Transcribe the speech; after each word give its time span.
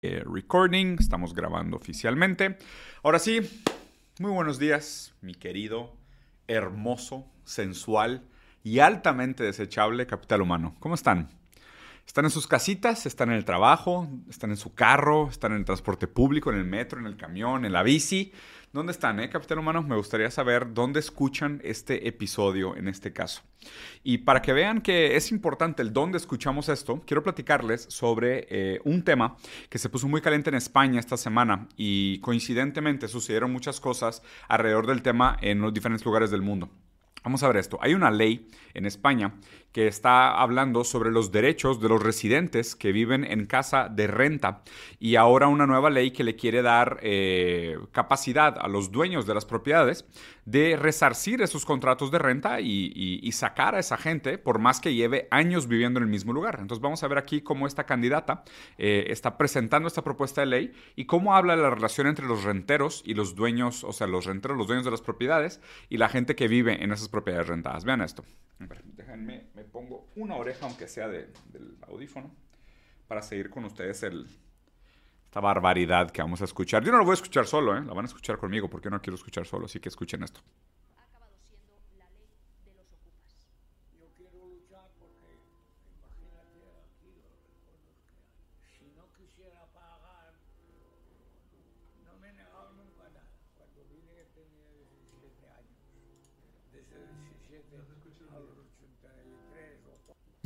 Eh, 0.00 0.22
recording, 0.24 0.96
estamos 1.00 1.34
grabando 1.34 1.76
oficialmente. 1.76 2.56
Ahora 3.02 3.18
sí, 3.18 3.40
muy 4.20 4.30
buenos 4.30 4.60
días, 4.60 5.12
mi 5.22 5.34
querido, 5.34 5.96
hermoso, 6.46 7.26
sensual 7.42 8.22
y 8.62 8.78
altamente 8.78 9.42
desechable 9.42 10.06
capital 10.06 10.42
humano. 10.42 10.76
¿Cómo 10.78 10.94
están? 10.94 11.28
¿Están 12.08 12.24
en 12.24 12.30
sus 12.30 12.46
casitas? 12.46 13.04
¿Están 13.04 13.28
en 13.28 13.34
el 13.34 13.44
trabajo? 13.44 14.08
¿Están 14.30 14.48
en 14.48 14.56
su 14.56 14.72
carro? 14.72 15.28
¿Están 15.28 15.52
en 15.52 15.58
el 15.58 15.66
transporte 15.66 16.08
público, 16.08 16.50
en 16.50 16.56
el 16.56 16.64
metro, 16.64 16.98
en 16.98 17.04
el 17.04 17.18
camión, 17.18 17.66
en 17.66 17.72
la 17.74 17.82
bici? 17.82 18.32
¿Dónde 18.72 18.92
están, 18.92 19.20
eh, 19.20 19.28
Capitán 19.28 19.58
Humano? 19.58 19.82
Me 19.82 19.94
gustaría 19.94 20.30
saber 20.30 20.72
dónde 20.72 21.00
escuchan 21.00 21.60
este 21.62 22.08
episodio 22.08 22.74
en 22.76 22.88
este 22.88 23.12
caso. 23.12 23.42
Y 24.02 24.18
para 24.18 24.40
que 24.40 24.54
vean 24.54 24.80
que 24.80 25.16
es 25.16 25.30
importante 25.30 25.82
el 25.82 25.92
dónde 25.92 26.16
escuchamos 26.16 26.70
esto, 26.70 27.02
quiero 27.06 27.22
platicarles 27.22 27.82
sobre 27.90 28.46
eh, 28.48 28.80
un 28.84 29.04
tema 29.04 29.36
que 29.68 29.78
se 29.78 29.90
puso 29.90 30.08
muy 30.08 30.22
caliente 30.22 30.48
en 30.48 30.56
España 30.56 31.00
esta 31.00 31.18
semana 31.18 31.68
y 31.76 32.20
coincidentemente 32.20 33.06
sucedieron 33.08 33.52
muchas 33.52 33.80
cosas 33.80 34.22
alrededor 34.48 34.86
del 34.86 35.02
tema 35.02 35.36
en 35.42 35.60
los 35.60 35.74
diferentes 35.74 36.06
lugares 36.06 36.30
del 36.30 36.40
mundo. 36.40 36.70
Vamos 37.24 37.42
a 37.42 37.48
ver 37.48 37.56
esto. 37.56 37.78
Hay 37.82 37.94
una 37.94 38.10
ley 38.10 38.48
en 38.74 38.86
España 38.86 39.34
que 39.72 39.86
está 39.86 40.40
hablando 40.40 40.84
sobre 40.84 41.10
los 41.10 41.30
derechos 41.30 41.80
de 41.80 41.88
los 41.88 42.02
residentes 42.02 42.74
que 42.74 42.92
viven 42.92 43.24
en 43.24 43.46
casa 43.46 43.88
de 43.88 44.06
renta 44.06 44.62
y 44.98 45.16
ahora 45.16 45.48
una 45.48 45.66
nueva 45.66 45.90
ley 45.90 46.10
que 46.10 46.24
le 46.24 46.36
quiere 46.36 46.62
dar 46.62 46.98
eh, 47.02 47.78
capacidad 47.92 48.56
a 48.58 48.68
los 48.68 48.90
dueños 48.90 49.26
de 49.26 49.34
las 49.34 49.44
propiedades 49.44 50.06
de 50.44 50.76
resarcir 50.76 51.42
esos 51.42 51.66
contratos 51.66 52.10
de 52.10 52.18
renta 52.18 52.60
y, 52.60 53.30
sacar 53.32 53.76
a 53.76 53.78
esa 53.78 53.96
gente 53.96 54.36
por 54.36 54.58
más 54.58 54.80
que 54.80 54.94
lleve 54.94 55.28
años 55.30 55.68
viviendo 55.68 55.98
en 55.98 56.04
el 56.04 56.10
mismo 56.10 56.32
lugar. 56.32 56.58
Entonces 56.60 56.82
vamos 56.82 57.04
a 57.04 57.08
ver 57.08 57.18
aquí 57.18 57.42
cómo 57.42 57.66
esta 57.66 57.84
candidata 57.84 58.42
eh, 58.78 59.04
está 59.08 59.36
presentando 59.36 59.86
esta 59.86 60.02
propuesta 60.02 60.40
de 60.40 60.46
ley 60.46 60.72
y 60.96 61.04
cómo 61.04 61.36
habla 61.36 61.54
de 61.54 61.62
la 61.62 61.70
relación 61.70 62.08
entre 62.08 62.26
los 62.26 62.42
renteros 62.42 63.02
y 63.04 63.14
los 63.14 63.36
dueños, 63.36 63.84
o 63.84 63.92
sea, 63.92 64.06
los 64.06 64.24
renteros, 64.24 64.56
los 64.56 64.66
dueños 64.66 64.84
de 64.84 64.90
las 64.90 65.02
propiedades 65.02 65.60
y 65.88 65.98
la 65.98 66.08
gente 66.08 66.34
que 66.34 66.48
vive 66.48 66.82
en 66.82 66.90
esas 66.90 67.08
propiedades 67.08 67.46
rentadas. 67.46 67.84
Vean 67.84 68.00
esto. 68.00 68.24
Déjenme, 68.58 69.46
me 69.58 69.64
pongo 69.64 70.06
una 70.14 70.36
oreja, 70.36 70.66
aunque 70.66 70.86
sea 70.86 71.08
del 71.08 71.32
audífono, 71.88 72.30
para 73.08 73.22
seguir 73.22 73.50
con 73.50 73.64
ustedes 73.64 74.04
esta 74.04 75.40
barbaridad 75.40 76.12
que 76.12 76.22
vamos 76.22 76.40
a 76.40 76.44
escuchar. 76.44 76.84
Yo 76.84 76.92
no 76.92 76.98
lo 76.98 77.04
voy 77.04 77.12
a 77.12 77.14
escuchar 77.14 77.44
solo, 77.44 77.76
¿eh? 77.76 77.82
la 77.84 77.92
van 77.92 78.04
a 78.04 78.08
escuchar 78.08 78.38
conmigo 78.38 78.70
porque 78.70 78.88
no 78.88 79.02
quiero 79.02 79.16
escuchar 79.16 79.46
solo, 79.46 79.66
así 79.66 79.80
que 79.80 79.88
escuchen 79.88 80.22
esto. 80.22 80.40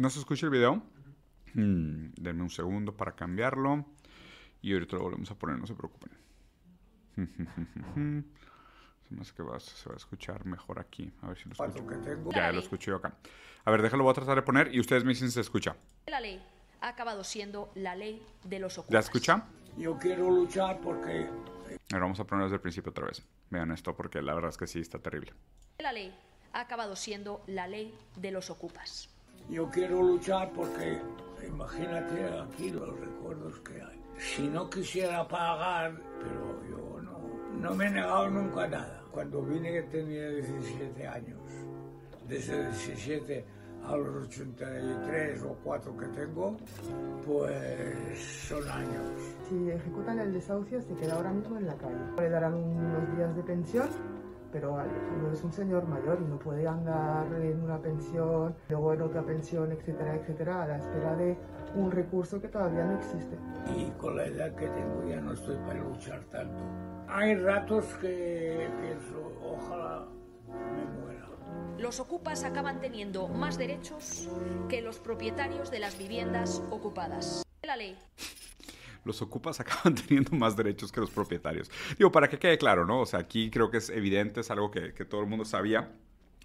¿No 0.02 0.10
se 0.10 0.18
escucha 0.18 0.46
el 0.46 0.50
video? 0.50 0.82
Hmm, 1.54 2.08
denme 2.16 2.42
un 2.42 2.50
segundo 2.50 2.96
para 2.96 3.12
cambiarlo. 3.12 3.86
Y 4.60 4.72
ahorita 4.72 4.96
lo 4.96 5.04
volvemos 5.04 5.30
a 5.30 5.38
poner, 5.38 5.56
no 5.60 5.66
se 5.68 5.76
preocupen. 5.76 6.10
se 9.06 9.14
me 9.14 9.20
hace 9.20 9.32
que 9.32 9.44
se 9.60 9.88
va 9.88 9.94
a 9.94 9.96
escuchar 9.96 10.44
mejor 10.44 10.80
aquí. 10.80 11.12
A 11.22 11.28
ver 11.28 11.38
si 11.38 11.48
lo 11.48 11.52
escucho. 11.52 12.32
Ya 12.32 12.50
lo 12.50 12.58
escuché 12.58 12.90
yo 12.90 12.96
acá. 12.96 13.14
A 13.64 13.70
ver, 13.70 13.80
déjalo, 13.80 14.02
voy 14.02 14.10
a 14.10 14.14
tratar 14.14 14.34
de 14.34 14.42
poner 14.42 14.74
y 14.74 14.80
ustedes 14.80 15.04
me 15.04 15.10
dicen 15.10 15.28
si 15.28 15.34
se 15.34 15.40
escucha. 15.40 15.76
La 16.06 16.18
ley 16.18 16.44
ha 16.80 16.88
acabado 16.88 17.22
siendo 17.22 17.70
la 17.76 17.94
ley 17.94 18.26
de 18.42 18.58
los 18.58 18.78
ocupas. 18.78 18.92
¿Ya 18.92 18.98
escucha? 18.98 19.44
Yo 19.78 20.00
quiero 20.00 20.28
luchar 20.32 20.80
porque... 20.80 21.28
A 21.28 21.94
ver, 21.94 22.00
vamos 22.00 22.18
a 22.18 22.24
poner 22.24 22.46
desde 22.46 22.56
el 22.56 22.60
principio 22.60 22.90
otra 22.90 23.06
vez. 23.06 23.24
Vean 23.50 23.70
esto 23.70 23.94
porque 23.94 24.20
la 24.20 24.34
verdad 24.34 24.50
es 24.50 24.56
que 24.56 24.66
sí 24.66 24.80
está 24.80 24.98
terrible. 24.98 25.32
La 25.78 25.92
ley 25.92 26.12
ha 26.54 26.58
acabado 26.58 26.96
siendo 26.96 27.44
la 27.46 27.68
ley 27.68 27.96
de 28.16 28.32
los 28.32 28.50
ocupas. 28.50 29.11
Yo 29.52 29.68
quiero 29.68 30.02
luchar 30.02 30.50
porque, 30.54 30.98
imagínate 31.46 32.24
aquí 32.40 32.70
los 32.70 32.98
recuerdos 32.98 33.60
que 33.60 33.74
hay. 33.82 34.00
Si 34.16 34.48
no 34.48 34.70
quisiera 34.70 35.28
pagar, 35.28 35.92
pero 36.22 36.62
yo 36.70 37.02
no, 37.02 37.60
no 37.60 37.74
me 37.74 37.86
he 37.86 37.90
negado 37.90 38.30
nunca 38.30 38.66
nada. 38.66 39.02
Cuando 39.10 39.42
vine 39.42 39.82
tenía 39.82 40.30
17 40.30 41.06
años. 41.06 41.38
Desde 42.26 42.66
17 42.66 43.44
a 43.84 43.94
los 43.94 44.24
83 44.24 45.42
o 45.42 45.54
4 45.62 45.96
que 45.98 46.06
tengo, 46.06 46.56
pues 47.26 48.18
son 48.48 48.66
años. 48.70 49.12
Si 49.50 49.70
ejecutan 49.70 50.18
el 50.18 50.32
desahucio, 50.32 50.80
se 50.80 50.94
queda 50.94 51.16
ahora 51.16 51.30
mismo 51.30 51.58
en 51.58 51.66
la 51.66 51.74
calle. 51.74 51.98
Le 52.16 52.30
darán 52.30 52.54
unos 52.54 53.16
días 53.18 53.36
de 53.36 53.42
pensión 53.42 53.88
pero 54.52 54.76
no 55.20 55.32
es 55.32 55.42
un 55.42 55.52
señor 55.52 55.88
mayor 55.88 56.18
y 56.20 56.28
no 56.28 56.38
puede 56.38 56.68
andar 56.68 57.26
en 57.32 57.62
una 57.62 57.78
pensión, 57.78 58.54
luego 58.68 58.92
en 58.92 59.02
otra 59.02 59.22
pensión, 59.22 59.72
etcétera, 59.72 60.16
etcétera, 60.16 60.62
a 60.62 60.68
la 60.68 60.76
espera 60.76 61.16
de 61.16 61.36
un 61.74 61.90
recurso 61.90 62.40
que 62.40 62.48
todavía 62.48 62.84
no 62.84 62.98
existe. 62.98 63.36
Y 63.76 63.90
con 63.92 64.16
la 64.16 64.26
edad 64.26 64.54
que 64.54 64.68
tengo 64.68 65.04
ya 65.08 65.20
no 65.20 65.32
estoy 65.32 65.56
para 65.66 65.80
luchar 65.80 66.22
tanto. 66.30 66.62
Hay 67.08 67.34
ratos 67.36 67.86
que 68.00 68.68
pienso, 68.80 69.32
ojalá 69.42 70.06
me 70.48 71.00
muera. 71.00 71.28
Los 71.78 72.00
ocupas 72.00 72.44
acaban 72.44 72.80
teniendo 72.80 73.28
más 73.28 73.58
derechos 73.58 74.28
que 74.68 74.82
los 74.82 74.98
propietarios 74.98 75.70
de 75.70 75.80
las 75.80 75.98
viviendas 75.98 76.62
ocupadas. 76.70 77.42
La 77.62 77.76
ley 77.76 77.96
los 79.04 79.22
ocupas 79.22 79.60
acaban 79.60 79.94
teniendo 79.94 80.36
más 80.36 80.56
derechos 80.56 80.92
que 80.92 81.00
los 81.00 81.10
propietarios. 81.10 81.70
Digo, 81.98 82.12
para 82.12 82.28
que 82.28 82.38
quede 82.38 82.58
claro, 82.58 82.84
¿no? 82.86 83.00
O 83.00 83.06
sea, 83.06 83.20
aquí 83.20 83.50
creo 83.50 83.70
que 83.70 83.78
es 83.78 83.90
evidente, 83.90 84.40
es 84.40 84.50
algo 84.50 84.70
que, 84.70 84.94
que 84.94 85.04
todo 85.04 85.20
el 85.20 85.26
mundo 85.26 85.44
sabía, 85.44 85.92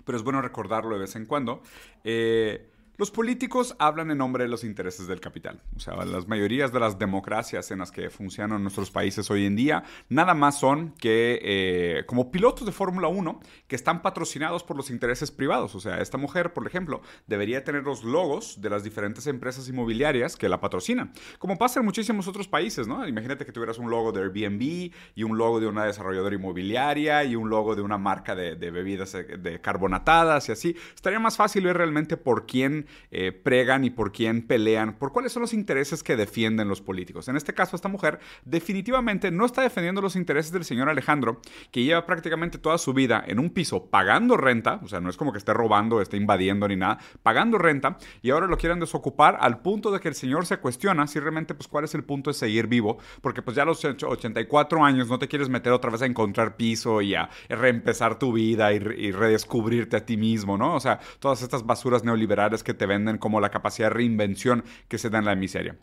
pero 0.05 0.17
es 0.17 0.23
bueno 0.23 0.41
recordarlo 0.41 0.95
de 0.95 1.01
vez 1.01 1.15
en 1.15 1.25
cuando. 1.25 1.61
Eh, 2.03 2.69
los 2.97 3.11
políticos 3.11 3.75
hablan 3.77 4.09
en 4.09 4.17
nombre 4.17 4.43
de 4.43 4.49
los 4.49 4.63
intereses 4.63 5.07
del 5.07 5.19
capital. 5.19 5.61
O 5.75 5.79
sea, 5.79 5.95
las 6.03 6.27
mayorías 6.27 6.73
de 6.73 6.79
las 6.79 6.97
democracias 6.97 7.69
en 7.69 7.79
las 7.79 7.91
que 7.91 8.09
funcionan 8.09 8.63
nuestros 8.63 8.89
países 8.89 9.29
hoy 9.29 9.45
en 9.45 9.55
día 9.55 9.83
nada 10.09 10.33
más 10.33 10.59
son 10.59 10.93
que 10.99 11.39
eh, 11.43 12.03
como 12.07 12.31
pilotos 12.31 12.65
de 12.65 12.71
Fórmula 12.71 13.07
1 13.07 13.39
que 13.67 13.75
están 13.75 14.01
patrocinados 14.01 14.63
por 14.63 14.75
los 14.75 14.89
intereses 14.89 15.29
privados. 15.29 15.75
O 15.75 15.79
sea, 15.79 15.99
esta 15.99 16.17
mujer, 16.17 16.53
por 16.53 16.65
ejemplo, 16.65 17.01
debería 17.27 17.63
tener 17.63 17.83
los 17.83 18.03
logos 18.03 18.61
de 18.61 18.69
las 18.71 18.83
diferentes 18.83 19.27
empresas 19.27 19.69
inmobiliarias 19.69 20.35
que 20.35 20.49
la 20.49 20.59
patrocinan. 20.59 21.13
Como 21.37 21.57
pasa 21.59 21.79
en 21.79 21.85
muchísimos 21.85 22.27
otros 22.27 22.47
países, 22.47 22.87
¿no? 22.87 23.07
Imagínate 23.07 23.45
que 23.45 23.51
tuvieras 23.51 23.77
un 23.77 23.91
logo 23.91 24.11
de 24.11 24.21
Airbnb 24.21 24.91
y 25.15 25.23
un 25.23 25.37
logo 25.37 25.59
de 25.59 25.67
una 25.67 25.85
desarrolladora 25.85 26.35
inmobiliaria 26.35 27.23
y 27.23 27.35
un 27.35 27.49
logo 27.49 27.75
de 27.75 27.83
una 27.83 27.99
marca 27.99 28.35
de, 28.35 28.55
de 28.55 28.71
bebidas 28.71 29.13
eh, 29.13 29.23
de 29.23 29.61
carbonatadas 29.61 30.49
y 30.49 30.51
así. 30.51 30.75
Estaría 30.95 31.19
más 31.19 31.37
fácil 31.37 31.65
ver 31.65 31.77
realmente 31.77 32.17
por 32.17 32.47
quién 32.47 32.86
eh, 33.11 33.31
pregan 33.31 33.83
y 33.83 33.89
por 33.89 34.11
quién 34.11 34.45
pelean, 34.45 34.97
por 34.97 35.11
cuáles 35.11 35.31
son 35.31 35.41
los 35.41 35.53
intereses 35.53 36.03
que 36.03 36.15
defienden 36.15 36.67
los 36.67 36.81
políticos. 36.81 37.27
En 37.27 37.35
este 37.35 37.53
caso, 37.53 37.75
esta 37.75 37.87
mujer 37.87 38.19
definitivamente 38.45 39.31
no 39.31 39.45
está 39.45 39.61
defendiendo 39.61 40.01
los 40.01 40.15
intereses 40.15 40.51
del 40.51 40.65
señor 40.65 40.89
Alejandro, 40.89 41.41
que 41.71 41.83
lleva 41.83 42.05
prácticamente 42.05 42.57
toda 42.57 42.77
su 42.77 42.93
vida 42.93 43.23
en 43.25 43.39
un 43.39 43.49
piso 43.49 43.85
pagando 43.85 44.37
renta, 44.37 44.79
o 44.83 44.87
sea, 44.87 44.99
no 44.99 45.09
es 45.09 45.17
como 45.17 45.31
que 45.31 45.37
esté 45.37 45.53
robando, 45.53 46.01
esté 46.01 46.17
invadiendo 46.17 46.67
ni 46.67 46.75
nada, 46.75 46.99
pagando 47.23 47.57
renta, 47.57 47.97
y 48.21 48.29
ahora 48.29 48.47
lo 48.47 48.57
quieren 48.57 48.79
desocupar 48.79 49.37
al 49.39 49.59
punto 49.61 49.91
de 49.91 49.99
que 49.99 50.07
el 50.09 50.15
señor 50.15 50.45
se 50.45 50.57
cuestiona 50.57 51.07
si 51.07 51.19
realmente, 51.19 51.53
pues, 51.53 51.67
cuál 51.67 51.85
es 51.85 51.95
el 51.95 52.03
punto 52.03 52.29
de 52.29 52.33
seguir 52.33 52.67
vivo, 52.67 52.97
porque 53.21 53.41
pues 53.41 53.55
ya 53.55 53.63
a 53.63 53.65
los 53.65 53.83
84 53.83 54.83
años 54.83 55.07
no 55.07 55.19
te 55.19 55.27
quieres 55.27 55.49
meter 55.49 55.71
otra 55.73 55.91
vez 55.91 56.01
a 56.01 56.05
encontrar 56.05 56.55
piso 56.55 57.01
y 57.01 57.15
a 57.15 57.29
reempezar 57.49 58.19
tu 58.19 58.33
vida 58.33 58.73
y, 58.73 58.77
y 58.77 59.11
redescubrirte 59.11 59.97
a 59.97 60.05
ti 60.05 60.17
mismo, 60.17 60.57
¿no? 60.57 60.75
O 60.75 60.79
sea, 60.79 60.99
todas 61.19 61.41
estas 61.41 61.65
basuras 61.65 62.03
neoliberales 62.03 62.63
que 62.63 62.73
te 62.77 62.85
venden 62.85 63.17
como 63.17 63.41
la 63.41 63.49
capacidad 63.49 63.89
de 63.89 63.95
reinvención 63.95 64.63
que 64.87 64.97
se 64.97 65.09
da 65.09 65.19
en 65.19 65.25
la 65.25 65.35
miseria. 65.35 65.77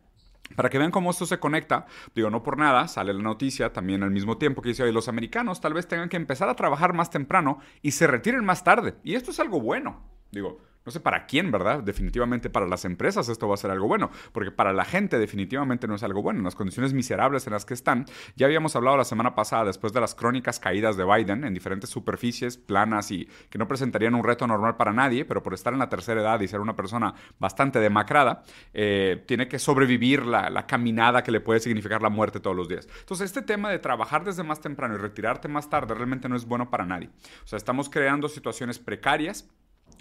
Para 0.57 0.69
que 0.69 0.79
vean 0.79 0.91
cómo 0.91 1.11
esto 1.11 1.27
se 1.27 1.39
conecta, 1.39 1.87
digo, 2.15 2.31
no 2.31 2.43
por 2.43 2.59
nada, 2.59 2.87
sale 2.87 3.13
la 3.13 3.23
noticia 3.23 3.73
también 3.73 4.03
al 4.03 4.11
mismo 4.11 4.39
tiempo 4.39 4.63
que 4.63 4.69
dice, 4.71 4.91
los 4.93 5.09
americanos 5.09 5.61
tal 5.61 5.75
vez 5.75 5.89
tengan 5.89 6.09
que 6.09 6.17
empezar 6.17 6.49
a 6.49 6.55
trabajar 6.55 6.93
más 6.93 7.11
temprano 7.11 7.59
y 7.83 7.93
se 7.93 8.07
retiren 8.07 8.45
más 8.45 8.63
tarde. 8.63 8.95
Y 9.03 9.15
esto 9.15 9.31
es 9.31 9.41
algo 9.41 9.61
bueno. 9.61 10.03
Digo, 10.31 10.61
no 10.85 10.93
sé 10.93 11.01
para 11.01 11.27
quién, 11.27 11.51
¿verdad? 11.51 11.83
Definitivamente 11.83 12.51
para 12.51 12.67
las 12.67 12.85
empresas 12.85 13.29
esto 13.29 13.49
va 13.49 13.55
a 13.55 13.59
ser 13.59 13.71
algo 13.71 13.89
bueno, 13.89 14.11
porque 14.33 14.51
para 14.51 14.73
la 14.73 14.85
gente 14.85 15.19
definitivamente 15.19 15.87
no 15.87 15.95
es 15.95 16.03
algo 16.03 16.23
bueno. 16.23 16.39
En 16.39 16.45
las 16.45 16.55
condiciones 16.55 16.93
miserables 16.93 17.47
en 17.47 17.53
las 17.53 17.65
que 17.65 17.75
están, 17.75 18.07
ya 18.37 18.47
habíamos 18.47 18.77
hablado 18.77 18.97
la 18.97 19.05
semana 19.05 19.35
pasada, 19.35 19.65
después 19.65 19.93
de 19.93 20.01
las 20.01 20.15
crónicas 20.15 20.61
caídas 20.61 20.97
de 20.97 21.05
Biden 21.05 21.45
en 21.45 21.55
diferentes 21.55 21.91
superficies 21.91 22.57
planas 22.57 23.11
y 23.11 23.29
que 23.51 23.59
no 23.59 23.69
presentarían 23.69 24.15
un 24.15 24.25
reto 24.25 24.47
normal 24.47 24.77
para 24.77 24.93
nadie, 24.93 25.25
pero 25.25 25.43
por 25.43 25.55
estar 25.55 25.73
en 25.73 25.79
la 25.79 25.89
tercera 25.89 26.21
edad 26.21 26.41
y 26.41 26.49
ser 26.49 26.61
una 26.61 26.77
persona 26.77 27.15
bastante 27.39 27.81
demacrada, 27.81 28.43
eh, 28.73 29.23
tiene 29.27 29.49
que 29.49 29.59
sobrevivir 29.59 30.25
la, 30.25 30.51
la 30.51 30.67
caminada 30.67 31.23
que 31.23 31.31
le 31.31 31.41
puede 31.41 31.61
significar 31.61 32.03
la 32.03 32.11
muerte 32.11 32.41
todos 32.41 32.57
los 32.57 32.69
días. 32.69 32.89
Entonces, 33.01 33.27
este 33.27 33.43
tema 33.43 33.71
de 33.71 33.79
trabajar 33.79 34.25
desde 34.25 34.43
más 34.43 34.61
temprano 34.61 34.95
y 34.95 34.99
retirarte 34.99 35.49
más 35.49 35.71
tarde 35.71 35.95
realmente 35.95 36.29
no 36.29 36.37
es 36.37 36.45
bueno 36.45 36.71
para 36.71 36.85
nadie. 36.85 37.11
O 37.45 37.47
sea, 37.47 37.57
estamos 37.57 37.89
creando 37.89 38.29
situaciones 38.29 38.79
precarias 38.79 39.49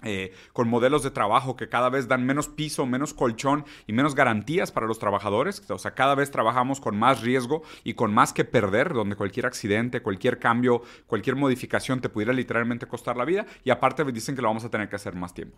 eh, 0.02 0.32
con 0.52 0.68
modelos 0.68 1.02
de 1.02 1.10
trabajo 1.10 1.56
que 1.56 1.68
cada 1.68 1.88
vez 1.88 2.08
dan 2.08 2.26
menos 2.26 2.48
piso, 2.48 2.86
menos 2.86 3.14
colchón 3.14 3.64
y 3.86 3.92
menos 3.92 4.14
garantías 4.14 4.72
para 4.72 4.86
los 4.86 4.98
trabajadores. 4.98 5.62
O 5.70 5.78
sea, 5.78 5.94
cada 5.94 6.14
vez 6.14 6.30
trabajamos 6.30 6.80
con 6.80 6.96
más 6.96 7.22
riesgo 7.22 7.62
y 7.84 7.94
con 7.94 8.12
más 8.12 8.32
que 8.32 8.44
perder, 8.44 8.92
donde 8.92 9.16
cualquier 9.16 9.46
accidente, 9.46 10.02
cualquier 10.02 10.38
cambio, 10.38 10.82
cualquier 11.06 11.36
modificación 11.36 12.00
te 12.00 12.08
pudiera 12.08 12.32
literalmente 12.32 12.86
costar 12.86 13.16
la 13.16 13.24
vida. 13.24 13.46
Y 13.64 13.70
aparte 13.70 14.04
dicen 14.12 14.34
que 14.34 14.42
lo 14.42 14.48
vamos 14.48 14.64
a 14.64 14.70
tener 14.70 14.88
que 14.88 14.96
hacer 14.96 15.14
más 15.14 15.34
tiempo. 15.34 15.56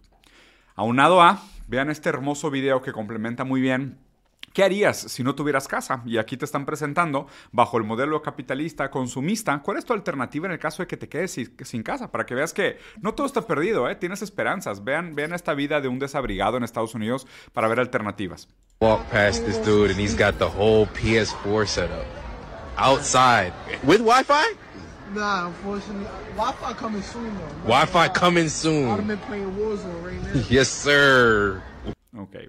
Aunado 0.75 1.23
a, 1.23 1.43
vean 1.69 1.91
este 1.91 2.09
hermoso 2.09 2.51
video 2.51 2.83
que 2.83 2.93
complementa 2.93 3.45
muy 3.45 3.61
bien 3.61 3.99
¿Qué 4.57 4.65
harías 4.65 4.97
si 4.97 5.23
no 5.23 5.35
tuvieras 5.35 5.69
casa? 5.69 6.01
Y 6.07 6.17
aquí 6.17 6.39
te 6.39 6.47
están 6.47 6.65
presentando, 6.65 7.27
bajo 7.53 7.77
el 7.77 7.85
modelo 7.85 8.23
capitalista 8.23 8.91
consumista, 8.91 9.61
cuál 9.61 9.77
es 9.77 9.85
tu 9.85 9.93
alternativa 9.93 10.47
en 10.47 10.53
el 10.53 10.59
caso 10.59 10.83
de 10.83 10.87
que 10.87 10.97
te 10.97 11.11
quedes 11.11 11.39
sin, 11.61 11.83
casa, 11.83 12.11
para 12.11 12.25
que 12.25 12.35
veas 12.35 12.55
que 12.55 12.79
no 13.03 13.13
todo 13.13 13.27
está 13.27 13.43
perdido, 13.43 13.87
¿eh? 13.87 13.97
tienes 13.97 14.23
esperanzas. 14.23 14.83
Vean, 14.83 15.15
vean 15.15 15.35
esta 15.35 15.53
vida 15.53 15.83
de 15.83 15.89
un 15.89 15.99
desabrigado 15.99 16.57
en 16.57 16.65
Estados 16.65 16.95
Unidos 16.95 17.27
para 17.53 17.69
ver 17.69 17.81
alternativas. 17.81 18.49
Walk 18.81 19.03
past 19.11 19.45
this 19.45 19.63
dude 19.63 19.91
and 19.91 20.01
he's 20.01 20.17
got 20.17 20.39
the 20.39 20.49
whole 20.49 20.87
PS4 20.87 21.67
set 21.67 21.91
up. 21.91 22.07
Outside. 22.79 23.53
With 23.83 24.01
Wi-Fi? 24.01 24.43
Nah, 25.15 25.49
unfortunately. 25.49 26.09
Wi-Fi 26.35 26.73
coming 26.73 27.03
soon 27.03 27.37
though. 27.37 27.69
Wi-Fi 27.69 28.09
coming 28.09 28.49
soon. 28.49 28.89
I've 28.89 29.07
been 29.07 29.19
playing 29.19 29.53
Warzone 29.53 30.03
right 30.03 30.35
now. 30.35 30.45
yes, 30.49 30.71
sir. 30.71 31.63
Okay, 32.19 32.49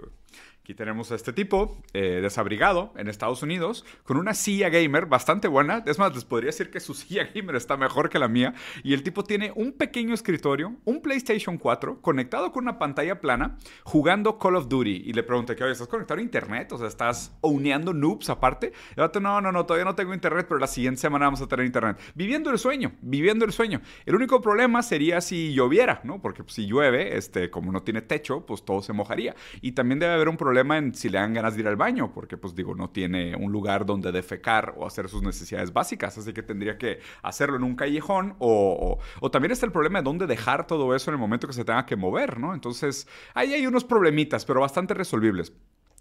Aquí 0.68 0.74
tenemos 0.74 1.14
a 1.14 1.16
este 1.16 1.32
tipo 1.32 1.82
eh, 1.94 2.20
desabrigado 2.22 2.92
en 2.98 3.08
Estados 3.08 3.42
Unidos 3.42 3.86
con 4.04 4.18
una 4.18 4.34
silla 4.34 4.68
gamer 4.68 5.06
bastante 5.06 5.48
buena. 5.48 5.82
Es 5.86 5.98
más, 5.98 6.14
les 6.14 6.26
podría 6.26 6.48
decir 6.48 6.70
que 6.70 6.82
su 6.82 6.94
silla 6.94 7.30
gamer 7.34 7.56
está 7.56 7.78
mejor 7.78 8.10
que 8.10 8.20
la 8.20 8.28
mía. 8.28 8.54
Y 8.84 8.94
el 8.94 9.02
tipo 9.02 9.24
tiene 9.24 9.54
un 9.56 9.72
pequeño 9.72 10.14
escritorio, 10.14 10.76
un 10.84 11.02
PlayStation 11.02 11.58
4 11.58 12.02
conectado 12.02 12.52
con 12.52 12.66
una 12.66 12.78
pantalla 12.80 13.22
plana 13.22 13.56
jugando 13.84 14.38
Call 14.38 14.58
of 14.58 14.68
Duty. 14.68 15.04
Y 15.06 15.14
le 15.14 15.24
pregunté 15.24 15.56
que, 15.56 15.64
oye, 15.64 15.72
¿estás 15.72 15.88
conectado 15.88 16.20
a 16.20 16.22
internet? 16.22 16.70
O 16.74 16.78
sea, 16.78 16.90
¿estás 16.90 17.34
owneando 17.40 17.94
noobs 17.94 18.30
aparte? 18.30 18.74
Y 18.98 19.00
el 19.00 19.24
no, 19.24 19.40
no, 19.40 19.54
no, 19.54 19.66
todavía 19.66 19.86
no 19.86 19.96
tengo 19.96 20.14
internet, 20.14 20.48
pero 20.50 20.60
la 20.60 20.68
siguiente 20.68 21.00
semana 21.00 21.28
vamos 21.28 21.40
a 21.40 21.48
tener 21.48 21.66
internet. 21.66 21.98
Viviendo 22.14 22.52
el 22.52 22.60
sueño, 22.60 22.92
viviendo 23.00 23.46
el 23.46 23.54
sueño. 23.54 23.80
El 24.06 24.16
único 24.16 24.42
problema 24.42 24.84
sería 24.84 25.22
si 25.22 25.54
lloviera, 25.54 26.02
¿no? 26.04 26.22
Porque 26.22 26.44
si 26.48 26.68
llueve, 26.68 27.16
este, 27.16 27.50
como 27.50 27.72
no 27.72 27.84
tiene 27.84 28.02
techo, 28.02 28.46
pues 28.46 28.66
todo 28.66 28.82
se 28.82 28.92
mojaría. 28.92 29.34
Y 29.62 29.72
también 29.72 30.00
debe 30.00 30.12
haber 30.12 30.28
un 30.28 30.36
problema 30.36 30.57
en 30.60 30.94
si 30.94 31.10
le 31.10 31.20
dan 31.20 31.34
ganas 31.34 31.56
de 31.56 31.62
ir 31.62 31.68
al 31.68 31.76
baño, 31.76 32.12
porque 32.14 32.38
pues 32.38 32.56
digo, 32.56 32.76
no 32.76 32.90
tiene 32.90 33.36
un 33.36 33.52
lugar 33.52 33.86
donde 33.86 34.12
defecar 34.12 34.74
o 34.78 34.86
hacer 34.86 35.10
sus 35.10 35.22
necesidades 35.22 35.74
básicas, 35.74 36.18
así 36.18 36.34
que 36.34 36.44
tendría 36.44 36.78
que 36.78 37.00
hacerlo 37.22 37.58
en 37.58 37.64
un 37.64 37.76
callejón 37.76 38.36
o, 38.40 39.00
también 39.32 39.52
está 39.52 39.66
el 39.66 39.72
problema 39.72 40.00
de 40.00 40.04
dónde 40.04 40.28
dejar 40.28 40.68
todo 40.68 40.96
eso 40.96 41.12
en 41.12 41.16
el 41.16 41.20
momento 41.20 41.48
que 41.48 41.54
se 41.54 41.66
tenga 41.66 41.86
que 41.86 41.96
mover, 41.96 42.40
¿no? 42.40 42.54
Entonces, 42.54 43.08
ahí 43.34 43.54
hay 43.54 43.68
unos 43.68 43.84
problemitas, 43.84 44.46
pero 44.46 44.62
bastante 44.62 44.94
resolvibles. 44.94 45.54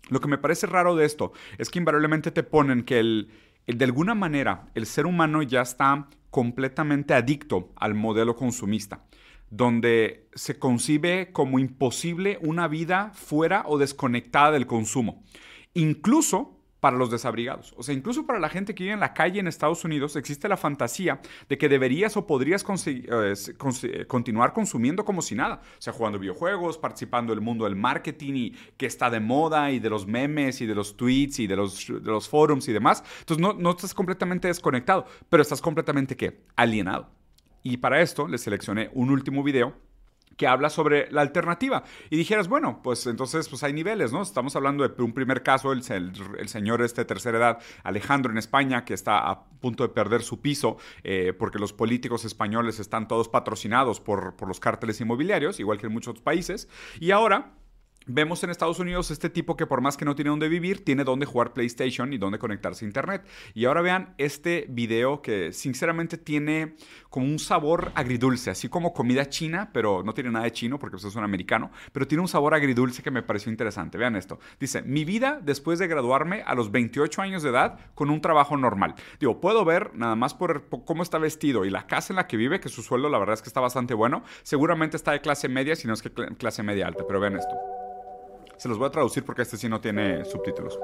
Lo 0.08 0.20
que 0.20 0.28
me 0.28 0.38
parece 0.38 0.66
raro 0.66 0.94
de 0.94 1.04
esto 1.04 1.32
es 1.58 1.68
que 1.68 1.78
invariablemente 1.78 2.30
te 2.30 2.42
ponen 2.42 2.84
que 2.84 3.00
el, 3.00 3.30
de 3.66 3.84
alguna 3.84 4.14
manera 4.14 4.68
el 4.74 4.86
ser 4.86 5.06
humano 5.06 5.42
ya 5.42 5.62
está 5.62 6.08
completamente 6.30 7.14
adicto 7.14 7.72
al 7.76 7.94
modelo 7.94 8.36
consumista 8.36 9.04
donde 9.50 10.28
se 10.34 10.58
concibe 10.58 11.32
como 11.32 11.58
imposible 11.58 12.38
una 12.42 12.68
vida 12.68 13.12
fuera 13.14 13.64
o 13.66 13.78
desconectada 13.78 14.52
del 14.52 14.66
consumo. 14.66 15.22
Incluso 15.74 16.56
para 16.80 16.96
los 16.96 17.10
desabrigados. 17.10 17.74
O 17.76 17.82
sea, 17.82 17.94
incluso 17.94 18.26
para 18.26 18.38
la 18.38 18.48
gente 18.48 18.74
que 18.74 18.84
vive 18.84 18.94
en 18.94 19.00
la 19.00 19.14
calle 19.14 19.40
en 19.40 19.48
Estados 19.48 19.84
Unidos 19.84 20.14
existe 20.14 20.48
la 20.48 20.56
fantasía 20.56 21.20
de 21.48 21.58
que 21.58 21.68
deberías 21.68 22.16
o 22.16 22.26
podrías 22.26 22.64
eh, 22.86 23.04
eh, 23.08 24.06
continuar 24.06 24.52
consumiendo 24.52 25.04
como 25.04 25.22
si 25.22 25.34
nada. 25.34 25.62
O 25.78 25.82
sea, 25.82 25.92
jugando 25.92 26.18
videojuegos, 26.18 26.78
participando 26.78 27.34
del 27.34 27.40
mundo 27.40 27.64
del 27.64 27.76
marketing 27.76 28.34
y 28.34 28.50
que 28.76 28.86
está 28.86 29.10
de 29.10 29.20
moda 29.20 29.72
y 29.72 29.78
de 29.78 29.90
los 29.90 30.06
memes 30.06 30.60
y 30.60 30.66
de 30.66 30.74
los 30.74 30.96
tweets 30.96 31.40
y 31.40 31.46
de 31.46 31.56
los, 31.56 31.86
de 31.88 32.20
forums 32.20 32.68
y 32.68 32.72
demás. 32.72 33.02
Entonces 33.20 33.42
no, 33.42 33.52
no 33.54 33.70
estás 33.70 33.94
completamente 33.94 34.48
desconectado, 34.48 35.06
pero 35.28 35.42
estás 35.42 35.60
completamente, 35.60 36.16
¿qué? 36.16 36.44
Alienado. 36.54 37.10
Y 37.66 37.78
para 37.78 38.00
esto 38.00 38.28
les 38.28 38.42
seleccioné 38.42 38.90
un 38.94 39.10
último 39.10 39.42
video 39.42 39.74
que 40.36 40.46
habla 40.46 40.70
sobre 40.70 41.10
la 41.10 41.22
alternativa. 41.22 41.82
Y 42.10 42.16
dijeras, 42.16 42.46
bueno, 42.46 42.80
pues 42.80 43.04
entonces 43.08 43.48
pues 43.48 43.64
hay 43.64 43.72
niveles, 43.72 44.12
¿no? 44.12 44.22
Estamos 44.22 44.54
hablando 44.54 44.86
de 44.86 45.02
un 45.02 45.12
primer 45.12 45.42
caso, 45.42 45.72
el, 45.72 45.82
el, 46.38 46.48
señor 46.48 46.80
este 46.80 47.00
de 47.00 47.06
tercera 47.06 47.38
edad, 47.38 47.58
Alejandro 47.82 48.30
en 48.30 48.38
España, 48.38 48.84
que 48.84 48.94
está 48.94 49.28
a 49.28 49.46
punto 49.46 49.82
de 49.82 49.88
perder 49.88 50.22
su 50.22 50.40
piso 50.40 50.76
eh, 51.02 51.32
porque 51.36 51.58
los 51.58 51.72
políticos 51.72 52.24
españoles 52.24 52.78
están 52.78 53.08
todos 53.08 53.28
patrocinados 53.28 53.98
por, 53.98 54.36
por 54.36 54.46
los 54.46 54.60
cárteles 54.60 55.00
inmobiliarios, 55.00 55.58
igual 55.58 55.78
que 55.78 55.86
en 55.86 55.92
muchos 55.92 56.20
países. 56.20 56.68
Y 57.00 57.10
ahora 57.10 57.56
Vemos 58.08 58.44
en 58.44 58.50
Estados 58.50 58.78
Unidos 58.78 59.10
este 59.10 59.30
tipo 59.30 59.56
que 59.56 59.66
por 59.66 59.80
más 59.80 59.96
que 59.96 60.04
no 60.04 60.14
tiene 60.14 60.30
dónde 60.30 60.48
vivir, 60.48 60.84
tiene 60.84 61.02
dónde 61.02 61.26
jugar 61.26 61.52
PlayStation 61.52 62.12
y 62.12 62.18
dónde 62.18 62.38
conectarse 62.38 62.84
a 62.84 62.86
Internet. 62.86 63.26
Y 63.52 63.64
ahora 63.64 63.82
vean 63.82 64.14
este 64.16 64.66
video 64.68 65.22
que 65.22 65.52
sinceramente 65.52 66.16
tiene 66.16 66.76
como 67.10 67.26
un 67.26 67.40
sabor 67.40 67.90
agridulce, 67.96 68.50
así 68.50 68.68
como 68.68 68.92
comida 68.92 69.28
china, 69.28 69.70
pero 69.72 70.04
no 70.04 70.14
tiene 70.14 70.30
nada 70.30 70.44
de 70.44 70.52
chino 70.52 70.78
porque 70.78 70.92
pues, 70.92 71.04
es 71.04 71.16
un 71.16 71.24
americano, 71.24 71.72
pero 71.90 72.06
tiene 72.06 72.22
un 72.22 72.28
sabor 72.28 72.54
agridulce 72.54 73.02
que 73.02 73.10
me 73.10 73.24
pareció 73.24 73.50
interesante. 73.50 73.98
Vean 73.98 74.14
esto. 74.14 74.38
Dice, 74.60 74.82
mi 74.82 75.04
vida 75.04 75.40
después 75.42 75.80
de 75.80 75.88
graduarme 75.88 76.42
a 76.46 76.54
los 76.54 76.70
28 76.70 77.22
años 77.22 77.42
de 77.42 77.50
edad 77.50 77.76
con 77.96 78.10
un 78.10 78.20
trabajo 78.20 78.56
normal. 78.56 78.94
Digo, 79.18 79.40
puedo 79.40 79.64
ver 79.64 79.96
nada 79.96 80.14
más 80.14 80.32
por 80.32 80.68
cómo 80.84 81.02
está 81.02 81.18
vestido 81.18 81.64
y 81.64 81.70
la 81.70 81.88
casa 81.88 82.12
en 82.12 82.18
la 82.18 82.28
que 82.28 82.36
vive, 82.36 82.60
que 82.60 82.68
su 82.68 82.84
sueldo 82.84 83.08
la 83.08 83.18
verdad 83.18 83.34
es 83.34 83.42
que 83.42 83.48
está 83.48 83.58
bastante 83.58 83.94
bueno. 83.94 84.22
Seguramente 84.44 84.96
está 84.96 85.10
de 85.10 85.20
clase 85.20 85.48
media, 85.48 85.74
si 85.74 85.88
no 85.88 85.94
es 85.94 86.02
que 86.02 86.12
clase 86.12 86.62
media 86.62 86.86
alta, 86.86 87.02
pero 87.04 87.18
vean 87.18 87.34
esto. 87.34 87.85
Se 88.58 88.68
los 88.68 88.78
voy 88.78 88.88
a 88.88 88.90
traducir 88.90 89.24
porque 89.24 89.42
este 89.42 89.56
sí 89.56 89.68
no 89.68 89.80
tiene 89.80 90.24
subtítulos. 90.24 90.78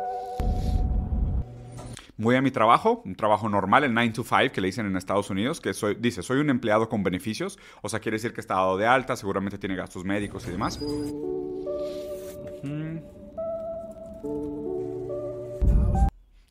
Voy 2.18 2.36
a 2.36 2.42
mi 2.42 2.50
trabajo, 2.50 3.02
un 3.04 3.16
trabajo 3.16 3.48
normal, 3.48 3.84
el 3.84 3.94
9 3.94 4.10
to 4.10 4.22
5 4.22 4.52
que 4.52 4.60
le 4.60 4.68
dicen 4.68 4.86
en 4.86 4.96
Estados 4.96 5.30
Unidos, 5.30 5.60
que 5.60 5.72
dice, 5.98 6.22
soy 6.22 6.38
un 6.38 6.50
empleado 6.50 6.88
con 6.88 7.02
beneficios, 7.02 7.58
o 7.80 7.88
sea, 7.88 8.00
quiere 8.00 8.16
decir 8.16 8.32
que 8.32 8.40
está 8.40 8.54
dado 8.54 8.76
de 8.76 8.86
alta, 8.86 9.16
seguramente 9.16 9.58
tiene 9.58 9.74
gastos 9.74 10.04
médicos 10.04 10.46
y 10.46 10.50
demás. 10.50 10.78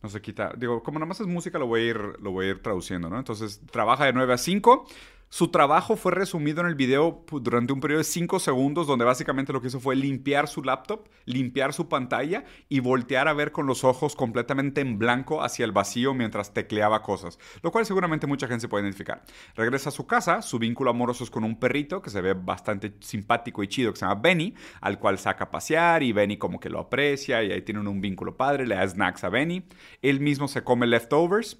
No 0.01 0.09
se 0.09 0.21
quita. 0.21 0.51
Digo, 0.57 0.81
como 0.81 0.97
nada 0.97 1.07
más 1.07 1.21
es 1.21 1.27
música, 1.27 1.59
lo 1.59 1.67
voy 1.67 1.81
a 1.81 1.83
ir, 1.85 1.97
lo 2.19 2.31
voy 2.31 2.47
a 2.47 2.49
ir 2.49 2.61
traduciendo, 2.61 3.09
¿no? 3.09 3.19
Entonces, 3.19 3.61
trabaja 3.71 4.05
de 4.05 4.13
9 4.13 4.33
a 4.33 4.37
5. 4.37 4.87
Su 5.33 5.47
trabajo 5.47 5.95
fue 5.95 6.11
resumido 6.11 6.59
en 6.59 6.67
el 6.67 6.75
video 6.75 7.23
durante 7.31 7.71
un 7.71 7.79
periodo 7.79 7.99
de 7.99 8.03
5 8.03 8.37
segundos, 8.39 8.85
donde 8.85 9.05
básicamente 9.05 9.53
lo 9.53 9.61
que 9.61 9.67
hizo 9.67 9.79
fue 9.79 9.95
limpiar 9.95 10.49
su 10.49 10.61
laptop, 10.61 11.07
limpiar 11.23 11.71
su 11.71 11.87
pantalla 11.87 12.43
y 12.67 12.81
voltear 12.81 13.29
a 13.29 13.33
ver 13.33 13.53
con 13.53 13.65
los 13.65 13.85
ojos 13.85 14.17
completamente 14.17 14.81
en 14.81 14.99
blanco 14.99 15.41
hacia 15.41 15.63
el 15.63 15.71
vacío 15.71 16.13
mientras 16.13 16.53
tecleaba 16.53 17.01
cosas, 17.01 17.39
lo 17.61 17.71
cual 17.71 17.85
seguramente 17.85 18.27
mucha 18.27 18.45
gente 18.45 18.63
se 18.63 18.67
puede 18.67 18.83
identificar. 18.83 19.23
Regresa 19.55 19.87
a 19.87 19.93
su 19.93 20.05
casa, 20.05 20.41
su 20.41 20.59
vínculo 20.59 20.91
amoroso 20.91 21.23
es 21.23 21.29
con 21.29 21.45
un 21.45 21.57
perrito 21.57 22.01
que 22.01 22.09
se 22.09 22.19
ve 22.19 22.33
bastante 22.33 22.95
simpático 22.99 23.63
y 23.63 23.69
chido 23.69 23.93
que 23.93 23.99
se 23.99 24.05
llama 24.05 24.19
Benny, 24.21 24.53
al 24.81 24.99
cual 24.99 25.17
saca 25.17 25.45
a 25.45 25.49
pasear 25.49 26.03
y 26.03 26.11
Benny 26.11 26.35
como 26.35 26.59
que 26.59 26.69
lo 26.69 26.79
aprecia 26.79 27.41
y 27.41 27.53
ahí 27.53 27.61
tienen 27.61 27.87
un 27.87 28.01
vínculo 28.01 28.35
padre, 28.35 28.67
le 28.67 28.75
da 28.75 28.85
snacks 28.85 29.23
a 29.23 29.29
Benny. 29.29 29.63
Él 30.01 30.19
mismo 30.19 30.49
se 30.49 30.65
come 30.65 30.87
leftovers, 30.87 31.57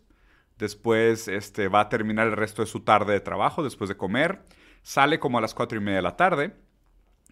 Después 0.62 1.28
este, 1.28 1.70
va 1.70 1.80
a 1.80 1.90
terminar 1.90 2.28
el 2.28 2.34
resto 2.34 2.62
de 2.62 2.68
su 2.68 2.82
tarde 2.82 3.14
de 3.14 3.20
trabajo, 3.20 3.64
después 3.64 3.90
de 3.90 3.98
comer. 3.98 4.44
Sale 4.84 5.18
como 5.18 5.40
a 5.40 5.42
las 5.42 5.56
cuatro 5.56 5.80
y 5.80 5.82
media 5.82 5.96
de 5.96 6.02
la 6.04 6.16
tarde. 6.16 6.54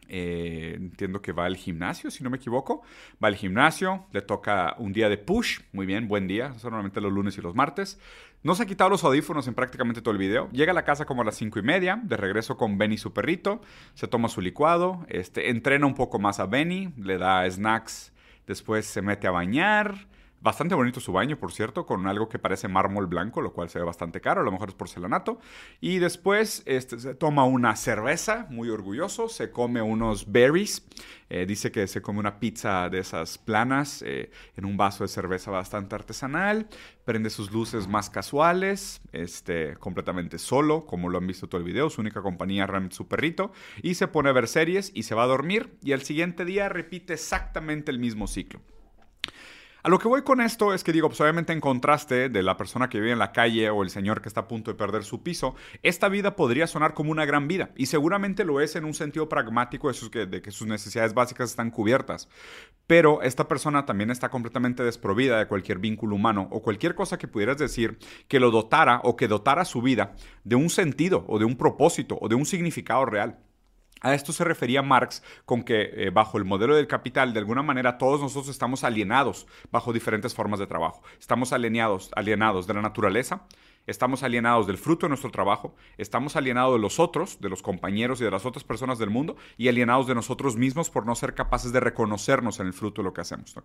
Eh, 0.08 0.74
entiendo 0.76 1.22
que 1.22 1.32
va 1.32 1.46
al 1.46 1.56
gimnasio, 1.56 2.10
si 2.10 2.24
no 2.24 2.32
me 2.32 2.38
equivoco. 2.38 2.82
Va 3.24 3.28
al 3.28 3.36
gimnasio, 3.36 4.08
le 4.14 4.24
toca 4.24 4.74
un 4.80 4.94
día 4.94 5.10
de 5.10 5.20
push. 5.20 5.60
Muy 5.74 5.86
bien, 5.86 6.08
buen 6.08 6.28
día. 6.28 6.58
Son 6.58 6.72
normalmente 6.72 7.02
los 7.02 7.14
lunes 7.14 7.38
y 7.38 7.42
los 7.42 7.54
martes. 7.54 8.00
No 8.42 8.56
se 8.56 8.64
ha 8.64 8.66
quitado 8.66 8.90
los 8.90 9.04
audífonos 9.04 9.48
en 9.48 9.54
prácticamente 9.54 10.02
todo 10.02 10.14
el 10.14 10.18
video. 10.18 10.50
Llega 10.52 10.72
a 10.72 10.74
la 10.74 10.84
casa 10.84 11.06
como 11.06 11.22
a 11.22 11.26
las 11.26 11.36
cinco 11.36 11.60
y 11.60 11.62
media, 11.62 12.02
de 12.04 12.18
regreso 12.18 12.58
con 12.58 12.80
Benny 12.80 12.98
su 12.98 13.14
perrito. 13.14 13.62
Se 13.94 14.08
toma 14.08 14.28
su 14.30 14.42
licuado, 14.42 15.06
este, 15.08 15.52
entrena 15.52 15.86
un 15.86 15.94
poco 15.94 16.18
más 16.18 16.40
a 16.40 16.48
Benny, 16.48 16.96
le 16.98 17.20
da 17.20 17.48
snacks. 17.48 18.12
Después 18.48 18.88
se 18.88 19.04
mete 19.04 19.28
a 19.28 19.32
bañar 19.32 20.08
Bastante 20.42 20.74
bonito 20.74 21.02
su 21.02 21.12
baño, 21.12 21.38
por 21.38 21.52
cierto, 21.52 21.86
con 21.86 22.08
algo 22.08 22.30
que 22.30 22.40
parece 22.40 22.70
mármol 22.70 23.08
blanco, 23.08 23.42
lo 23.42 23.52
cual 23.52 23.70
se 23.70 23.78
ve 23.78 23.84
bastante 23.84 24.22
caro, 24.22 24.40
a 24.40 24.44
lo 24.46 24.54
mejor 24.54 24.70
es 24.70 24.76
porcelanato. 24.76 25.42
Y 25.82 26.00
después 26.00 26.64
este, 26.66 27.16
toma 27.16 27.44
una 27.44 27.76
cerveza, 27.76 28.48
muy 28.50 28.70
orgulloso, 28.70 29.28
se 29.28 29.52
come 29.52 29.82
unos 29.82 30.32
berries, 30.32 30.88
eh, 31.30 31.46
dice 31.46 31.74
que 31.74 31.88
se 31.88 32.02
come 32.02 32.20
una 32.20 32.40
pizza 32.40 32.88
de 32.88 33.00
esas 33.00 33.38
planas 33.38 34.02
eh, 34.02 34.32
en 34.56 34.64
un 34.64 34.78
vaso 34.78 35.04
de 35.04 35.10
cerveza 35.10 35.52
bastante 35.52 35.96
artesanal, 35.96 36.70
prende 37.04 37.30
sus 37.30 37.52
luces 37.52 37.90
más 37.90 38.10
casuales, 38.10 39.02
este, 39.12 39.76
completamente 39.76 40.38
solo, 40.38 40.86
como 40.86 41.10
lo 41.10 41.18
han 41.18 41.28
visto 41.28 41.50
todo 41.50 41.60
el 41.60 41.68
video, 41.68 41.90
su 41.90 42.00
única 42.00 42.22
compañía 42.22 42.66
realmente 42.66 42.96
su 42.96 43.10
perrito, 43.10 43.52
y 43.84 43.96
se 43.96 44.08
pone 44.08 44.30
a 44.30 44.34
ver 44.34 44.48
series 44.48 44.94
y 44.96 45.04
se 45.04 45.16
va 45.16 45.24
a 45.24 45.28
dormir 45.28 45.78
y 45.84 45.92
al 45.92 46.04
siguiente 46.04 46.46
día 46.46 46.70
repite 46.70 47.12
exactamente 47.16 47.92
el 47.92 48.00
mismo 48.00 48.26
ciclo. 48.26 48.62
A 49.82 49.88
lo 49.88 49.98
que 49.98 50.10
voy 50.10 50.24
con 50.24 50.42
esto 50.42 50.74
es 50.74 50.84
que 50.84 50.92
digo, 50.92 51.08
pues 51.08 51.22
obviamente 51.22 51.54
en 51.54 51.62
contraste 51.62 52.28
de 52.28 52.44
la 52.44 52.58
persona 52.58 52.90
que 52.90 53.00
vive 53.00 53.14
en 53.14 53.20
la 53.20 53.32
calle 53.32 53.70
o 53.70 53.82
el 53.82 53.90
señor 53.90 54.22
que 54.22 54.28
está 54.28 54.42
a 54.42 54.48
punto 54.50 54.72
de 54.72 54.78
perder 54.78 55.06
su 55.06 55.24
piso, 55.24 55.56
esta 55.84 56.10
vida 56.10 56.36
podría 56.36 56.68
sonar 56.68 56.94
como 56.94 57.12
una 57.12 57.24
gran 57.24 57.48
vida 57.48 57.70
y 57.78 57.86
seguramente 57.86 58.44
lo 58.44 58.60
es 58.60 58.76
en 58.76 58.84
un 58.84 58.94
sentido 58.94 59.30
pragmático 59.30 59.92
sus, 59.94 60.12
de 60.12 60.42
que 60.42 60.52
sus 60.52 60.68
necesidades 60.68 61.14
básicas 61.14 61.52
están 61.52 61.72
cubiertas. 61.72 62.28
Pero 62.88 63.22
esta 63.22 63.48
persona 63.48 63.86
también 63.86 64.12
está 64.12 64.28
completamente 64.28 64.84
desprovida 64.84 65.40
de 65.40 65.48
cualquier 65.48 65.80
vínculo 65.80 66.18
humano 66.18 66.50
o 66.52 66.62
cualquier 66.62 66.94
cosa 66.94 67.18
que 67.18 67.30
pudieras 67.30 67.58
decir 67.58 68.00
que 68.28 68.42
lo 68.42 68.52
dotara 68.52 69.00
o 69.06 69.16
que 69.16 69.30
dotara 69.30 69.64
su 69.64 69.82
vida 69.82 70.14
de 70.44 70.58
un 70.58 70.70
sentido 70.70 71.24
o 71.30 71.40
de 71.40 71.46
un 71.46 71.56
propósito 71.56 72.18
o 72.20 72.28
de 72.28 72.36
un 72.36 72.46
significado 72.46 73.06
real. 73.06 73.40
A 74.02 74.14
esto 74.14 74.32
se 74.32 74.44
refería 74.44 74.82
Marx 74.82 75.24
con 75.46 75.64
que 75.64 75.92
eh, 75.94 76.10
bajo 76.10 76.38
el 76.38 76.46
modelo 76.46 76.76
del 76.76 76.88
capital, 76.88 77.34
de 77.34 77.40
alguna 77.40 77.64
manera 77.64 77.98
todos 77.98 78.22
nosotros 78.22 78.50
estamos 78.50 78.84
alienados 78.84 79.46
bajo 79.72 79.92
diferentes 79.92 80.34
formas 80.34 80.60
de 80.60 80.68
trabajo. 80.68 81.02
Estamos 81.20 81.52
alienados, 81.52 82.10
alienados 82.16 82.66
de 82.68 82.74
la 82.74 82.82
naturaleza, 82.82 83.42
estamos 83.90 84.24
alienados 84.24 84.68
del 84.68 84.78
fruto 84.78 85.06
de 85.06 85.10
nuestro 85.10 85.32
trabajo, 85.32 85.76
estamos 85.98 86.36
alienados 86.36 86.74
de 86.74 86.80
los 86.80 87.00
otros, 87.00 87.42
de 87.42 87.50
los 87.50 87.62
compañeros 87.62 88.22
y 88.22 88.24
de 88.24 88.32
las 88.32 88.46
otras 88.46 88.64
personas 88.64 89.00
del 89.00 89.10
mundo, 89.10 89.36
y 89.58 89.68
alienados 89.68 90.08
de 90.08 90.16
nosotros 90.16 90.56
mismos 90.56 90.90
por 90.90 91.06
no 91.06 91.16
ser 91.16 91.34
capaces 91.34 91.72
de 91.72 91.80
reconocernos 91.80 92.60
en 92.60 92.68
el 92.68 92.74
fruto 92.74 93.02
de 93.02 93.06
lo 93.06 93.14
que 93.14 93.22
hacemos. 93.22 93.56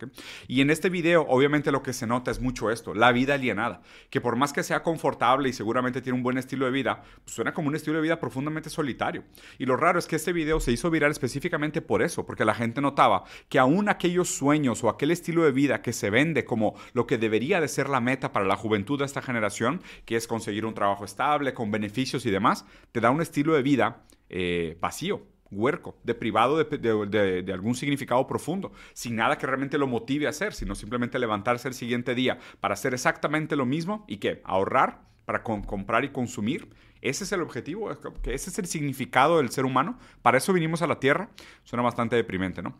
Y 0.48 0.60
en 0.60 0.70
este 0.70 0.88
video, 0.88 1.26
obviamente 1.28 1.70
lo 1.70 1.82
que 1.82 1.92
se 1.92 2.06
nota 2.06 2.30
es 2.30 2.40
mucho 2.40 2.70
esto, 2.70 2.94
la 2.94 3.12
vida 3.12 3.34
alienada, 3.34 3.82
que 4.10 4.20
por 4.20 4.36
más 4.36 4.52
que 4.52 4.62
sea 4.62 4.82
confortable 4.82 5.48
y 5.48 5.52
seguramente 5.52 6.00
tiene 6.00 6.16
un 6.16 6.22
buen 6.22 6.38
estilo 6.38 6.64
de 6.64 6.72
vida, 6.72 7.02
pues 7.24 7.34
suena 7.34 7.52
como 7.52 7.68
un 7.68 7.76
estilo 7.76 7.96
de 7.96 8.02
vida 8.02 8.18
profundamente 8.18 8.70
solitario. 8.70 9.24
Y 9.58 9.66
lo 9.66 9.76
raro 9.76 9.98
es 9.98 10.06
que 10.06 10.16
este 10.16 10.32
video 10.32 10.58
se 10.60 10.72
hizo 10.72 10.90
viral 10.90 11.10
específicamente 11.10 11.82
por 11.82 12.02
eso, 12.02 12.24
porque 12.24 12.44
la 12.44 12.54
gente 12.54 12.80
notaba 12.80 13.24
que 13.48 13.58
aún 13.58 13.88
aquellos 13.88 14.30
sueños 14.30 14.82
o 14.84 14.88
aquel 14.88 15.10
estilo 15.10 15.44
de 15.44 15.52
vida 15.52 15.82
que 15.82 15.92
se 15.92 16.10
vende 16.10 16.44
como 16.44 16.74
lo 16.92 17.06
que 17.06 17.18
debería 17.18 17.60
de 17.60 17.68
ser 17.68 17.88
la 17.88 18.00
meta 18.00 18.32
para 18.32 18.46
la 18.46 18.56
juventud 18.56 18.98
de 18.98 19.04
esta 19.04 19.22
generación, 19.22 19.82
que 20.04 20.13
es 20.16 20.26
conseguir 20.26 20.66
un 20.66 20.74
trabajo 20.74 21.04
estable, 21.04 21.54
con 21.54 21.70
beneficios 21.70 22.26
y 22.26 22.30
demás, 22.30 22.64
te 22.92 23.00
da 23.00 23.10
un 23.10 23.20
estilo 23.20 23.54
de 23.54 23.62
vida 23.62 24.04
eh, 24.28 24.76
vacío, 24.80 25.22
huerco, 25.50 25.98
deprivado 26.02 26.56
de, 26.56 27.42
de, 27.42 27.52
algún 27.52 27.74
significado 27.74 28.26
profundo, 28.26 28.72
sin 28.92 29.16
nada 29.16 29.38
que 29.38 29.46
realmente 29.46 29.78
lo 29.78 29.86
motive 29.86 30.26
a 30.26 30.30
hacer, 30.30 30.52
sino 30.52 30.74
simplemente 30.74 31.18
levantarse 31.18 31.68
el 31.68 31.74
siguiente 31.74 32.14
día 32.14 32.38
para 32.60 32.74
hacer 32.74 32.94
exactamente 32.94 33.56
lo 33.56 33.66
mismo 33.66 34.04
y 34.08 34.16
que 34.16 34.40
ahorrar 34.44 35.02
para 35.24 35.42
comprar 35.42 36.04
y 36.04 36.10
consumir. 36.10 36.68
Ese 37.00 37.24
es 37.24 37.32
el 37.32 37.42
objetivo, 37.42 37.90
ese 37.90 38.50
es 38.50 38.58
el 38.58 38.66
significado 38.66 39.38
del 39.38 39.50
ser 39.50 39.64
humano. 39.64 39.98
Para 40.22 40.38
eso 40.38 40.52
vinimos 40.52 40.82
a 40.82 40.86
la 40.86 41.00
Tierra. 41.00 41.30
Suena 41.62 41.82
bastante 41.82 42.16
deprimente, 42.16 42.62
¿no? 42.62 42.76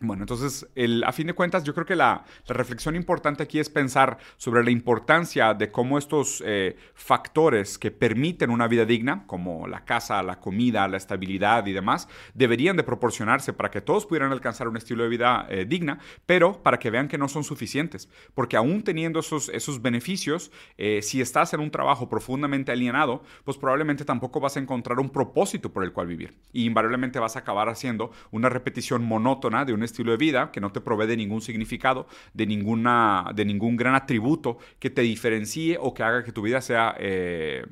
Bueno, 0.00 0.24
entonces, 0.24 0.66
a 1.06 1.12
fin 1.12 1.28
de 1.28 1.32
cuentas, 1.32 1.62
yo 1.62 1.74
creo 1.74 1.86
que 1.86 1.94
la, 1.94 2.24
reflexión 2.48 2.96
importante 2.96 3.44
aquí 3.44 3.60
es 3.60 3.70
pensar 3.70 4.18
sobre 4.36 4.64
la 4.64 4.72
importancia 4.72 5.54
de 5.54 5.70
cómo 5.70 5.96
estos 5.96 6.42
eh, 6.44 6.76
factores 6.94 7.78
que 7.78 7.92
permiten 7.92 8.50
una 8.50 8.66
vida 8.66 8.84
digna, 8.84 9.24
como 9.26 9.68
la 9.68 9.84
casa, 9.84 10.20
la 10.24 10.40
comida, 10.40 10.88
la 10.88 10.96
estabilidad 10.96 11.66
y 11.66 11.72
demás, 11.72 12.08
deberían 12.34 12.76
de 12.76 12.82
proporcionarse 12.82 13.52
para 13.52 13.70
que 13.70 13.80
todos 13.80 14.04
pudieran 14.04 14.32
alcanzar 14.32 14.66
un 14.66 14.76
estilo 14.76 15.04
de 15.04 15.08
vida 15.08 15.46
eh, 15.48 15.66
digna, 15.68 16.00
pero 16.26 16.62
para 16.62 16.80
que 16.80 16.90
vean 16.90 17.06
que 17.06 17.16
no 17.16 17.28
son 17.28 17.44
suficientes. 17.44 18.08
Porque 18.34 18.56
aún 18.56 18.82
teniendo 18.82 19.20
esos, 19.20 19.48
esos 19.50 19.80
beneficios, 19.80 20.50
eh, 20.78 21.00
si 21.02 21.20
estás 21.20 21.54
en 21.54 21.60
un 21.60 21.70
trabajo 21.70 22.08
profundamente 22.08 22.72
alienado, 22.72 23.22
pues 23.44 23.56
probablemente 23.56 24.04
tampoco 24.04 24.40
vas 24.40 24.56
a 24.56 24.60
encontrar 24.60 24.98
un 24.98 25.10
propósito 25.10 25.72
por 25.72 25.84
el 25.84 25.92
cual 25.92 26.08
vivir. 26.08 26.34
Y 26.52 26.66
invariablemente 26.66 27.20
vas 27.20 27.36
a 27.36 27.40
acabar 27.40 27.68
haciendo 27.68 28.10
una 28.32 28.48
repetición 28.48 29.04
monótona 29.04 29.64
de 29.64 29.72
un 29.72 29.82
estilo 29.92 30.10
de 30.10 30.18
vida 30.18 30.50
que 30.50 30.60
no 30.60 30.72
te 30.72 30.80
provee 30.80 31.06
de 31.06 31.16
ningún 31.16 31.40
significado, 31.40 32.06
de, 32.34 32.46
ninguna, 32.46 33.30
de 33.34 33.44
ningún 33.44 33.76
gran 33.76 33.94
atributo 33.94 34.58
que 34.78 34.90
te 34.90 35.02
diferencie 35.02 35.76
o 35.80 35.94
que 35.94 36.02
haga 36.02 36.24
que 36.24 36.32
tu 36.32 36.42
vida 36.42 36.60
sea 36.60 36.94
eh, 36.98 37.64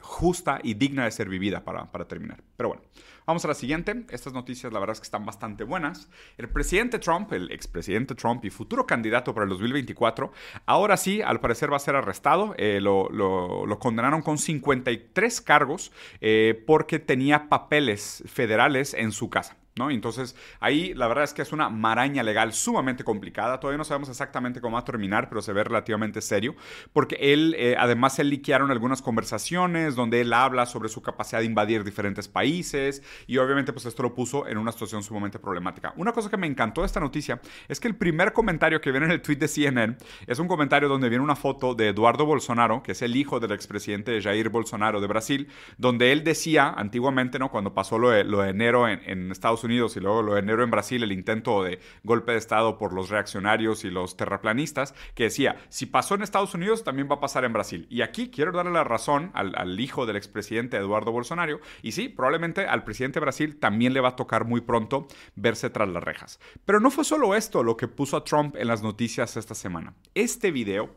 justa 0.00 0.58
y 0.62 0.74
digna 0.74 1.04
de 1.04 1.10
ser 1.10 1.28
vivida 1.28 1.64
para, 1.64 1.90
para 1.90 2.06
terminar. 2.06 2.42
Pero 2.56 2.70
bueno. 2.70 2.82
Vamos 3.26 3.42
a 3.46 3.48
la 3.48 3.54
siguiente. 3.54 4.04
Estas 4.10 4.34
noticias 4.34 4.70
la 4.70 4.78
verdad 4.78 4.92
es 4.92 5.00
que 5.00 5.04
están 5.04 5.24
bastante 5.24 5.64
buenas. 5.64 6.10
El 6.36 6.50
presidente 6.50 6.98
Trump, 6.98 7.32
el 7.32 7.50
expresidente 7.52 8.14
Trump 8.14 8.44
y 8.44 8.50
futuro 8.50 8.86
candidato 8.86 9.32
para 9.32 9.44
el 9.44 9.50
2024, 9.50 10.30
ahora 10.66 10.98
sí, 10.98 11.22
al 11.22 11.40
parecer 11.40 11.72
va 11.72 11.76
a 11.76 11.80
ser 11.80 11.96
arrestado. 11.96 12.54
Eh, 12.58 12.80
lo, 12.82 13.78
condenaron 13.80 14.20
con 14.20 14.36
53 14.36 15.40
cargos 15.40 15.90
eh, 16.20 16.62
porque 16.66 16.98
tenía 16.98 17.48
papeles 17.48 18.22
federales 18.26 18.92
en 18.92 19.10
su 19.10 19.30
casa. 19.30 19.56
¿No? 19.76 19.90
Entonces, 19.90 20.36
ahí 20.60 20.94
la 20.94 21.08
verdad 21.08 21.24
es 21.24 21.34
que 21.34 21.42
es 21.42 21.50
una 21.50 21.68
maraña 21.68 22.22
legal 22.22 22.52
sumamente 22.52 23.02
complicada. 23.02 23.58
Todavía 23.58 23.78
no 23.78 23.82
sabemos 23.82 24.08
exactamente 24.08 24.60
cómo 24.60 24.74
va 24.74 24.82
a 24.82 24.84
terminar, 24.84 25.28
pero 25.28 25.42
se 25.42 25.52
ve 25.52 25.64
relativamente 25.64 26.20
serio. 26.20 26.54
Porque 26.92 27.16
él, 27.18 27.56
eh, 27.58 27.74
además, 27.76 28.14
se 28.14 28.22
liquearon 28.22 28.70
algunas 28.70 29.02
conversaciones 29.02 29.96
donde 29.96 30.20
él 30.20 30.32
habla 30.32 30.66
sobre 30.66 30.88
su 30.88 31.02
capacidad 31.02 31.40
de 31.40 31.46
invadir 31.46 31.82
diferentes 31.82 32.28
países 32.28 33.02
y 33.26 33.36
obviamente 33.38 33.72
pues 33.72 33.84
esto 33.86 34.04
lo 34.04 34.14
puso 34.14 34.46
en 34.46 34.58
una 34.58 34.70
situación 34.70 35.02
sumamente 35.02 35.40
problemática. 35.40 35.92
Una 35.96 36.12
cosa 36.12 36.30
que 36.30 36.36
me 36.36 36.46
encantó 36.46 36.82
de 36.82 36.86
esta 36.86 37.00
noticia 37.00 37.40
es 37.66 37.80
que 37.80 37.88
el 37.88 37.96
primer 37.96 38.32
comentario 38.32 38.80
que 38.80 38.92
viene 38.92 39.06
en 39.06 39.12
el 39.12 39.22
tweet 39.22 39.38
de 39.38 39.48
CNN 39.48 39.96
es 40.28 40.38
un 40.38 40.46
comentario 40.46 40.88
donde 40.88 41.08
viene 41.08 41.24
una 41.24 41.34
foto 41.34 41.74
de 41.74 41.88
Eduardo 41.88 42.26
Bolsonaro, 42.26 42.80
que 42.80 42.92
es 42.92 43.02
el 43.02 43.16
hijo 43.16 43.40
del 43.40 43.50
expresidente 43.50 44.22
Jair 44.22 44.50
Bolsonaro 44.50 45.00
de 45.00 45.08
Brasil, 45.08 45.48
donde 45.78 46.12
él 46.12 46.22
decía 46.22 46.72
antiguamente, 46.76 47.40
¿no? 47.40 47.50
Cuando 47.50 47.74
pasó 47.74 47.98
lo 47.98 48.10
de, 48.10 48.20
enero 48.48 48.88
en, 48.88 49.00
en 49.04 49.32
Estados 49.32 49.62
Unidos 49.62 49.63
y 49.64 50.00
luego 50.00 50.22
lo 50.22 50.34
de 50.34 50.40
enero 50.40 50.62
en 50.62 50.70
Brasil, 50.70 51.02
el 51.02 51.12
intento 51.12 51.62
de 51.62 51.80
golpe 52.02 52.32
de 52.32 52.38
Estado 52.38 52.76
por 52.78 52.92
los 52.92 53.08
reaccionarios 53.08 53.84
y 53.84 53.90
los 53.90 54.16
terraplanistas, 54.16 54.94
que 55.14 55.24
decía, 55.24 55.56
si 55.68 55.86
pasó 55.86 56.14
en 56.14 56.22
Estados 56.22 56.54
Unidos, 56.54 56.84
también 56.84 57.08
va 57.10 57.16
a 57.16 57.20
pasar 57.20 57.44
en 57.44 57.52
Brasil. 57.52 57.86
Y 57.88 58.02
aquí 58.02 58.30
quiero 58.30 58.52
darle 58.52 58.72
la 58.72 58.84
razón 58.84 59.30
al, 59.34 59.54
al 59.56 59.80
hijo 59.80 60.06
del 60.06 60.16
expresidente 60.16 60.76
Eduardo 60.76 61.12
Bolsonaro, 61.12 61.60
y 61.82 61.92
sí, 61.92 62.08
probablemente 62.08 62.66
al 62.66 62.84
presidente 62.84 63.20
Brasil 63.20 63.56
también 63.56 63.94
le 63.94 64.00
va 64.00 64.10
a 64.10 64.16
tocar 64.16 64.44
muy 64.44 64.60
pronto 64.60 65.08
verse 65.34 65.70
tras 65.70 65.88
las 65.88 66.02
rejas. 66.02 66.38
Pero 66.64 66.80
no 66.80 66.90
fue 66.90 67.04
solo 67.04 67.34
esto 67.34 67.62
lo 67.62 67.76
que 67.76 67.88
puso 67.88 68.16
a 68.16 68.24
Trump 68.24 68.56
en 68.56 68.68
las 68.68 68.82
noticias 68.82 69.36
esta 69.36 69.54
semana. 69.54 69.94
Este 70.14 70.50
video 70.50 70.90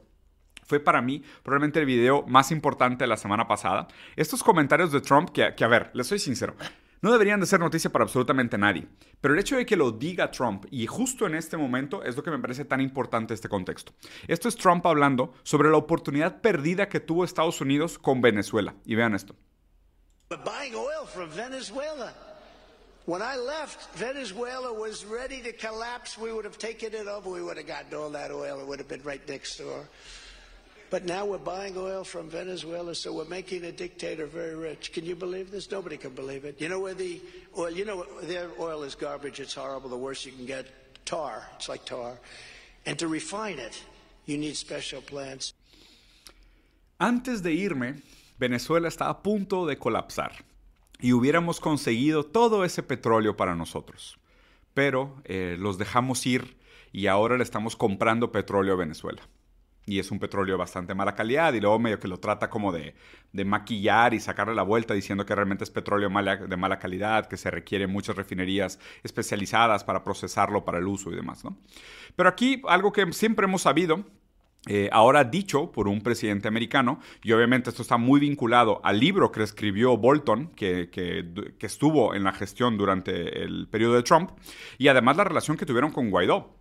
fue 0.68 0.80
para 0.80 1.02
mí 1.02 1.24
probablemente 1.44 1.80
el 1.80 1.86
video 1.86 2.24
más 2.28 2.52
importante 2.52 3.06
de 3.06 3.08
la 3.08 3.18
semana 3.18 3.48
pasada. 3.48 3.88
Estos 4.16 4.44
comentarios 4.44 4.92
de 4.92 5.02
Trump, 5.02 5.30
que, 5.30 5.56
que 5.56 5.64
a 5.64 5.68
ver, 5.68 5.90
les 5.94 6.08
soy 6.08 6.20
sincero, 6.20 6.56
no 7.01 7.12
deberían 7.12 7.39
de 7.39 7.46
ser 7.46 7.60
noticia 7.60 7.92
para 7.92 8.04
absolutamente 8.04 8.58
nadie. 8.58 8.88
Pero 9.22 9.34
el 9.34 9.39
hecho 9.39 9.58
de 9.58 9.66
que 9.66 9.75
lo 9.75 9.92
diga 9.92 10.32
Trump 10.32 10.66
y 10.72 10.88
justo 10.88 11.25
en 11.25 11.36
este 11.36 11.58
momento 11.58 12.04
es 12.04 12.16
lo 12.16 12.24
que 12.24 12.32
me 12.32 12.39
parece 12.39 12.66
tan 12.66 12.82
importante 12.82 13.34
este 13.34 13.50
contexto. 13.50 13.94
Esto 14.27 14.48
es 14.48 14.56
Trump 14.56 14.86
hablando 14.86 15.34
sobre 15.44 15.70
la 15.70 15.77
oportunidad 15.77 16.42
perdida 16.42 16.89
que 16.89 17.00
tuvo 17.00 17.24
Estados 17.24 17.62
Unidos 17.62 18.00
con 18.00 18.22
Venezuela. 18.22 18.75
Y 18.86 18.96
vean 18.96 19.16
esto. 19.16 19.36
But 30.89 31.06
now 31.06 31.25
we're 31.25 31.38
buying 31.38 31.77
oil 31.77 32.03
from 32.06 32.29
Venezuela, 32.29 32.96
so 32.96 33.12
we're 33.12 33.25
making 33.25 33.65
a 33.65 33.72
dictator 33.72 34.25
very 34.25 34.56
rich. 34.56 34.94
Can 34.94 35.06
you 35.06 35.15
believe 35.15 35.51
this? 35.51 35.70
Nobody 35.70 35.98
can 35.98 36.12
believe 36.12 36.46
it. 36.46 36.62
You 36.62 36.70
know 36.70 36.79
where 36.79 36.94
the 36.94 37.22
oil, 37.58 37.72
you 37.72 37.84
know, 37.84 38.06
their 38.24 38.50
oil 38.58 38.84
is 38.84 38.96
garbage. 38.96 39.41
It's 39.41 39.53
horrible. 39.56 39.89
The 39.89 39.98
worst 39.98 40.25
you 40.25 40.32
can 40.32 40.46
get. 40.46 40.65
Tar. 41.06 41.44
It's 41.56 41.67
like 41.67 41.86
tar. 41.86 42.17
And 42.86 42.98
to 43.00 43.08
refine 43.08 43.60
it, 43.60 43.84
you 44.25 44.38
need 44.38 44.56
special 44.56 45.01
plants. 45.01 45.53
Antes 47.00 47.44
de 47.44 47.51
irme, 47.51 48.01
Venezuela 48.39 48.88
está 48.88 49.10
a 49.10 49.22
punto 49.22 49.65
de 49.65 49.77
colapsar 49.77 50.32
y 51.00 51.13
hubiéramos 51.13 51.60
conseguido 51.60 52.24
todo 52.24 52.63
ese 52.63 52.82
petróleo 52.82 53.36
para 53.36 53.56
nosotros. 53.56 54.17
Pero 54.74 55.22
eh, 55.25 55.58
los 55.60 55.77
dejamos 55.77 56.25
ir 56.25 56.58
y 56.91 57.08
ahora 57.08 57.38
le 57.38 57.44
estamos 57.44 57.75
comprando 57.75 58.32
petróleo 58.32 58.74
a 58.74 58.77
Venezuela. 58.77 59.22
Y 59.88 60.00
es 60.00 60.12
un 60.12 60.20
petróleo 60.20 60.53
de 60.53 60.60
bastante 60.60 60.94
mala 60.94 61.15
calidad 61.15 61.53
y 61.53 61.62
luego 61.62 61.79
medio 61.79 62.00
que 62.00 62.08
lo 62.08 62.20
trata 62.20 62.50
como 62.50 62.72
de, 62.72 62.94
maquillar 63.46 64.13
y 64.13 64.20
sacarle 64.20 64.53
la 64.53 64.63
vuelta 64.63 64.94
diciendo 64.94 65.25
que 65.25 65.34
realmente 65.34 65.63
es 65.63 65.72
petróleo 65.72 66.10
de 66.10 66.58
mala 66.58 66.77
calidad, 66.77 67.27
que 67.27 67.38
se 67.38 67.50
requieren 67.50 67.89
muchas 67.89 68.15
refinerías 68.15 68.79
especializadas 69.03 69.84
para 69.84 70.03
procesarlo 70.03 70.65
para 70.65 70.77
el 70.77 70.88
uso 70.88 71.12
y 71.12 71.15
demás. 71.15 71.44
¿no? 71.44 71.58
Pero 72.15 72.29
aquí 72.29 72.62
algo 72.67 72.91
que 72.91 73.12
siempre 73.13 73.46
hemos 73.46 73.63
sabido 73.63 74.06
eh, 74.70 74.89
ahora 74.91 75.24
dicho 75.24 75.72
por 75.72 75.88
un 75.88 76.01
presidente 76.01 76.50
americano, 76.50 77.00
y 77.24 77.32
obviamente 77.32 77.70
esto 77.70 77.82
está 77.82 77.98
muy 77.98 78.20
vinculado 78.20 78.82
al 78.84 79.00
libro 79.00 79.32
que 79.32 79.41
escribió 79.41 79.96
Bolton, 79.96 80.48
que, 80.56 80.89
estuvo 81.62 82.13
en 82.13 82.24
la 82.24 82.34
gestión 82.34 82.77
durante 82.77 83.44
el 83.44 83.67
periodo 83.70 83.94
de 83.94 84.03
Trump, 84.03 84.32
y 84.77 84.89
además 84.89 85.15
la 85.15 85.24
relación 85.24 85.56
que 85.56 85.65
tuvieron 85.65 85.91
con 85.91 86.10
Guaidó. 86.10 86.57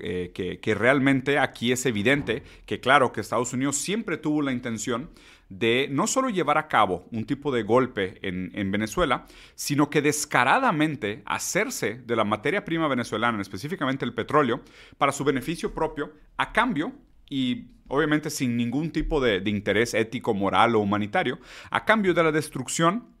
Eh, 0.00 0.58
que, 0.62 0.74
realmente 0.74 1.38
aquí 1.38 1.72
es 1.72 1.84
evidente 1.86 2.42
que 2.64 2.80
claro 2.80 3.12
que 3.12 3.20
Estados 3.20 3.52
Unidos 3.52 3.76
siempre 3.76 4.16
tuvo 4.16 4.40
la 4.42 4.52
intención 4.52 5.10
de 5.48 5.88
no 5.90 6.06
solo 6.06 6.30
llevar 6.30 6.58
a 6.58 6.68
cabo 6.68 7.06
un 7.10 7.24
tipo 7.24 7.52
de 7.52 7.62
golpe 7.64 8.18
en, 8.22 8.50
en, 8.54 8.70
Venezuela, 8.70 9.26
sino 9.54 9.90
que 9.90 10.00
descaradamente 10.00 11.22
hacerse 11.26 12.00
de 12.06 12.16
la 12.16 12.24
materia 12.24 12.64
prima 12.64 12.88
venezolana, 12.88 13.40
específicamente 13.42 14.04
el 14.04 14.14
petróleo, 14.14 14.60
para 14.96 15.12
su 15.12 15.24
beneficio 15.24 15.74
propio, 15.74 16.12
a 16.36 16.52
cambio 16.52 16.92
y 17.28 17.66
obviamente 17.88 18.30
sin 18.30 18.56
ningún 18.56 18.90
tipo 18.90 19.20
de 19.20 19.42
interés 19.46 19.92
ético, 19.94 20.34
moral 20.34 20.76
o 20.76 20.80
humanitario, 20.80 21.38
a 21.70 21.84
cambio 21.84 22.14
de 22.14 22.22
la 22.22 22.32
destrucción 22.32 23.13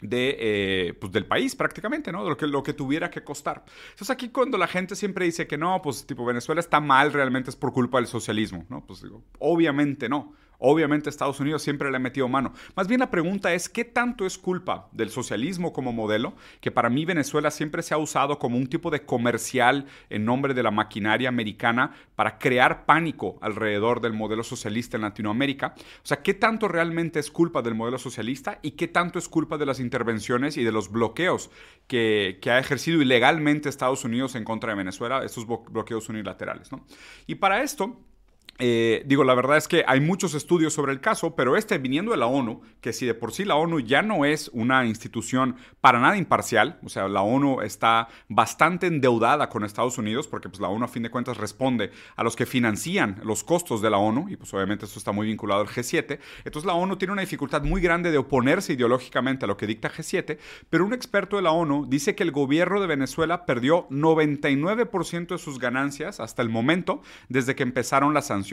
de, 0.00 0.36
eh, 0.38 0.94
pues 0.94 1.12
del 1.12 1.26
país 1.26 1.54
prácticamente, 1.54 2.12
¿no? 2.12 2.28
Lo 2.28 2.36
que, 2.36 2.46
lo 2.46 2.62
que 2.62 2.72
tuviera 2.72 3.10
que 3.10 3.22
costar. 3.22 3.64
Entonces 3.90 4.10
aquí 4.10 4.30
cuando 4.30 4.58
la 4.58 4.66
gente 4.66 4.96
siempre 4.96 5.24
dice 5.24 5.46
que 5.46 5.58
no, 5.58 5.80
pues 5.82 6.06
tipo 6.06 6.24
Venezuela 6.24 6.60
está 6.60 6.80
mal, 6.80 7.12
realmente 7.12 7.50
es 7.50 7.56
por 7.56 7.72
culpa 7.72 7.98
del 7.98 8.06
socialismo, 8.06 8.64
¿no? 8.68 8.84
Pues 8.86 9.02
digo, 9.02 9.22
obviamente 9.38 10.08
no. 10.08 10.34
Obviamente 10.60 11.10
Estados 11.10 11.40
Unidos 11.40 11.62
siempre 11.62 11.90
le 11.90 11.96
ha 11.96 12.00
metido 12.00 12.28
mano. 12.28 12.52
Más 12.76 12.86
bien 12.86 13.00
la 13.00 13.10
pregunta 13.10 13.52
es, 13.52 13.68
¿qué 13.68 13.84
tanto 13.84 14.26
es 14.26 14.38
culpa 14.38 14.88
del 14.92 15.10
socialismo 15.10 15.72
como 15.72 15.92
modelo? 15.92 16.34
Que 16.60 16.70
para 16.70 16.90
mí 16.90 17.04
Venezuela 17.04 17.50
siempre 17.50 17.82
se 17.82 17.94
ha 17.94 17.98
usado 17.98 18.38
como 18.38 18.56
un 18.56 18.66
tipo 18.66 18.90
de 18.90 19.04
comercial 19.04 19.86
en 20.10 20.24
nombre 20.24 20.54
de 20.54 20.62
la 20.62 20.70
maquinaria 20.70 21.28
americana 21.28 21.94
para 22.14 22.38
crear 22.38 22.84
pánico 22.84 23.38
alrededor 23.40 24.00
del 24.00 24.12
modelo 24.12 24.44
socialista 24.44 24.96
en 24.96 25.02
Latinoamérica. 25.02 25.74
O 25.76 26.06
sea, 26.06 26.22
¿qué 26.22 26.34
tanto 26.34 26.68
realmente 26.68 27.18
es 27.18 27.30
culpa 27.30 27.62
del 27.62 27.74
modelo 27.74 27.98
socialista 27.98 28.58
y 28.62 28.72
qué 28.72 28.86
tanto 28.88 29.18
es 29.18 29.28
culpa 29.28 29.56
de 29.56 29.66
las 29.66 29.80
intervenciones 29.80 30.56
y 30.56 30.64
de 30.64 30.72
los 30.72 30.90
bloqueos 30.90 31.50
que, 31.86 32.38
ha 32.50 32.58
ejercido 32.58 33.00
ilegalmente 33.00 33.68
Estados 33.68 34.04
Unidos 34.04 34.34
en 34.34 34.44
contra 34.44 34.72
de 34.72 34.76
Venezuela, 34.76 35.24
estos 35.24 35.46
bloqueos 35.46 36.08
unilaterales? 36.08 36.68
Y 37.26 37.36
para 37.36 37.62
esto 37.62 37.96
eh, 38.62 39.02
digo, 39.06 39.24
la 39.24 39.34
verdad 39.34 39.56
es 39.56 39.68
que 39.68 39.84
hay 39.86 40.00
muchos 40.00 40.34
estudios 40.34 40.74
sobre 40.74 40.92
el 40.92 41.00
caso, 41.00 41.34
pero 41.34 41.56
este 41.56 41.78
viniendo 41.78 42.10
de 42.10 42.18
la 42.18 42.26
ONU, 42.26 42.60
que 42.82 42.92
si 42.92 43.06
de 43.06 43.14
por 43.14 43.32
sí 43.32 43.46
la 43.46 43.54
ONU 43.54 43.80
ya 43.80 44.02
no 44.02 44.26
es 44.26 44.50
una 44.52 44.84
institución 44.84 45.56
para 45.80 45.98
nada 45.98 46.18
imparcial, 46.18 46.78
o 46.84 46.90
sea, 46.90 47.08
la 47.08 47.22
ONU 47.22 47.62
está 47.62 48.08
bastante 48.28 48.86
endeudada 48.86 49.48
con 49.48 49.64
Estados 49.64 49.96
Unidos, 49.96 50.28
porque 50.28 50.50
pues 50.50 50.60
la 50.60 50.68
ONU 50.68 50.84
a 50.84 50.88
fin 50.88 51.02
de 51.02 51.10
cuentas 51.10 51.38
responde 51.38 51.90
a 52.16 52.22
los 52.22 52.36
que 52.36 52.44
financian 52.44 53.18
los 53.24 53.44
costos 53.44 53.80
de 53.80 53.88
la 53.88 53.96
ONU, 53.96 54.28
y 54.28 54.36
pues 54.36 54.52
obviamente 54.52 54.84
esto 54.84 54.98
está 54.98 55.12
muy 55.12 55.26
vinculado 55.26 55.62
al 55.62 55.68
G7, 55.68 56.18
entonces 56.44 56.66
la 56.66 56.74
ONU 56.74 56.96
tiene 56.96 57.12
una 57.12 57.22
dificultad 57.22 57.62
muy 57.62 57.80
grande 57.80 58.10
de 58.10 58.18
oponerse 58.18 58.74
ideológicamente 58.74 59.46
a 59.46 59.48
lo 59.48 59.56
que 59.56 59.66
dicta 59.66 59.90
G7, 59.90 60.36
pero 60.68 60.84
un 60.84 60.92
experto 60.92 61.36
de 61.36 61.42
la 61.42 61.52
ONU 61.52 61.86
dice 61.88 62.14
que 62.14 62.24
el 62.24 62.30
gobierno 62.30 62.78
de 62.78 62.86
Venezuela 62.86 63.46
perdió 63.46 63.88
99% 63.88 65.28
de 65.28 65.38
sus 65.38 65.58
ganancias 65.58 66.20
hasta 66.20 66.42
el 66.42 66.50
momento 66.50 67.00
desde 67.30 67.54
que 67.54 67.62
empezaron 67.62 68.12
las 68.12 68.26
sanciones 68.26 68.49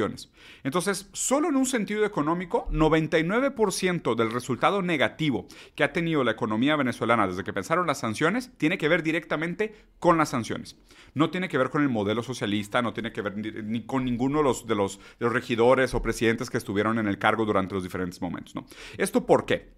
entonces, 0.64 1.10
solo 1.14 1.50
en 1.50 1.56
un 1.56 1.66
sentido 1.66 2.06
económico, 2.06 2.68
99% 2.72 4.16
del 4.16 4.32
resultado 4.32 4.82
negativo 4.82 5.48
que 5.76 5.84
ha 5.84 5.94
tenido 5.94 6.24
la 6.24 6.32
economía 6.32 6.76
venezolana 6.76 7.28
desde 7.28 7.44
que 7.44 7.54
pensaron 7.54 7.88
las 7.88 8.00
sanciones 8.00 8.52
tiene 8.58 8.78
que 8.78 8.88
ver 8.88 9.04
directamente 9.04 9.76
con 10.00 10.18
las 10.18 10.30
sanciones. 10.30 10.78
No 11.14 11.30
tiene 11.30 11.50
que 11.50 11.58
ver 11.58 11.70
con 11.70 11.82
el 11.82 11.90
modelo 11.90 12.24
socialista, 12.24 12.82
no 12.82 12.94
tiene 12.94 13.12
que 13.12 13.22
ver 13.22 13.38
ni, 13.38 13.86
con 13.86 14.06
ninguno 14.06 14.40
de 14.40 14.76
los, 14.76 15.00
regidores 15.20 15.94
o 15.94 16.02
presidentes 16.02 16.50
que 16.50 16.58
estuvieron 16.58 17.00
en 17.00 17.08
el 17.08 17.18
cargo 17.18 17.46
durante 17.46 17.74
los 17.74 17.84
diferentes 17.84 18.22
momentos. 18.22 18.54
¿Esto 18.98 19.26
por 19.26 19.46
qué? 19.46 19.72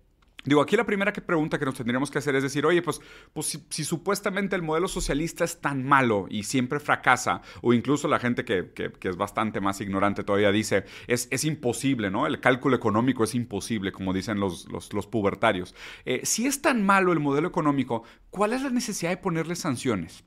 Digo, 0.45 0.61
aquí 0.61 0.77
la 0.77 0.85
primera 0.85 1.11
que 1.11 1.21
pregunta 1.21 1.59
que 1.59 1.65
nos 1.65 1.75
tendríamos 1.75 2.09
que 2.09 2.17
hacer 2.17 2.33
es 2.35 2.43
decir, 2.43 2.65
oye, 2.65 2.81
pues, 2.81 3.01
pues 3.33 3.59
si, 3.69 3.83
supuestamente 3.83 4.55
el 4.55 4.61
modelo 4.61 4.87
socialista 4.87 5.43
es 5.43 5.59
tan 5.59 5.85
malo 5.85 6.27
y 6.29 6.43
siempre 6.43 6.79
fracasa, 6.79 7.41
o 7.61 7.73
incluso 7.73 8.07
la 8.07 8.19
gente 8.19 8.45
que, 8.45 8.71
es 9.01 9.17
bastante 9.17 9.59
más 9.59 9.81
ignorante 9.81 10.23
todavía 10.23 10.51
dice, 10.51 10.85
es, 11.07 11.27
es, 11.31 11.43
imposible, 11.43 12.09
¿no? 12.09 12.25
El 12.25 12.39
cálculo 12.39 12.75
económico 12.75 13.23
es 13.25 13.35
imposible, 13.35 13.91
como 13.91 14.13
dicen 14.13 14.39
los, 14.39 14.67
los, 14.69 15.07
pubertarios. 15.07 15.75
Eh, 16.05 16.21
si 16.23 16.45
es 16.45 16.61
tan 16.61 16.85
malo 16.85 17.11
el 17.11 17.19
modelo 17.19 17.47
económico, 17.47 18.03
¿cuál 18.29 18.53
es 18.53 18.61
la 18.61 18.69
necesidad 18.69 19.09
de 19.09 19.17
ponerle 19.17 19.55
sanciones? 19.55 20.23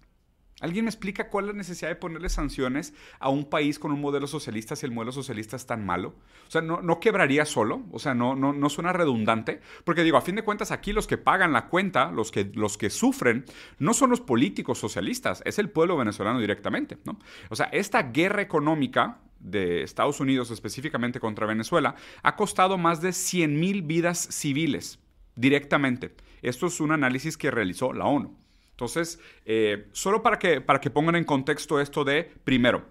¿Alguien 0.62 0.84
me 0.84 0.90
explica 0.90 1.28
cuál 1.28 1.46
es 1.46 1.48
la 1.48 1.58
necesidad 1.58 1.90
de 1.90 1.96
ponerle 1.96 2.28
sanciones 2.28 2.94
a 3.18 3.28
un 3.28 3.50
país 3.50 3.80
con 3.80 3.90
un 3.90 4.00
modelo 4.00 4.28
socialista 4.28 4.76
si 4.76 4.86
el 4.86 4.92
modelo 4.92 5.10
socialista 5.10 5.56
es 5.56 5.66
tan 5.66 5.84
malo? 5.84 6.14
O 6.46 6.50
sea, 6.50 6.62
¿no, 6.62 6.80
no 6.80 7.00
quebraría 7.00 7.44
solo? 7.44 7.82
O 7.90 7.98
sea, 7.98 8.14
¿no, 8.14 8.36
no, 8.36 8.52
¿no 8.52 8.70
suena 8.70 8.92
redundante? 8.92 9.60
Porque 9.84 10.04
digo, 10.04 10.16
a 10.16 10.22
fin 10.22 10.36
de 10.36 10.44
cuentas, 10.44 10.70
aquí 10.70 10.92
los 10.92 11.08
que 11.08 11.18
pagan 11.18 11.52
la 11.52 11.66
cuenta, 11.66 12.12
los 12.12 12.30
que, 12.30 12.52
los 12.54 12.78
que 12.78 12.90
sufren, 12.90 13.44
no 13.80 13.92
son 13.92 14.10
los 14.10 14.20
políticos 14.20 14.78
socialistas, 14.78 15.42
es 15.44 15.58
el 15.58 15.68
pueblo 15.68 15.96
venezolano 15.96 16.38
directamente, 16.38 16.96
¿no? 17.04 17.18
O 17.50 17.56
sea, 17.56 17.66
esta 17.66 18.04
guerra 18.04 18.40
económica 18.40 19.18
de 19.40 19.82
Estados 19.82 20.20
Unidos 20.20 20.52
específicamente 20.52 21.18
contra 21.18 21.46
Venezuela 21.46 21.96
ha 22.22 22.36
costado 22.36 22.78
más 22.78 23.02
de 23.02 23.12
100 23.12 23.58
mil 23.58 23.82
vidas 23.82 24.28
civiles 24.30 25.00
directamente. 25.34 26.14
Esto 26.42 26.66
es 26.66 26.80
un 26.80 26.92
análisis 26.92 27.36
que 27.36 27.50
realizó 27.50 27.92
la 27.92 28.04
ONU. 28.04 28.41
Entonces, 28.72 29.20
eh, 29.44 29.88
solo 29.92 30.22
para 30.22 30.38
que, 30.38 30.60
para 30.60 30.80
que 30.80 30.90
pongan 30.90 31.16
en 31.16 31.24
contexto 31.24 31.80
esto 31.80 32.04
de, 32.04 32.24
primero, 32.44 32.84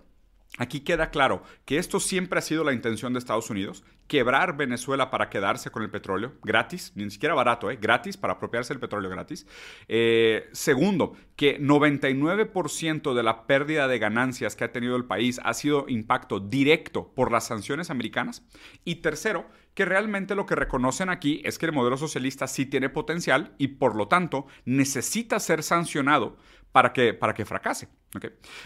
Aquí 0.57 0.81
queda 0.81 1.11
claro 1.11 1.43
que 1.65 1.77
esto 1.77 1.99
siempre 1.99 2.39
ha 2.39 2.41
sido 2.41 2.63
la 2.63 2.73
intención 2.73 3.13
de 3.13 3.19
Estados 3.19 3.49
Unidos, 3.49 3.83
quebrar 4.11 4.57
Venezuela 4.57 5.09
para 5.09 5.29
quedarse 5.29 5.71
con 5.71 5.83
el 5.83 5.89
petróleo, 5.89 6.33
gratis, 6.43 6.91
ni 6.95 7.09
siquiera 7.09 7.33
barato, 7.33 7.71
¿eh? 7.71 7.77
gratis, 7.81 8.17
para 8.17 8.33
apropiarse 8.33 8.73
del 8.73 8.81
petróleo 8.81 9.09
gratis. 9.09 9.47
Eh, 9.87 10.49
segundo, 10.51 11.15
que 11.37 11.61
99% 11.61 13.13
de 13.13 13.23
la 13.23 13.47
pérdida 13.47 13.87
de 13.87 13.99
ganancias 13.99 14.57
que 14.57 14.65
ha 14.65 14.73
tenido 14.73 14.97
el 14.97 15.05
país 15.05 15.39
ha 15.45 15.53
sido 15.53 15.85
impacto 15.87 16.41
directo 16.41 17.13
por 17.15 17.31
las 17.31 17.47
sanciones 17.47 17.89
americanas. 17.89 18.45
Y 18.83 18.95
tercero, 18.95 19.45
que 19.75 19.85
realmente 19.85 20.35
lo 20.35 20.45
que 20.45 20.55
reconocen 20.55 21.07
aquí 21.07 21.41
es 21.45 21.57
que 21.57 21.67
el 21.67 21.71
modelo 21.71 21.95
socialista 21.95 22.47
sí 22.47 22.65
tiene 22.65 22.89
potencial 22.89 23.55
y 23.57 23.69
por 23.69 23.95
lo 23.95 24.09
tanto 24.09 24.45
necesita 24.65 25.39
ser 25.39 25.63
sancionado 25.63 26.35
para 26.73 26.91
que, 26.91 27.13
para 27.13 27.33
que 27.33 27.45
fracase. 27.45 27.87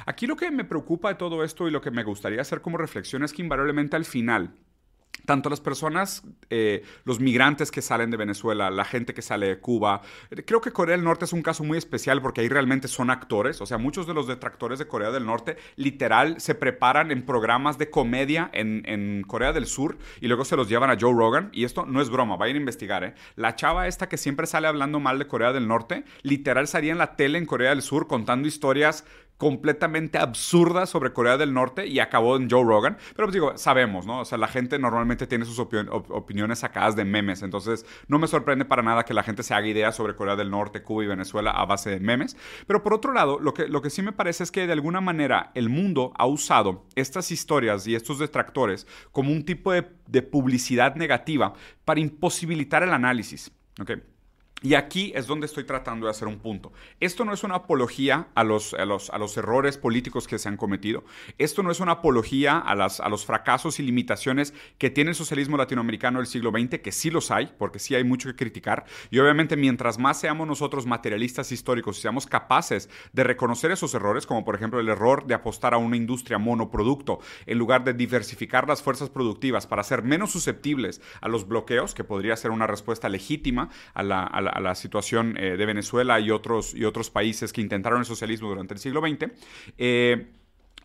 Aquí 0.08 0.25
lo 0.25 0.36
que 0.36 0.49
me 0.49 0.65
preocupa 0.65 1.10
de 1.10 1.15
todo 1.15 1.43
esto 1.43 1.67
y 1.67 1.71
lo 1.71 1.81
que 1.81 1.91
me 1.91 2.03
gustaría 2.03 2.41
hacer 2.41 2.62
como 2.62 2.79
reflexión 2.79 3.23
es 3.23 3.31
que 3.31 3.43
invariablemente 3.43 3.95
al 3.95 4.05
final 4.05 4.55
tanto 5.25 5.49
las 5.49 5.60
personas, 5.60 6.23
eh, 6.49 6.84
los 7.04 7.19
migrantes 7.19 7.71
que 7.71 7.82
salen 7.82 8.12
de 8.12 8.17
Venezuela, 8.17 8.69
la 8.69 8.86
gente 8.86 9.13
que 9.13 9.21
sale 9.21 9.47
de 9.47 9.60
Cuba. 9.60 10.01
Creo 10.45 10.62
que 10.62 10.71
Corea 10.71 10.95
del 10.95 11.04
Norte 11.04 11.25
es 11.25 11.34
un 11.34 11.41
caso 11.41 11.63
muy 11.63 11.78
especial 11.78 12.21
porque 12.21 12.41
ahí 12.41 12.49
realmente 12.49 12.88
son 12.88 13.10
actores. 13.10 13.62
O 13.62 13.65
sea, 13.65 13.78
muchos 13.78 14.08
de 14.08 14.13
los 14.13 14.28
detractores 14.28 14.80
de 14.80 14.88
Corea 14.88 15.12
del 15.12 15.25
Norte 15.25 15.58
literal 15.75 16.39
se 16.39 16.56
preparan 16.56 17.12
en 17.12 17.25
programas 17.25 17.78
de 17.78 17.89
comedia 17.89 18.49
en, 18.54 18.84
en 18.86 19.23
Corea 19.23 19.54
del 19.54 19.65
Sur 19.65 19.97
y 20.21 20.28
luego 20.28 20.45
se 20.45 20.56
los 20.56 20.69
llevan 20.69 20.89
a 20.89 20.97
Joe 20.99 21.13
Rogan. 21.13 21.49
Y 21.51 21.63
esto 21.63 21.86
no 21.86 22.01
es 22.01 22.10
broma, 22.10 22.38
vayan 22.38 22.58
a 22.58 22.60
investigar. 22.60 23.04
¿eh? 23.04 23.15
La 23.36 23.56
chava 23.56 23.88
esta 23.88 24.08
que 24.08 24.17
siempre 24.17 24.47
sale 24.47 24.67
hablando 24.67 24.99
mal 24.99 25.19
de 25.19 25.28
Corea 25.28 25.54
del 25.54 25.67
Norte, 25.67 26.04
literal 26.21 26.67
salía 26.67 26.91
en 26.91 26.97
la 26.97 27.15
tele 27.15 27.38
en 27.38 27.45
Corea 27.45 27.71
del 27.71 27.82
Sur 27.82 28.08
contando 28.08 28.47
historias 28.47 29.06
completamente 29.37 30.17
absurda 30.17 30.85
sobre 30.85 31.13
Corea 31.13 31.37
del 31.37 31.53
Norte 31.53 31.87
y 31.87 31.99
acabó 31.99 32.37
en 32.37 32.49
Joe 32.49 32.63
Rogan. 32.63 32.97
Pero 33.15 33.27
pues 33.27 33.33
digo, 33.33 33.57
sabemos, 33.57 34.05
¿no? 34.05 34.21
O 34.21 34.25
sea, 34.25 34.37
la 34.37 34.47
gente 34.47 34.79
normalmente 34.79 35.27
tiene 35.27 35.45
sus 35.45 35.59
opiniones 35.59 36.59
sacadas 36.59 36.95
de 36.95 37.05
memes. 37.05 37.43
Entonces, 37.43 37.85
no 38.07 38.19
me 38.19 38.27
sorprende 38.27 38.65
para 38.65 38.81
nada 38.81 39.03
que 39.03 39.13
la 39.13 39.23
gente 39.23 39.43
se 39.43 39.53
haga 39.53 39.67
ideas 39.67 39.95
sobre 39.95 40.15
Corea 40.15 40.35
del 40.35 40.51
Norte, 40.51 40.83
Cuba 40.83 41.03
y 41.03 41.07
Venezuela 41.07 41.51
a 41.51 41.65
base 41.65 41.89
de 41.89 41.99
memes. 41.99 42.37
Pero 42.67 42.83
por 42.83 42.93
otro 42.93 43.13
lado, 43.13 43.39
lo 43.39 43.53
que, 43.53 43.67
lo 43.67 43.81
que 43.81 43.89
sí 43.89 44.01
me 44.01 44.13
parece 44.13 44.43
es 44.43 44.51
que 44.51 44.67
de 44.67 44.73
alguna 44.73 45.01
manera 45.01 45.51
el 45.55 45.69
mundo 45.69 46.13
ha 46.17 46.25
usado 46.25 46.85
estas 46.95 47.31
historias 47.31 47.87
y 47.87 47.95
estos 47.95 48.19
detractores 48.19 48.87
como 49.11 49.31
un 49.31 49.43
tipo 49.43 49.71
de, 49.71 49.85
de 50.07 50.21
publicidad 50.21 50.95
negativa 50.95 51.53
para 51.83 51.99
imposibilitar 51.99 52.83
el 52.83 52.93
análisis. 52.93 53.51
¿okay? 53.79 54.01
Y 54.65 54.73
aquí 54.73 55.12
es 55.13 55.28
donde 55.28 55.45
estoy 55.45 55.63
tratando 55.63 56.08
de 56.08 56.10
hacer 56.10 56.28
un 56.28 56.39
punto. 56.39 56.73
Esto 56.99 57.23
no 57.23 57.34
es 57.34 57.43
una 57.43 57.54
apología 57.54 58.30
a 58.34 58.43
los, 58.43 58.73
a 58.73 58.84
los, 58.84 59.12
a 59.12 59.19
los 59.19 59.38
errores 59.38 59.78
políticos 59.78 60.28
que 60.28 60.39
se 60.39 60.49
han 60.49 60.58
cometido. 60.58 61.04
Esto 61.38 61.62
no 61.62 61.69
es 61.69 61.82
una 61.82 61.91
apología 61.91 62.58
a, 62.58 62.73
las, 62.73 62.99
a 62.99 63.08
los 63.08 63.28
fracasos 63.28 63.80
y 63.80 63.84
limitaciones 63.84 64.56
que 64.80 64.89
tiene 64.89 65.12
el 65.12 65.15
socialismo 65.15 65.56
latinoamericano 65.56 66.17
del 66.17 66.25
siglo 66.25 66.49
XX, 66.49 66.80
que 66.80 66.91
sí 66.91 67.12
los 67.12 67.30
hay, 67.30 67.54
porque 67.60 67.78
sí 67.78 67.93
hay 67.93 68.04
mucho 68.04 68.28
que 68.28 68.36
criticar. 68.36 68.86
Y 69.12 69.19
obviamente 69.19 69.56
mientras 69.56 69.99
más 69.99 70.19
seamos 70.19 70.47
nosotros 70.47 70.88
materialistas 70.88 71.51
históricos 71.51 71.99
y 71.99 72.01
seamos 72.01 72.25
capaces 72.25 72.89
de 73.13 73.23
reconocer 73.23 73.69
esos 73.69 73.93
errores, 73.93 74.25
como 74.25 74.43
por 74.45 74.56
ejemplo 74.56 74.80
el 74.80 74.89
error 74.89 75.28
de 75.28 75.36
apostar 75.36 75.75
a 75.75 75.78
una 75.78 75.95
industria 75.95 76.39
monoproducto, 76.39 77.19
en 77.45 77.60
lugar 77.60 77.84
de 77.84 77.93
diversificar 77.93 78.67
las 78.67 78.82
fuerzas 78.82 79.12
productivas 79.12 79.67
para 79.67 79.84
ser 79.84 80.01
menos 80.01 80.32
susceptibles 80.32 81.04
a 81.21 81.28
los 81.28 81.47
bloqueos, 81.47 81.93
que 81.93 82.04
podría 82.04 82.36
ser 82.36 82.49
una 82.49 82.65
respuesta 82.65 83.10
legítima 83.10 83.69
a 83.93 84.01
la 84.01 84.23
a 84.23 84.41
la 84.41 84.54
situación 84.75 85.37
eh, 85.37 85.57
de 85.57 85.65
Venezuela 85.65 86.19
y 86.19 86.31
otros, 86.31 86.73
y 86.73 86.85
otros 86.85 87.09
países 87.09 87.53
que 87.53 87.61
intentaron 87.61 87.99
el 87.99 88.05
socialismo 88.05 88.49
durante 88.49 88.73
el 88.73 88.79
siglo 88.79 89.01
XX. 89.01 89.31
Eh, 89.77 90.27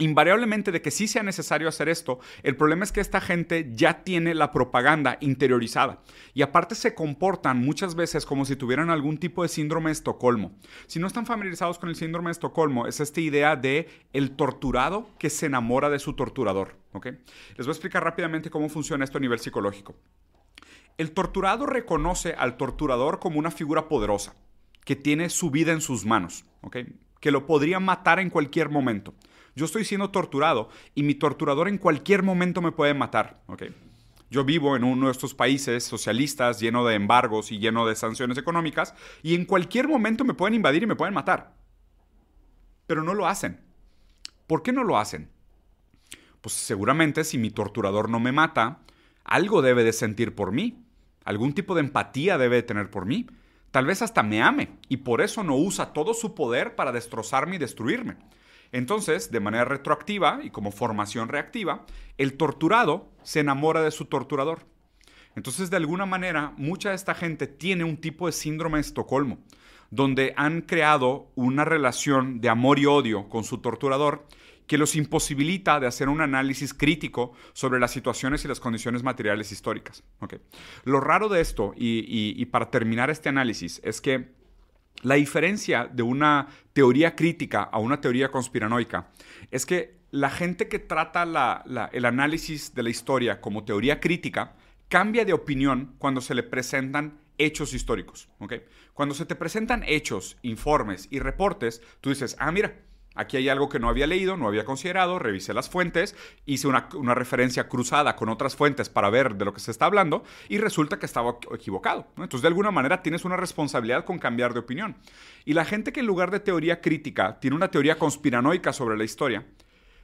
invariablemente 0.00 0.72
de 0.72 0.82
que 0.82 0.90
sí 0.90 1.06
sea 1.06 1.22
necesario 1.22 1.68
hacer 1.68 1.88
esto, 1.88 2.20
el 2.42 2.56
problema 2.56 2.84
es 2.84 2.92
que 2.92 3.00
esta 3.00 3.20
gente 3.20 3.70
ya 3.72 4.02
tiene 4.02 4.34
la 4.34 4.50
propaganda 4.50 5.18
interiorizada 5.20 6.02
y 6.34 6.42
aparte 6.42 6.74
se 6.74 6.94
comportan 6.94 7.58
muchas 7.58 7.94
veces 7.94 8.26
como 8.26 8.44
si 8.44 8.56
tuvieran 8.56 8.90
algún 8.90 9.18
tipo 9.18 9.42
de 9.42 9.48
síndrome 9.48 9.90
de 9.90 9.92
Estocolmo. 9.92 10.52
Si 10.86 10.98
no 10.98 11.06
están 11.06 11.26
familiarizados 11.26 11.78
con 11.78 11.88
el 11.90 11.96
síndrome 11.96 12.28
de 12.28 12.32
Estocolmo, 12.32 12.86
es 12.86 13.00
esta 13.00 13.20
idea 13.20 13.56
de 13.56 13.88
el 14.12 14.32
torturado 14.32 15.08
que 15.18 15.30
se 15.30 15.46
enamora 15.46 15.90
de 15.90 15.98
su 15.98 16.14
torturador. 16.14 16.76
¿ok? 16.92 17.06
Les 17.56 17.66
voy 17.66 17.68
a 17.68 17.72
explicar 17.72 18.02
rápidamente 18.02 18.50
cómo 18.50 18.68
funciona 18.68 19.04
esto 19.04 19.18
a 19.18 19.20
nivel 19.20 19.38
psicológico. 19.38 19.94
El 20.98 21.12
torturado 21.12 21.66
reconoce 21.66 22.34
al 22.34 22.56
torturador 22.56 23.18
como 23.18 23.38
una 23.38 23.50
figura 23.50 23.88
poderosa, 23.88 24.34
que 24.84 24.96
tiene 24.96 25.30
su 25.30 25.50
vida 25.50 25.72
en 25.72 25.80
sus 25.80 26.04
manos, 26.04 26.44
¿ok? 26.62 26.76
que 27.20 27.30
lo 27.30 27.46
podría 27.46 27.80
matar 27.80 28.18
en 28.18 28.30
cualquier 28.30 28.70
momento. 28.70 29.14
Yo 29.54 29.66
estoy 29.66 29.84
siendo 29.84 30.10
torturado 30.10 30.70
y 30.94 31.02
mi 31.02 31.14
torturador 31.14 31.68
en 31.68 31.78
cualquier 31.78 32.22
momento 32.22 32.62
me 32.62 32.72
puede 32.72 32.94
matar. 32.94 33.42
¿ok? 33.46 33.64
Yo 34.30 34.44
vivo 34.44 34.76
en 34.76 34.84
uno 34.84 35.06
de 35.06 35.12
estos 35.12 35.34
países 35.34 35.84
socialistas 35.84 36.60
lleno 36.60 36.84
de 36.84 36.94
embargos 36.94 37.52
y 37.52 37.58
lleno 37.58 37.86
de 37.86 37.96
sanciones 37.96 38.38
económicas 38.38 38.94
y 39.22 39.34
en 39.34 39.44
cualquier 39.44 39.88
momento 39.88 40.24
me 40.24 40.34
pueden 40.34 40.54
invadir 40.54 40.82
y 40.82 40.86
me 40.86 40.96
pueden 40.96 41.14
matar. 41.14 41.54
Pero 42.86 43.02
no 43.02 43.14
lo 43.14 43.26
hacen. 43.26 43.60
¿Por 44.46 44.62
qué 44.62 44.72
no 44.72 44.84
lo 44.84 44.98
hacen? 44.98 45.30
Pues 46.40 46.54
seguramente 46.54 47.24
si 47.24 47.38
mi 47.38 47.50
torturador 47.50 48.08
no 48.08 48.18
me 48.18 48.32
mata, 48.32 48.80
algo 49.24 49.62
debe 49.62 49.84
de 49.84 49.92
sentir 49.92 50.34
por 50.34 50.52
mí. 50.52 50.84
Algún 51.24 51.52
tipo 51.52 51.74
de 51.74 51.80
empatía 51.80 52.38
debe 52.38 52.56
de 52.56 52.62
tener 52.62 52.90
por 52.90 53.06
mí. 53.06 53.26
Tal 53.70 53.86
vez 53.86 54.02
hasta 54.02 54.22
me 54.22 54.42
ame 54.42 54.70
y 54.88 54.98
por 54.98 55.20
eso 55.20 55.44
no 55.44 55.56
usa 55.56 55.92
todo 55.92 56.14
su 56.14 56.34
poder 56.34 56.74
para 56.74 56.92
destrozarme 56.92 57.56
y 57.56 57.58
destruirme. 57.58 58.16
Entonces, 58.72 59.30
de 59.30 59.40
manera 59.40 59.64
retroactiva 59.64 60.40
y 60.42 60.50
como 60.50 60.72
formación 60.72 61.28
reactiva, 61.28 61.86
el 62.18 62.36
torturado 62.36 63.10
se 63.22 63.40
enamora 63.40 63.82
de 63.82 63.90
su 63.90 64.06
torturador. 64.06 64.66
Entonces, 65.36 65.70
de 65.70 65.76
alguna 65.76 66.06
manera, 66.06 66.52
mucha 66.56 66.90
de 66.90 66.96
esta 66.96 67.14
gente 67.14 67.46
tiene 67.46 67.84
un 67.84 67.96
tipo 67.96 68.26
de 68.26 68.32
síndrome 68.32 68.78
de 68.78 68.82
Estocolmo, 68.82 69.38
donde 69.90 70.34
han 70.36 70.62
creado 70.62 71.30
una 71.34 71.64
relación 71.64 72.40
de 72.40 72.48
amor 72.48 72.78
y 72.78 72.86
odio 72.86 73.28
con 73.28 73.44
su 73.44 73.58
torturador 73.58 74.26
que 74.70 74.78
los 74.78 74.94
imposibilita 74.94 75.80
de 75.80 75.88
hacer 75.88 76.08
un 76.08 76.20
análisis 76.20 76.72
crítico 76.72 77.32
sobre 77.54 77.80
las 77.80 77.90
situaciones 77.90 78.44
y 78.44 78.48
las 78.48 78.60
condiciones 78.60 79.02
materiales 79.02 79.50
históricas. 79.50 80.04
Lo 80.84 81.00
raro 81.00 81.28
de 81.28 81.40
esto, 81.40 81.72
y 81.76 82.44
para 82.52 82.70
terminar 82.70 83.10
este 83.10 83.28
análisis, 83.28 83.80
es 83.82 84.00
que 84.00 84.30
la 85.02 85.16
diferencia 85.16 85.90
de 85.92 86.04
una 86.04 86.46
teoría 86.72 87.16
crítica 87.16 87.64
a 87.64 87.80
una 87.80 88.00
teoría 88.00 88.30
conspiranoica 88.30 89.10
es 89.50 89.66
que 89.66 89.98
la 90.12 90.30
gente 90.30 90.68
que 90.68 90.78
trata 90.78 91.24
el 91.90 92.04
análisis 92.04 92.72
de 92.72 92.84
la 92.84 92.90
historia 92.90 93.40
como 93.40 93.64
teoría 93.64 93.98
crítica 93.98 94.54
cambia 94.88 95.24
de 95.24 95.32
opinión 95.32 95.96
cuando 95.98 96.20
se 96.20 96.36
le 96.36 96.44
presentan 96.44 97.18
hechos 97.38 97.74
históricos. 97.74 98.28
Cuando 98.94 99.16
se 99.16 99.26
te 99.26 99.34
presentan 99.34 99.82
hechos, 99.84 100.36
informes 100.42 101.08
y 101.10 101.18
reportes, 101.18 101.82
tú 102.00 102.10
dices, 102.10 102.36
ah, 102.38 102.52
mira, 102.52 102.72
Aquí 103.20 103.36
hay 103.36 103.50
algo 103.50 103.68
que 103.68 103.78
no 103.78 103.90
había 103.90 104.06
leído, 104.06 104.38
no 104.38 104.48
había 104.48 104.64
considerado, 104.64 105.18
revisé 105.18 105.52
las 105.52 105.68
fuentes, 105.68 106.16
hice 106.46 106.68
una, 106.68 106.88
referencia 107.14 107.68
cruzada 107.68 108.16
con 108.16 108.30
otras 108.30 108.56
fuentes 108.56 108.88
para 108.88 109.10
ver 109.10 109.34
de 109.34 109.44
lo 109.44 109.52
que 109.52 109.60
se 109.60 109.70
está 109.70 109.84
hablando 109.84 110.24
y 110.48 110.56
resulta 110.56 110.98
que 110.98 111.04
estaba 111.04 111.36
equivocado. 111.52 112.06
Entonces, 112.16 112.40
de 112.40 112.48
alguna 112.48 112.70
manera, 112.70 113.02
tienes 113.02 113.26
una 113.26 113.36
responsabilidad 113.36 114.06
con 114.06 114.18
cambiar 114.18 114.54
de 114.54 114.60
opinión. 114.60 114.96
Y 115.44 115.52
la 115.52 115.66
gente 115.66 115.92
que 115.92 116.00
en 116.00 116.06
lugar 116.06 116.30
de 116.30 116.40
teoría 116.40 116.80
crítica 116.80 117.38
tiene 117.40 117.56
una 117.56 117.70
teoría 117.70 117.98
conspiranoica 117.98 118.72
sobre 118.72 118.96
la 118.96 119.04
historia, 119.04 119.46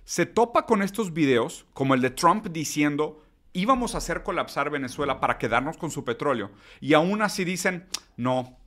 se 0.04 0.26
topa 0.26 0.66
con 0.66 0.82
estos 0.82 1.14
videos 1.14 1.64
como 1.72 1.94
el 1.94 2.02
de 2.02 2.10
Trump 2.10 2.48
diciendo 2.48 3.22
íbamos 3.54 3.94
a 3.94 3.98
hacer 3.98 4.22
colapsar 4.22 4.68
Venezuela 4.68 5.18
para 5.18 5.38
quedarnos 5.38 5.78
con 5.78 5.90
su 5.90 6.04
petróleo 6.04 6.50
y 6.80 6.92
aún 6.92 7.22
así 7.22 7.44
dicen, 7.44 7.86
no, 8.18 8.58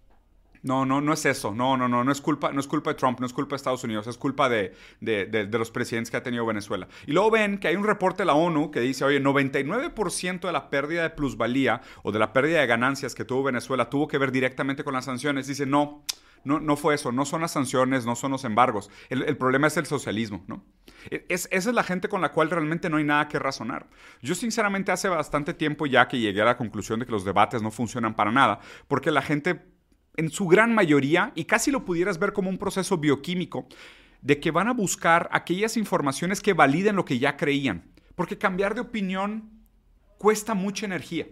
no, 0.61 0.85
no, 0.85 0.99
no 1.01 1.13
es 1.13 1.25
eso. 1.25 1.53
No, 1.53 1.77
no, 1.77 1.87
no, 1.87 2.03
no 2.03 2.11
es 2.11 2.21
culpa, 2.21 2.51
no 2.51 2.59
es 2.59 2.67
culpa 2.67 2.91
de 2.91 2.95
Trump, 2.95 3.19
no 3.19 3.25
es 3.25 3.33
culpa 3.33 3.51
de 3.51 3.57
Estados 3.57 3.83
Unidos, 3.83 4.07
es 4.07 4.17
culpa 4.17 4.49
de, 4.49 4.73
los 5.51 5.71
presidentes 5.71 6.11
que 6.11 6.17
ha 6.17 6.23
tenido 6.23 6.45
Venezuela. 6.45 6.87
Y 7.07 7.13
luego 7.13 7.31
ven 7.31 7.57
que 7.59 7.69
hay 7.69 7.75
un 7.75 7.85
reporte 7.85 8.23
de 8.23 8.25
la 8.25 8.33
ONU 8.33 8.71
que 8.71 8.81
dice, 8.81 9.05
oye, 9.05 9.21
99% 9.21 10.41
de 10.41 10.51
la 10.51 10.69
pérdida 10.69 11.03
de 11.03 11.09
plusvalía 11.11 11.81
o 12.03 12.11
de 12.11 12.19
la 12.19 12.33
pérdida 12.33 12.59
de 12.59 12.67
ganancias 12.67 13.15
que 13.15 13.25
tuvo 13.25 13.43
Venezuela 13.43 13.89
tuvo 13.89 14.07
que 14.07 14.17
ver 14.17 14.31
directamente 14.31 14.83
con 14.83 14.93
las 14.93 15.05
sanciones. 15.05 15.47
Dice, 15.47 15.65
no, 15.65 16.03
no, 16.43 16.59
no 16.59 16.75
fue 16.75 16.95
eso, 16.95 17.11
no 17.11 17.25
son 17.25 17.41
las 17.41 17.51
sanciones, 17.51 18.05
no 18.05 18.15
son 18.15 18.31
los 18.31 18.43
embargos. 18.43 18.89
El, 19.09 19.37
problema 19.37 19.67
es 19.67 19.77
el 19.77 19.85
socialismo, 19.85 20.43
¿no? 20.47 20.63
Es, 21.09 21.47
esa 21.51 21.69
es 21.69 21.75
la 21.75 21.83
gente 21.83 22.09
con 22.09 22.21
la 22.21 22.31
cual 22.31 22.49
realmente 22.49 22.89
no 22.89 22.97
hay 22.97 23.03
nada 23.03 23.27
que 23.27 23.39
razonar. 23.39 23.87
Yo 24.21 24.35
sinceramente 24.35 24.91
hace 24.91 25.07
bastante 25.09 25.53
tiempo 25.53 25.85
ya 25.85 26.07
que 26.07 26.19
llegué 26.19 26.41
a 26.41 26.45
la 26.45 26.57
conclusión 26.57 26.99
de 26.99 27.05
que 27.05 27.11
los 27.11 27.23
debates 27.23 27.61
no 27.61 27.71
funcionan 27.71 28.15
para 28.15 28.31
nada, 28.31 28.59
porque 28.87 29.11
la 29.11 29.21
gente 29.21 29.68
en 30.19 30.29
su 30.29 30.47
gran 30.47 30.75
mayoría, 30.75 31.31
y 31.33 31.45
casi 31.45 31.71
lo 31.71 31.85
pudieras 31.85 32.19
ver 32.19 32.33
como 32.33 32.49
un 32.49 32.57
proceso 32.57 32.97
bioquímico, 32.97 33.67
de 34.21 34.41
que 34.41 34.51
van 34.51 34.67
a 34.67 34.73
buscar 34.73 35.29
aquellas 35.31 35.77
informaciones 35.77 36.41
que 36.41 36.51
validen 36.51 36.97
lo 36.97 37.05
que 37.05 37.19
ya 37.19 37.37
creían. 37.37 37.85
Porque 38.15 38.37
cambiar 38.37 38.75
de 38.75 38.81
opinión 38.81 39.49
cuesta 40.17 40.55
mucha 40.55 40.85
energía. 40.85 41.25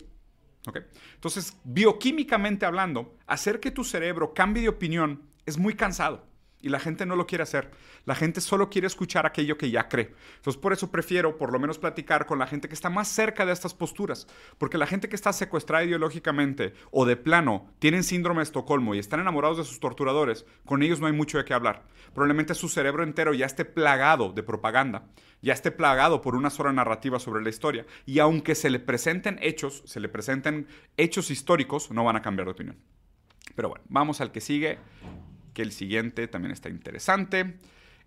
Entonces, 1.15 1.57
bioquímicamente 1.65 2.65
hablando, 2.65 3.17
hacer 3.25 3.59
que 3.59 3.71
tu 3.71 3.83
cerebro 3.83 4.33
cambie 4.33 4.63
de 4.63 4.69
opinión 4.69 5.21
es 5.45 5.57
muy 5.57 5.73
cansado. 5.73 6.25
Y 6.67 6.69
la 6.69 6.81
gente 6.81 7.05
no 7.05 7.15
lo 7.15 7.27
quiere 7.27 7.43
hacer. 7.43 7.71
La 8.03 8.13
gente 8.13 8.41
solo 8.41 8.69
quiere 8.69 8.87
escuchar 8.87 9.25
aquello 9.25 9.57
que 9.57 9.71
ya 9.71 9.87
cree. 9.87 10.13
Entonces, 10.35 10.61
por 10.61 10.73
eso 10.73 10.91
prefiero 10.91 11.37
por 11.37 11.53
lo 11.53 11.59
menos 11.59 11.79
platicar 11.79 12.25
con 12.25 12.39
la 12.39 12.45
gente 12.45 12.67
que 12.67 12.73
está 12.73 12.89
más 12.89 13.07
cerca 13.07 13.45
de 13.45 13.53
estas 13.53 13.73
posturas. 13.73 14.27
Porque 14.57 14.77
la 14.77 14.85
gente 14.85 15.07
que 15.07 15.15
está 15.15 15.31
secuestrada 15.31 15.85
ideológicamente 15.85 16.73
o 16.91 17.05
de 17.05 17.15
plano 17.15 17.71
tienen 17.79 18.03
síndrome 18.03 18.39
de 18.39 18.43
Estocolmo 18.43 18.93
y 18.95 18.99
están 18.99 19.21
enamorados 19.21 19.59
de 19.59 19.63
sus 19.63 19.79
torturadores, 19.79 20.45
con 20.65 20.83
ellos 20.83 20.99
no 20.99 21.07
hay 21.07 21.13
mucho 21.13 21.37
de 21.37 21.45
qué 21.45 21.53
hablar. 21.53 21.85
Probablemente 22.13 22.53
su 22.53 22.67
cerebro 22.67 23.03
entero 23.03 23.33
ya 23.33 23.45
esté 23.45 23.63
plagado 23.63 24.33
de 24.33 24.43
propaganda, 24.43 25.07
ya 25.41 25.53
esté 25.53 25.71
plagado 25.71 26.19
por 26.19 26.35
una 26.35 26.49
sola 26.49 26.73
narrativa 26.73 27.17
sobre 27.17 27.41
la 27.41 27.49
historia. 27.49 27.85
Y 28.05 28.19
aunque 28.19 28.55
se 28.55 28.69
le 28.69 28.81
presenten 28.81 29.39
hechos, 29.41 29.83
se 29.85 30.01
le 30.01 30.09
presenten 30.09 30.67
hechos 30.97 31.31
históricos, 31.31 31.91
no 31.91 32.03
van 32.03 32.17
a 32.17 32.21
cambiar 32.21 32.47
de 32.47 32.51
opinión. 32.51 32.77
Pero 33.55 33.69
bueno, 33.69 33.85
vamos 33.87 34.19
al 34.19 34.33
que 34.33 34.41
sigue 34.41 34.79
que 35.57 35.63
el 35.63 35.71
siguiente 35.71 36.27
también 36.27 36.51
está 36.51 36.69
interesante. 36.69 37.55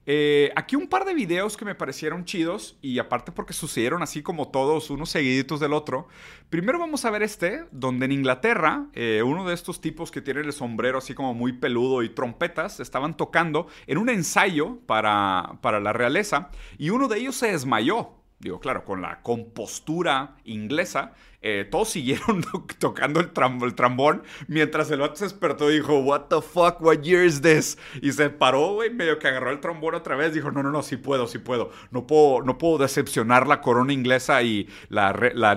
Eh, 0.06 0.52
aquí 0.54 0.76
un 0.76 0.86
par 0.86 1.04
de 1.04 1.14
videos 1.14 1.56
que 1.56 1.64
me 1.64 1.74
parecieron 1.74 2.24
chidos 2.24 2.78
y 2.80 3.00
aparte 3.00 3.32
porque 3.32 3.52
sucedieron 3.52 4.04
así 4.04 4.22
como 4.22 4.52
todos, 4.52 4.88
unos 4.88 5.10
seguiditos 5.10 5.58
del 5.58 5.72
otro. 5.72 6.06
Primero 6.48 6.78
vamos 6.78 7.04
a 7.04 7.10
ver 7.10 7.24
este, 7.24 7.64
donde 7.72 8.06
en 8.06 8.12
Inglaterra, 8.12 8.86
eh, 8.92 9.24
uno 9.26 9.48
de 9.48 9.54
estos 9.54 9.80
tipos 9.80 10.12
que 10.12 10.22
tiene 10.22 10.42
el 10.42 10.52
sombrero 10.52 10.98
así 10.98 11.12
como 11.12 11.34
muy 11.34 11.52
peludo 11.54 12.04
y 12.04 12.10
trompetas, 12.10 12.78
estaban 12.78 13.16
tocando 13.16 13.66
en 13.88 13.98
un 13.98 14.10
ensayo 14.10 14.78
para, 14.86 15.58
para 15.60 15.80
la 15.80 15.92
realeza 15.92 16.50
y 16.78 16.90
uno 16.90 17.08
de 17.08 17.18
ellos 17.18 17.34
se 17.34 17.50
desmayó. 17.50 18.12
Digo, 18.38 18.60
claro, 18.60 18.84
con 18.84 19.02
la 19.02 19.22
compostura 19.22 20.36
inglesa 20.44 21.14
eh, 21.42 21.66
todos 21.70 21.88
siguieron 21.90 22.44
tocando 22.78 23.20
el, 23.20 23.30
el, 23.62 23.74
trambón 23.74 24.22
mientras 24.46 24.90
el 24.90 25.00
otro 25.00 25.16
se 25.16 25.24
despertó 25.24 25.70
y 25.70 25.76
dijo, 25.76 25.98
What 26.00 26.22
the 26.28 26.42
fuck, 26.42 26.80
what 26.80 26.98
year 27.02 27.24
is 27.24 27.40
this? 27.40 27.78
Y 28.02 28.12
se 28.12 28.30
paró, 28.30 28.74
güey, 28.74 28.90
medio 28.90 29.18
que 29.18 29.28
agarró 29.28 29.50
el 29.50 29.60
trombón 29.60 29.94
otra 29.94 30.16
vez. 30.16 30.34
Dijo, 30.34 30.50
No, 30.50 30.62
no, 30.62 30.70
no, 30.70 30.82
sí 30.82 30.96
puedo, 30.96 31.26
sí 31.26 31.38
puedo. 31.38 31.70
No 31.90 32.06
puedo, 32.06 32.42
no 32.42 32.58
puedo 32.58 32.78
decepcionar 32.78 33.46
la 33.46 33.60
corona 33.60 33.92
inglesa 33.92 34.42
y 34.42 34.68
la, 34.88 35.12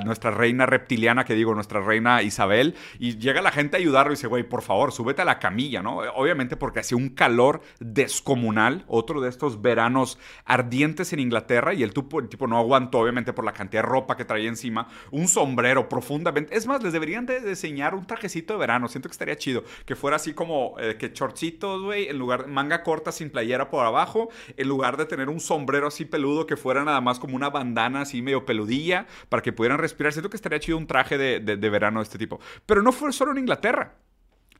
nuestra 0.05 0.31
reina 0.31 0.65
reptiliana, 0.65 1.25
que 1.25 1.33
digo, 1.33 1.53
nuestra 1.55 1.81
reina 1.81 2.21
Isabel. 2.21 2.75
Y 2.99 3.17
llega 3.17 3.41
la 3.41 3.51
gente 3.51 3.77
a 3.77 3.79
ayudarlo 3.79 4.13
y 4.13 4.15
dice, 4.15 4.27
güey, 4.27 4.43
por 4.43 4.61
favor, 4.61 4.91
súbete 4.91 5.21
a 5.21 5.25
la 5.25 5.39
camilla, 5.39 5.81
¿no? 5.81 5.97
Obviamente 6.15 6.55
porque 6.55 6.79
hacía 6.79 6.97
un 6.97 7.09
calor 7.09 7.61
descomunal, 7.79 8.85
otro 8.87 9.21
de 9.21 9.29
estos 9.29 9.61
veranos 9.61 10.17
ardientes 10.45 11.13
en 11.13 11.19
Inglaterra. 11.19 11.73
Y 11.73 11.83
el 11.83 11.93
el 11.93 12.29
tipo 12.29 12.47
no 12.47 12.57
aguantó, 12.57 12.99
obviamente, 12.99 13.33
por 13.33 13.45
la 13.45 13.53
cantidad 13.53 13.83
de 13.83 13.87
ropa 13.87 14.17
que 14.17 14.25
traía 14.25 14.49
encima. 14.49 14.87
Un 15.11 15.27
sombrero 15.27 15.72
profundamente. 15.89 16.55
Es 16.55 16.67
más, 16.67 16.81
les 16.83 16.93
deberían 16.93 17.25
de 17.25 17.39
diseñar 17.39 17.95
un 17.95 18.05
trajecito 18.05 18.53
de 18.53 18.59
verano. 18.59 18.87
Siento 18.87 19.09
que 19.09 19.13
estaría 19.13 19.37
chido. 19.37 19.63
Que 19.85 19.95
fuera 19.95 20.17
así 20.17 20.33
como 20.33 20.75
eh, 20.79 20.97
que 20.97 21.13
chorcitos, 21.13 21.81
güey, 21.81 22.07
en 22.07 22.17
lugar 22.17 22.45
de 22.45 22.51
manga 22.51 22.83
corta 22.83 23.11
sin 23.11 23.29
playera 23.29 23.69
por 23.69 23.85
abajo, 23.85 24.29
en 24.57 24.67
lugar 24.67 24.97
de 24.97 25.05
tener 25.05 25.29
un 25.29 25.39
sombrero 25.39 25.87
así 25.87 26.05
peludo 26.05 26.45
que 26.45 26.57
fuera 26.57 26.83
nada 26.83 27.01
más 27.01 27.19
como 27.19 27.35
una 27.35 27.49
bandana 27.49 28.01
así 28.01 28.21
medio 28.21 28.45
peludilla 28.45 29.07
para 29.29 29.41
que 29.41 29.53
pudieran 29.53 29.79
respirar. 29.79 30.13
Siento 30.13 30.29
que 30.29 30.37
estaría 30.37 30.59
chido 30.59 30.77
un 30.77 30.87
traje 30.87 31.17
de, 31.17 31.39
de 31.39 31.69
verano 31.69 31.99
de 31.99 32.03
este 32.03 32.17
tipo. 32.17 32.39
Pero 32.65 32.81
no 32.81 32.91
fue 32.91 33.11
solo 33.11 33.31
en 33.31 33.39
Inglaterra. 33.39 33.95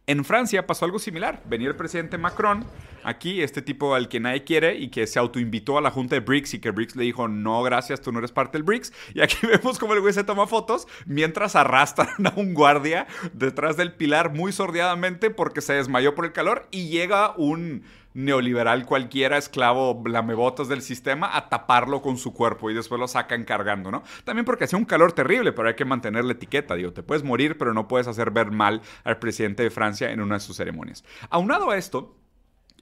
En 0.06 0.26
Francia 0.26 0.68
pasó 0.68 0.84
algo 0.84 1.00
similar. 1.00 1.42
Venía 1.46 1.70
el 1.70 1.78
presidente 1.78 2.18
Macron, 2.18 2.66
aquí, 3.06 3.42
este 3.42 3.62
tipo 3.62 3.96
al 3.96 4.10
que 4.10 4.20
nadie 4.20 4.44
quiere 4.44 4.76
y 4.76 4.89
que 4.89 5.08
se 5.08 5.18
autoinvitó 5.18 5.78
a 5.78 5.82
la 5.82 5.92
junta 5.92 6.16
de 6.16 6.20
BRICS 6.20 6.56
y 6.56 6.60
que 6.60 6.72
BRICS 6.72 6.98
le 6.98 7.06
dijo, 7.06 7.30
no, 7.30 7.63
gracias, 7.63 8.02
tú 8.02 8.12
no 8.12 8.20
eres 8.20 8.34
parte 8.34 8.58
del 8.58 8.63
BRICS. 8.63 8.92
Y 9.13 9.22
aquí 9.22 9.38
vemos 9.48 9.80
cómo 9.80 9.94
el 9.94 10.02
güey 10.02 10.13
se 10.13 10.26
toma 10.26 10.46
fotos 10.46 10.88
mientras 11.06 11.56
arrastran 11.56 12.28
a 12.28 12.34
un 12.36 12.54
guardia 12.54 13.08
detrás 13.32 13.78
del 13.78 13.94
pilar 13.94 14.34
muy 14.34 14.52
sordiadamente 14.52 15.30
porque 15.30 15.62
se 15.62 15.74
desmayó 15.74 16.16
por 16.16 16.26
el 16.26 16.34
calor 16.34 16.68
y 16.70 16.89
llega 16.89 17.34
un 17.38 17.84
neoliberal 18.13 18.86
cualquiera, 18.86 19.38
esclavo 19.38 20.04
lamebotas 20.06 20.67
del 20.67 20.82
sistema, 20.82 21.36
a 21.36 21.49
taparlo 21.49 22.02
con 22.02 22.17
su 22.17 22.34
cuerpo 22.34 22.69
y 22.69 22.73
después 22.73 22.99
lo 22.99 23.08
sacan 23.08 23.43
cargando, 23.43 23.91
¿no? 23.91 24.04
También 24.23 24.45
porque 24.45 24.65
hacía 24.65 24.80
un 24.80 24.86
calor 24.86 25.13
terrible, 25.13 25.52
pero 25.54 25.67
hay 25.67 25.76
que 25.76 25.86
mantener 25.86 26.26
la 26.26 26.34
etiqueta, 26.34 26.76
digo, 26.76 26.93
te 26.93 27.04
puedes 27.04 27.23
morir, 27.23 27.58
pero 27.58 27.73
no 27.73 27.88
puedes 27.88 28.08
hacer 28.08 28.32
ver 28.32 28.52
mal 28.52 28.82
al 29.04 29.19
presidente 29.19 29.63
de 29.63 29.71
Francia 29.71 30.12
en 30.12 30.21
una 30.21 30.36
de 30.36 30.41
sus 30.41 30.58
ceremonias. 30.58 31.04
Aunado 31.30 31.71
a 31.71 31.78
esto, 31.78 32.15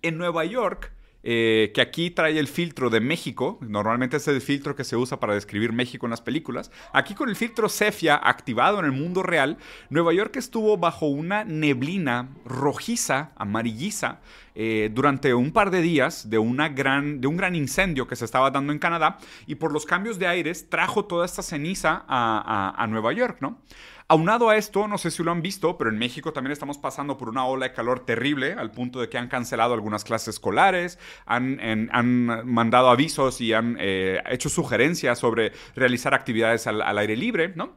en 0.01 0.17
Nueva 0.17 0.45
York, 0.45 0.91
eh, 1.23 1.71
que 1.73 1.81
aquí 1.81 2.09
trae 2.09 2.39
el 2.39 2.47
filtro 2.47 2.89
de 2.89 2.99
México. 2.99 3.59
Normalmente 3.61 4.17
es 4.17 4.27
el 4.27 4.41
filtro 4.41 4.75
que 4.75 4.83
se 4.83 4.95
usa 4.95 5.19
para 5.19 5.33
describir 5.33 5.71
México 5.71 6.05
en 6.05 6.11
las 6.11 6.21
películas. 6.21 6.71
Aquí 6.93 7.13
con 7.13 7.29
el 7.29 7.35
filtro 7.35 7.69
Cephia 7.69 8.15
activado 8.15 8.79
en 8.79 8.85
el 8.85 8.91
mundo 8.91 9.23
real, 9.23 9.57
Nueva 9.89 10.13
York 10.13 10.35
estuvo 10.37 10.77
bajo 10.77 11.07
una 11.07 11.43
neblina 11.43 12.29
rojiza, 12.45 13.31
amarilliza, 13.35 14.19
eh, 14.53 14.89
durante 14.93 15.33
un 15.33 15.51
par 15.51 15.71
de 15.71 15.81
días 15.81 16.29
de 16.29 16.37
un 16.37 16.57
gran 16.57 17.55
incendio 17.55 18.07
que 18.07 18.17
se 18.17 18.25
estaba 18.25 18.51
dando 18.51 18.73
en 18.73 18.79
Canadá 18.79 19.17
y 19.47 19.55
por 19.55 19.71
los 19.71 19.85
cambios 19.85 20.19
de 20.19 20.27
aires 20.27 20.69
trajo 20.69 21.05
toda 21.05 21.25
esta 21.25 21.41
ceniza 21.41 22.03
a, 22.07 22.73
a 22.77 22.87
Nueva 22.87 23.13
York, 23.13 23.37
¿no? 23.39 23.61
Aunado 24.11 24.49
a 24.49 24.57
esto, 24.57 24.89
no 24.89 24.97
sé 24.97 25.09
si 25.09 25.23
lo 25.23 25.31
han 25.31 25.41
visto, 25.41 25.77
pero 25.77 25.89
en 25.89 25.97
México 25.97 26.33
también 26.33 26.51
estamos 26.51 26.77
pasando 26.77 27.17
por 27.17 27.29
una 27.29 27.45
ola 27.45 27.69
de 27.69 27.73
calor 27.73 28.01
terrible, 28.01 28.51
al 28.51 28.69
punto 28.69 28.99
de 28.99 29.07
que 29.07 29.17
han 29.17 29.29
cancelado 29.29 29.73
algunas 29.73 30.03
clases 30.03 30.35
escolares, 30.35 30.99
han, 31.25 31.61
han 31.93 32.45
mandado 32.45 32.89
avisos 32.89 33.39
y 33.39 33.53
han 33.53 33.77
eh, 33.79 34.21
hecho 34.29 34.49
sugerencias 34.49 35.17
sobre 35.17 35.53
realizar 35.77 36.13
actividades 36.13 36.67
al, 36.67 36.81
al 36.81 36.97
aire 36.97 37.15
libre, 37.15 37.53
¿no? 37.55 37.73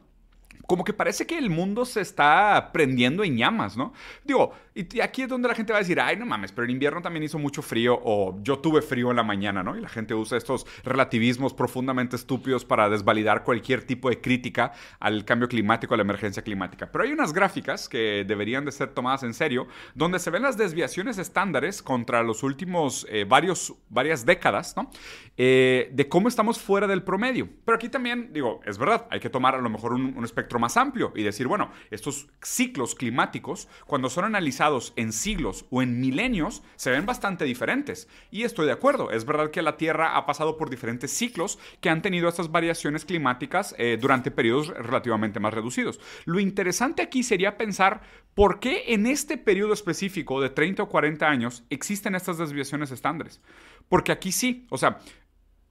Como 0.67 0.83
que 0.83 0.93
parece 0.93 1.25
que 1.25 1.37
el 1.37 1.49
mundo 1.49 1.85
se 1.85 2.01
está 2.01 2.71
prendiendo 2.73 3.23
en 3.23 3.37
llamas, 3.37 3.77
¿no? 3.77 3.93
Digo, 4.23 4.53
y 4.73 4.99
aquí 4.99 5.21
es 5.21 5.29
donde 5.29 5.47
la 5.47 5.55
gente 5.55 5.71
va 5.71 5.79
a 5.79 5.81
decir, 5.81 6.01
ay, 6.01 6.17
no 6.17 6.25
mames, 6.25 6.51
pero 6.51 6.65
en 6.65 6.71
invierno 6.71 7.01
también 7.01 7.23
hizo 7.23 7.39
mucho 7.39 7.61
frío 7.61 7.97
o 8.03 8.37
yo 8.43 8.59
tuve 8.59 8.81
frío 8.81 9.09
en 9.09 9.15
la 9.15 9.23
mañana, 9.23 9.63
¿no? 9.63 9.77
Y 9.77 9.81
la 9.81 9.87
gente 9.87 10.13
usa 10.13 10.37
estos 10.37 10.67
relativismos 10.83 11.53
profundamente 11.53 12.17
estúpidos 12.17 12.65
para 12.65 12.89
desvalidar 12.89 13.43
cualquier 13.43 13.83
tipo 13.83 14.09
de 14.09 14.19
crítica 14.19 14.73
al 14.99 15.23
cambio 15.23 15.47
climático, 15.47 15.93
a 15.93 15.97
la 15.97 16.03
emergencia 16.03 16.43
climática. 16.43 16.91
Pero 16.91 17.05
hay 17.05 17.13
unas 17.13 17.31
gráficas 17.31 17.87
que 17.87 18.25
deberían 18.27 18.65
de 18.65 18.71
ser 18.73 18.89
tomadas 18.89 19.23
en 19.23 19.33
serio, 19.33 19.67
donde 19.93 20.19
se 20.19 20.29
ven 20.29 20.41
las 20.41 20.57
desviaciones 20.57 21.19
estándares 21.19 21.81
contra 21.81 22.21
los 22.21 22.43
últimos 22.43 23.07
eh, 23.09 23.25
varios, 23.27 23.75
varias 23.89 24.25
décadas, 24.25 24.75
¿no? 24.75 24.91
Eh, 25.37 25.89
de 25.93 26.09
cómo 26.09 26.27
estamos 26.27 26.59
fuera 26.59 26.87
del 26.87 27.03
promedio. 27.03 27.47
Pero 27.63 27.77
aquí 27.77 27.87
también, 27.87 28.33
digo, 28.33 28.59
es 28.65 28.77
verdad, 28.77 29.07
hay 29.09 29.21
que 29.21 29.29
tomar 29.29 29.55
a 29.55 29.61
lo 29.61 29.69
mejor 29.69 29.93
un, 29.93 30.17
un 30.17 30.23
espectro 30.25 30.54
más 30.59 30.77
amplio 30.77 31.11
y 31.15 31.23
decir, 31.23 31.47
bueno, 31.47 31.71
estos 31.91 32.27
ciclos 32.41 32.95
climáticos, 32.95 33.67
cuando 33.85 34.09
son 34.09 34.25
analizados, 34.25 34.93
en 34.95 35.11
siglos 35.11 35.65
o 35.69 35.81
en 35.81 35.99
milenios 35.99 36.63
se 36.75 36.91
ven 36.91 37.05
bastante 37.05 37.45
diferentes. 37.45 38.07
Y 38.31 38.43
estoy 38.43 38.65
de 38.65 38.71
acuerdo, 38.71 39.11
es 39.11 39.25
verdad 39.25 39.51
que 39.51 39.61
la 39.61 39.77
Tierra 39.77 40.17
ha 40.17 40.25
pasado 40.25 40.57
por 40.57 40.69
diferentes 40.69 41.11
ciclos 41.11 41.59
que 41.81 41.89
han 41.89 42.01
tenido 42.01 42.29
estas 42.29 42.51
variaciones 42.51 43.05
climáticas 43.05 43.75
eh, 43.77 43.97
durante 43.99 44.31
periodos 44.31 44.69
relativamente 44.69 45.39
más 45.39 45.53
reducidos. 45.53 45.99
Lo 46.25 46.39
interesante 46.39 47.01
aquí 47.01 47.23
sería 47.23 47.57
pensar 47.57 48.01
por 48.33 48.59
qué 48.59 48.93
en 48.93 49.07
este 49.07 49.37
periodo 49.37 49.73
específico 49.73 50.41
de 50.41 50.49
30 50.49 50.83
o 50.83 50.89
40 50.89 51.27
años 51.27 51.63
existen 51.69 52.15
estas 52.15 52.37
desviaciones 52.37 52.91
estándares. 52.91 53.41
Porque 53.87 54.11
aquí 54.11 54.31
sí, 54.31 54.65
o 54.69 54.77
sea, 54.77 54.99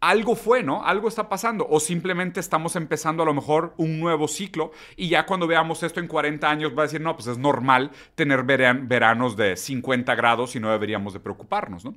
algo 0.09 0.37
fue, 0.37 0.63
¿no? 0.63 0.85
Algo 0.85 1.09
está 1.09 1.29
pasando. 1.29 1.67
O 1.69 1.81
simplemente 1.81 2.39
estamos 2.39 2.77
empezando 2.77 3.23
a 3.23 3.27
lo 3.27 3.33
mejor 3.33 3.75
un 3.79 4.01
nuevo 4.01 4.29
ciclo 4.29 4.73
y 4.97 5.09
ya 5.09 5.25
cuando 5.25 5.47
veamos 5.47 5.83
esto 5.83 5.99
en 5.99 6.09
40 6.09 6.49
años 6.49 6.73
va 6.77 6.83
a 6.83 6.87
decir, 6.87 7.01
no, 7.01 7.17
pues 7.17 7.27
es 7.27 7.39
normal 7.39 7.91
tener 8.15 8.45
veranos 8.45 9.37
de 9.37 9.57
50 9.57 10.15
grados 10.15 10.55
y 10.57 10.61
no 10.61 10.71
deberíamos 10.71 11.15
de 11.15 11.21
preocuparnos, 11.21 11.85
¿no? 11.85 11.95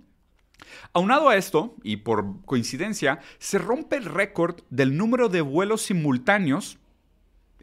Aunado 0.93 1.30
a 1.30 1.36
esto, 1.36 1.76
y 1.84 1.98
por 1.98 2.41
coincidencia, 2.46 3.20
se 3.39 3.58
rompe 3.58 3.98
el 3.98 4.06
récord 4.06 4.62
del 4.70 4.98
número 4.98 5.30
de 5.30 5.41
vuelos 5.41 5.82
simultáneos 5.84 6.80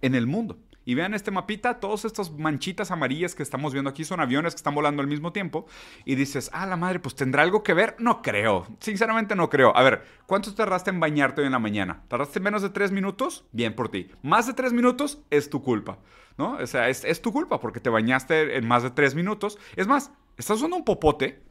en 0.02 0.14
el 0.14 0.26
mundo. 0.26 0.58
Y 0.84 0.94
vean 0.94 1.14
este 1.14 1.30
mapita, 1.30 1.80
todas 1.80 2.04
estas 2.04 2.30
manchitas 2.32 2.90
amarillas 2.90 3.34
que 3.34 3.42
estamos 3.42 3.72
viendo 3.72 3.90
aquí 3.90 4.04
son 4.04 4.20
aviones 4.20 4.54
que 4.54 4.58
están 4.58 4.74
volando 4.74 5.02
al 5.02 5.08
mismo 5.08 5.32
tiempo. 5.32 5.66
Y 6.04 6.14
dices, 6.14 6.50
ah, 6.52 6.66
la 6.66 6.76
madre, 6.76 7.00
pues 7.00 7.14
tendrá 7.14 7.42
algo 7.42 7.62
que 7.62 7.74
ver. 7.74 7.96
No 7.98 8.22
creo, 8.22 8.66
sinceramente 8.80 9.34
no 9.34 9.48
creo. 9.48 9.76
A 9.76 9.82
ver, 9.82 10.04
¿cuánto 10.26 10.54
tardaste 10.54 10.90
en 10.90 11.00
bañarte 11.00 11.40
hoy 11.40 11.46
en 11.46 11.52
la 11.52 11.58
mañana? 11.58 12.02
¿Tardaste 12.08 12.40
menos 12.40 12.62
de 12.62 12.70
tres 12.70 12.92
minutos? 12.92 13.46
Bien 13.52 13.74
por 13.74 13.88
ti. 13.88 14.10
Más 14.22 14.46
de 14.46 14.54
tres 14.54 14.72
minutos 14.72 15.20
es 15.30 15.50
tu 15.50 15.62
culpa, 15.62 15.98
¿no? 16.36 16.54
O 16.54 16.66
sea, 16.66 16.88
es, 16.88 17.04
es 17.04 17.22
tu 17.22 17.32
culpa 17.32 17.60
porque 17.60 17.80
te 17.80 17.90
bañaste 17.90 18.56
en 18.56 18.66
más 18.66 18.82
de 18.82 18.90
tres 18.90 19.14
minutos. 19.14 19.58
Es 19.76 19.86
más, 19.86 20.12
estás 20.36 20.58
usando 20.58 20.76
un 20.76 20.84
popote 20.84 21.43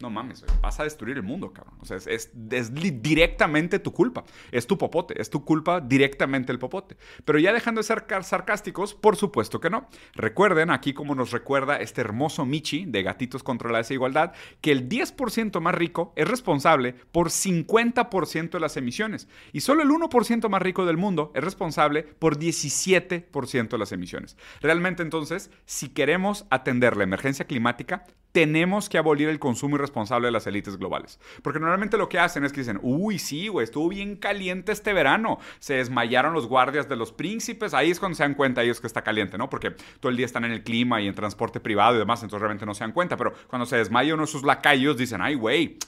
no 0.00 0.10
mames, 0.10 0.44
vas 0.62 0.78
a 0.78 0.84
destruir 0.84 1.16
el 1.16 1.24
mundo, 1.24 1.52
cabrón. 1.52 1.74
O 1.80 1.84
sea, 1.84 1.96
es, 1.96 2.30
directamente 2.32 3.80
tu 3.80 3.92
culpa. 3.92 4.24
Es 4.52 4.66
tu 4.66 4.78
popote, 4.78 5.20
es 5.20 5.28
tu 5.28 5.44
culpa 5.44 5.80
directamente 5.80 6.52
el 6.52 6.60
popote. 6.60 6.96
Pero 7.24 7.40
ya 7.40 7.52
dejando 7.52 7.80
de 7.80 7.82
ser 7.82 8.04
sarcásticos, 8.22 8.94
por 8.94 9.16
supuesto 9.16 9.60
que 9.60 9.70
no. 9.70 9.88
Recuerden, 10.14 10.70
aquí 10.70 10.92
como 10.92 11.16
nos 11.16 11.32
recuerda 11.32 11.78
este 11.78 12.00
hermoso 12.00 12.46
Michi 12.46 12.84
de 12.84 13.02
Gatitos 13.02 13.42
contra 13.42 13.72
la 13.72 13.78
Desigualdad, 13.78 14.34
que 14.60 14.70
el 14.70 14.88
10% 14.88 15.60
más 15.60 15.74
rico 15.74 16.12
es 16.14 16.28
responsable 16.28 16.94
por 17.10 17.30
50% 17.30 18.50
de 18.50 18.60
las 18.60 18.76
emisiones. 18.76 19.26
Y 19.52 19.60
solo 19.60 19.82
el 19.82 19.88
1% 19.88 20.48
más 20.48 20.62
rico 20.62 20.86
del 20.86 20.96
mundo 20.96 21.32
es 21.34 21.42
responsable 21.42 22.04
por 22.04 22.38
17% 22.38 23.68
de 23.68 23.78
las 23.78 23.90
emisiones. 23.90 24.36
Realmente 24.60 25.02
entonces, 25.02 25.50
si 25.66 25.88
queremos 25.88 26.46
atender 26.50 26.96
la 26.96 27.02
emergencia 27.02 27.46
climática, 27.46 28.04
tenemos 28.30 28.88
que 28.88 28.98
abolir 28.98 29.28
el 29.28 29.38
consumo 29.38 29.74
irresponsable 29.76 29.87
de 29.92 30.30
las 30.30 30.46
élites 30.46 30.76
globales. 30.76 31.20
Porque 31.42 31.60
normalmente 31.60 31.96
lo 31.96 32.08
que 32.08 32.18
hacen 32.18 32.44
es 32.44 32.52
que 32.52 32.60
dicen, 32.60 32.78
uy, 32.82 33.18
sí, 33.18 33.48
güey, 33.48 33.64
estuvo 33.64 33.88
bien 33.88 34.16
caliente 34.16 34.72
este 34.72 34.92
verano. 34.92 35.38
Se 35.58 35.74
desmayaron 35.74 36.32
los 36.32 36.46
guardias 36.46 36.88
de 36.88 36.96
los 36.96 37.12
príncipes. 37.12 37.74
Ahí 37.74 37.90
es 37.90 37.98
cuando 37.98 38.16
se 38.16 38.22
dan 38.22 38.34
cuenta 38.34 38.62
ellos 38.62 38.80
que 38.80 38.86
está 38.86 39.02
caliente, 39.02 39.38
¿no? 39.38 39.50
Porque 39.50 39.72
todo 40.00 40.10
el 40.10 40.16
día 40.16 40.26
están 40.26 40.44
en 40.44 40.52
el 40.52 40.62
clima 40.62 41.00
y 41.00 41.08
en 41.08 41.14
transporte 41.14 41.60
privado 41.60 41.96
y 41.96 41.98
demás, 41.98 42.22
entonces 42.22 42.40
realmente 42.40 42.66
no 42.66 42.74
se 42.74 42.84
dan 42.84 42.92
cuenta. 42.92 43.16
Pero 43.16 43.34
cuando 43.48 43.66
se 43.66 43.76
desmaya 43.76 44.14
uno 44.14 44.24
de 44.24 44.46
lacayos, 44.46 44.96
dicen, 44.96 45.20
ay, 45.20 45.34
güey, 45.34 45.78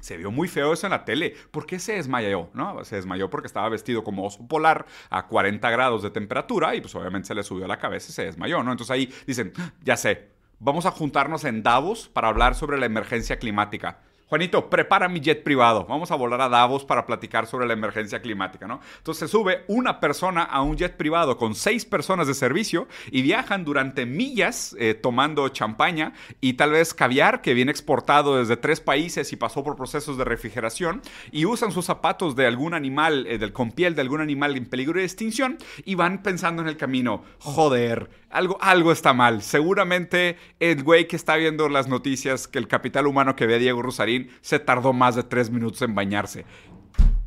se 0.00 0.16
vio 0.16 0.30
muy 0.30 0.48
feo 0.48 0.72
eso 0.72 0.86
en 0.86 0.92
la 0.92 1.04
tele. 1.04 1.34
¿Por 1.50 1.66
qué 1.66 1.78
se 1.78 1.94
desmayó? 1.94 2.50
¿No? 2.54 2.84
Se 2.84 2.96
desmayó 2.96 3.28
porque 3.30 3.46
estaba 3.46 3.68
vestido 3.68 4.04
como 4.04 4.24
oso 4.24 4.46
polar 4.46 4.86
a 5.10 5.26
40 5.26 5.68
grados 5.70 6.02
de 6.02 6.10
temperatura 6.10 6.74
y 6.74 6.80
pues 6.80 6.94
obviamente 6.94 7.28
se 7.28 7.34
le 7.34 7.42
subió 7.42 7.66
la 7.66 7.78
cabeza 7.78 8.08
y 8.10 8.12
se 8.12 8.24
desmayó, 8.24 8.62
¿no? 8.62 8.72
Entonces 8.72 8.90
ahí 8.90 9.12
dicen, 9.26 9.52
ya 9.82 9.96
sé, 9.96 10.37
Vamos 10.60 10.86
a 10.86 10.90
juntarnos 10.90 11.44
en 11.44 11.62
Davos 11.62 12.08
para 12.08 12.26
hablar 12.26 12.56
sobre 12.56 12.78
la 12.78 12.86
emergencia 12.86 13.38
climática. 13.38 14.00
Juanito, 14.28 14.68
prepara 14.68 15.08
mi 15.08 15.20
jet 15.20 15.42
privado. 15.42 15.86
Vamos 15.86 16.10
a 16.10 16.14
volar 16.14 16.42
a 16.42 16.50
Davos 16.50 16.84
para 16.84 17.06
platicar 17.06 17.46
sobre 17.46 17.66
la 17.66 17.72
emergencia 17.72 18.20
climática, 18.20 18.66
¿no? 18.66 18.80
Entonces 18.98 19.30
sube 19.30 19.64
una 19.68 20.00
persona 20.00 20.42
a 20.42 20.60
un 20.60 20.76
jet 20.76 20.98
privado 20.98 21.38
con 21.38 21.54
seis 21.54 21.86
personas 21.86 22.26
de 22.26 22.34
servicio 22.34 22.88
y 23.10 23.22
viajan 23.22 23.64
durante 23.64 24.04
millas 24.04 24.76
eh, 24.78 24.92
tomando 24.92 25.48
champaña 25.48 26.12
y 26.42 26.54
tal 26.54 26.72
vez 26.72 26.92
caviar 26.92 27.40
que 27.40 27.54
viene 27.54 27.70
exportado 27.70 28.36
desde 28.36 28.58
tres 28.58 28.80
países 28.80 29.32
y 29.32 29.36
pasó 29.36 29.64
por 29.64 29.76
procesos 29.76 30.18
de 30.18 30.24
refrigeración 30.24 31.00
y 31.32 31.46
usan 31.46 31.72
sus 31.72 31.86
zapatos 31.86 32.36
de 32.36 32.46
algún 32.46 32.74
animal, 32.74 33.26
eh, 33.28 33.38
del, 33.38 33.54
con 33.54 33.70
piel 33.70 33.94
de 33.94 34.02
algún 34.02 34.20
animal 34.20 34.56
en 34.58 34.66
peligro 34.66 34.98
de 34.98 35.06
extinción 35.06 35.56
y 35.86 35.94
van 35.94 36.22
pensando 36.22 36.60
en 36.60 36.68
el 36.68 36.76
camino, 36.76 37.22
joder, 37.38 38.10
algo, 38.30 38.58
algo 38.60 38.92
está 38.92 39.12
mal. 39.12 39.42
Seguramente 39.42 40.36
el 40.60 40.82
güey 40.82 41.08
que 41.08 41.16
está 41.16 41.36
viendo 41.36 41.68
las 41.68 41.88
noticias 41.88 42.48
que 42.48 42.58
el 42.58 42.68
capital 42.68 43.06
humano 43.06 43.36
que 43.36 43.46
ve 43.46 43.56
a 43.56 43.58
Diego 43.58 43.82
Rosarín 43.82 44.30
se 44.40 44.58
tardó 44.58 44.92
más 44.92 45.14
de 45.14 45.22
tres 45.22 45.50
minutos 45.50 45.82
en 45.82 45.94
bañarse. 45.94 46.44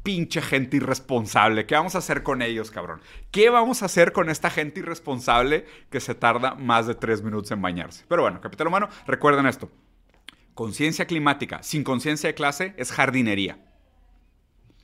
Pinche 0.03 0.41
gente 0.41 0.77
irresponsable. 0.77 1.65
¿Qué 1.65 1.75
vamos 1.75 1.95
a 1.95 1.99
hacer 1.99 2.23
con 2.23 2.41
ellos, 2.41 2.71
cabrón? 2.71 3.01
¿Qué 3.29 3.49
vamos 3.49 3.83
a 3.83 3.85
hacer 3.85 4.13
con 4.13 4.29
esta 4.29 4.49
gente 4.49 4.79
irresponsable 4.79 5.65
que 5.89 5.99
se 5.99 6.15
tarda 6.15 6.55
más 6.55 6.87
de 6.87 6.95
tres 6.95 7.21
minutos 7.21 7.51
en 7.51 7.61
bañarse? 7.61 8.05
Pero 8.07 8.23
bueno, 8.23 8.41
capital 8.41 8.67
humano, 8.67 8.89
recuerden 9.05 9.45
esto. 9.45 9.69
Conciencia 10.55 11.05
climática 11.05 11.61
sin 11.63 11.83
conciencia 11.83 12.27
de 12.27 12.33
clase 12.33 12.73
es 12.77 12.91
jardinería. 12.91 13.59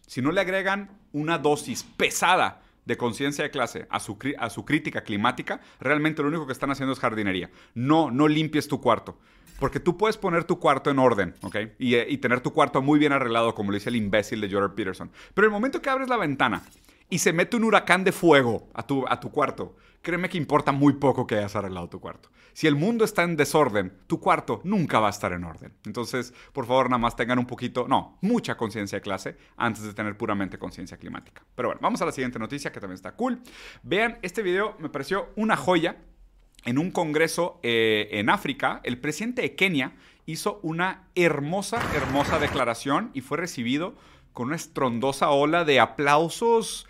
Si 0.05 0.21
no 0.21 0.31
le 0.31 0.41
agregan 0.41 0.99
una 1.11 1.37
dosis 1.37 1.83
pesada 1.83 2.61
de 2.87 2.97
conciencia 2.97 3.43
de 3.43 3.51
clase 3.51 3.85
a 3.89 3.99
su, 3.99 4.17
a 4.39 4.49
su 4.49 4.65
crítica 4.65 5.01
climática, 5.01 5.59
realmente 5.79 6.21
lo 6.21 6.29
único 6.29 6.47
que 6.47 6.53
están 6.53 6.71
haciendo 6.71 6.93
es 6.93 6.99
jardinería. 6.99 7.51
No, 7.75 8.09
no 8.09 8.27
limpies 8.27 8.67
tu 8.67 8.79
cuarto. 8.81 9.17
Porque 9.59 9.79
tú 9.79 9.97
puedes 9.97 10.17
poner 10.17 10.45
tu 10.45 10.59
cuarto 10.59 10.89
en 10.89 10.99
orden, 10.99 11.33
¿ok? 11.41 11.55
Y, 11.79 11.95
eh, 11.95 12.05
y 12.07 12.17
tener 12.19 12.41
tu 12.41 12.53
cuarto 12.53 12.81
muy 12.81 12.99
bien 12.99 13.11
arreglado, 13.11 13.53
como 13.55 13.71
lo 13.71 13.75
dice 13.75 13.89
el 13.89 13.95
imbécil 13.95 14.39
de 14.39 14.49
Jordan 14.49 14.73
Peterson. 14.75 15.11
Pero 15.33 15.47
el 15.47 15.51
momento 15.51 15.81
que 15.81 15.89
abres 15.89 16.07
la 16.07 16.17
ventana 16.17 16.63
y 17.09 17.19
se 17.19 17.33
mete 17.33 17.57
un 17.57 17.63
huracán 17.63 18.03
de 18.03 18.11
fuego 18.11 18.67
a 18.73 18.83
tu, 18.85 19.05
a 19.07 19.19
tu 19.19 19.31
cuarto, 19.31 19.75
créeme 20.07 20.29
que 20.29 20.37
importa 20.37 20.71
muy 20.71 20.93
poco 20.93 21.27
que 21.27 21.35
hayas 21.35 21.57
arreglado 21.57 21.89
tu 21.89 21.99
cuarto. 21.99 22.29
Si 22.53 22.65
el 22.65 22.77
mundo 22.77 23.03
está 23.03 23.23
en 23.23 23.35
desorden, 23.35 23.91
tu 24.07 24.21
cuarto 24.21 24.61
nunca 24.63 25.01
va 25.01 25.07
a 25.07 25.09
estar 25.09 25.33
en 25.33 25.43
orden. 25.43 25.73
Entonces, 25.85 26.33
por 26.53 26.65
favor, 26.65 26.89
nada 26.89 26.97
más 26.97 27.17
tengan 27.17 27.39
un 27.39 27.45
poquito, 27.45 27.89
no, 27.89 28.17
mucha 28.21 28.55
conciencia 28.55 28.99
de 28.99 29.01
clase 29.01 29.35
antes 29.57 29.83
de 29.83 29.93
tener 29.93 30.15
puramente 30.15 30.57
conciencia 30.57 30.95
climática. 30.95 31.43
Pero 31.55 31.67
bueno, 31.67 31.81
vamos 31.83 32.01
a 32.01 32.05
la 32.05 32.13
siguiente 32.13 32.39
noticia 32.39 32.71
que 32.71 32.79
también 32.79 32.95
está 32.95 33.17
cool. 33.17 33.41
Vean, 33.83 34.17
este 34.21 34.41
video 34.41 34.77
me 34.79 34.87
pareció 34.87 35.27
una 35.35 35.57
joya 35.57 35.97
en 36.63 36.77
un 36.77 36.91
congreso 36.91 37.59
eh, 37.61 38.07
en 38.13 38.29
África, 38.29 38.79
el 38.85 38.99
presidente 38.99 39.41
de 39.41 39.55
Kenia 39.55 39.97
hizo 40.25 40.61
una 40.63 41.09
hermosa, 41.15 41.81
hermosa 41.97 42.39
declaración 42.39 43.11
y 43.13 43.19
fue 43.19 43.37
recibido 43.37 43.93
con 44.31 44.47
una 44.47 44.55
estrondosa 44.55 45.31
ola 45.31 45.65
de 45.65 45.81
aplausos. 45.81 46.87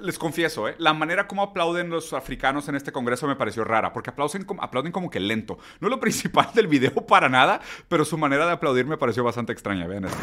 Les 0.00 0.18
confieso, 0.18 0.68
¿eh? 0.68 0.74
la 0.78 0.92
manera 0.94 1.26
como 1.26 1.42
aplauden 1.42 1.90
los 1.90 2.12
africanos 2.12 2.68
en 2.68 2.74
este 2.74 2.92
congreso 2.92 3.26
me 3.26 3.36
pareció 3.36 3.64
rara, 3.64 3.92
porque 3.92 4.10
aplauden, 4.10 4.46
aplauden 4.60 4.92
como 4.92 5.10
que 5.10 5.20
lento. 5.20 5.58
No 5.80 5.88
es 5.88 5.90
lo 5.90 6.00
principal 6.06 6.50
del 6.54 6.66
video 6.66 6.94
para 7.06 7.28
nada, 7.28 7.60
pero 7.88 8.04
su 8.04 8.18
manera 8.18 8.46
de 8.46 8.52
aplaudir 8.52 8.86
me 8.86 8.96
pareció 8.96 9.24
bastante 9.24 9.52
extraña. 9.52 9.86
Vean 9.86 10.04
esto. 10.04 10.18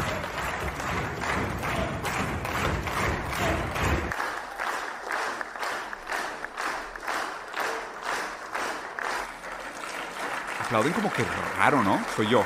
Aplauden 10.60 10.92
como 10.92 11.12
que 11.12 11.22
raro, 11.58 11.82
¿no? 11.82 12.00
Soy 12.16 12.28
yo. 12.28 12.44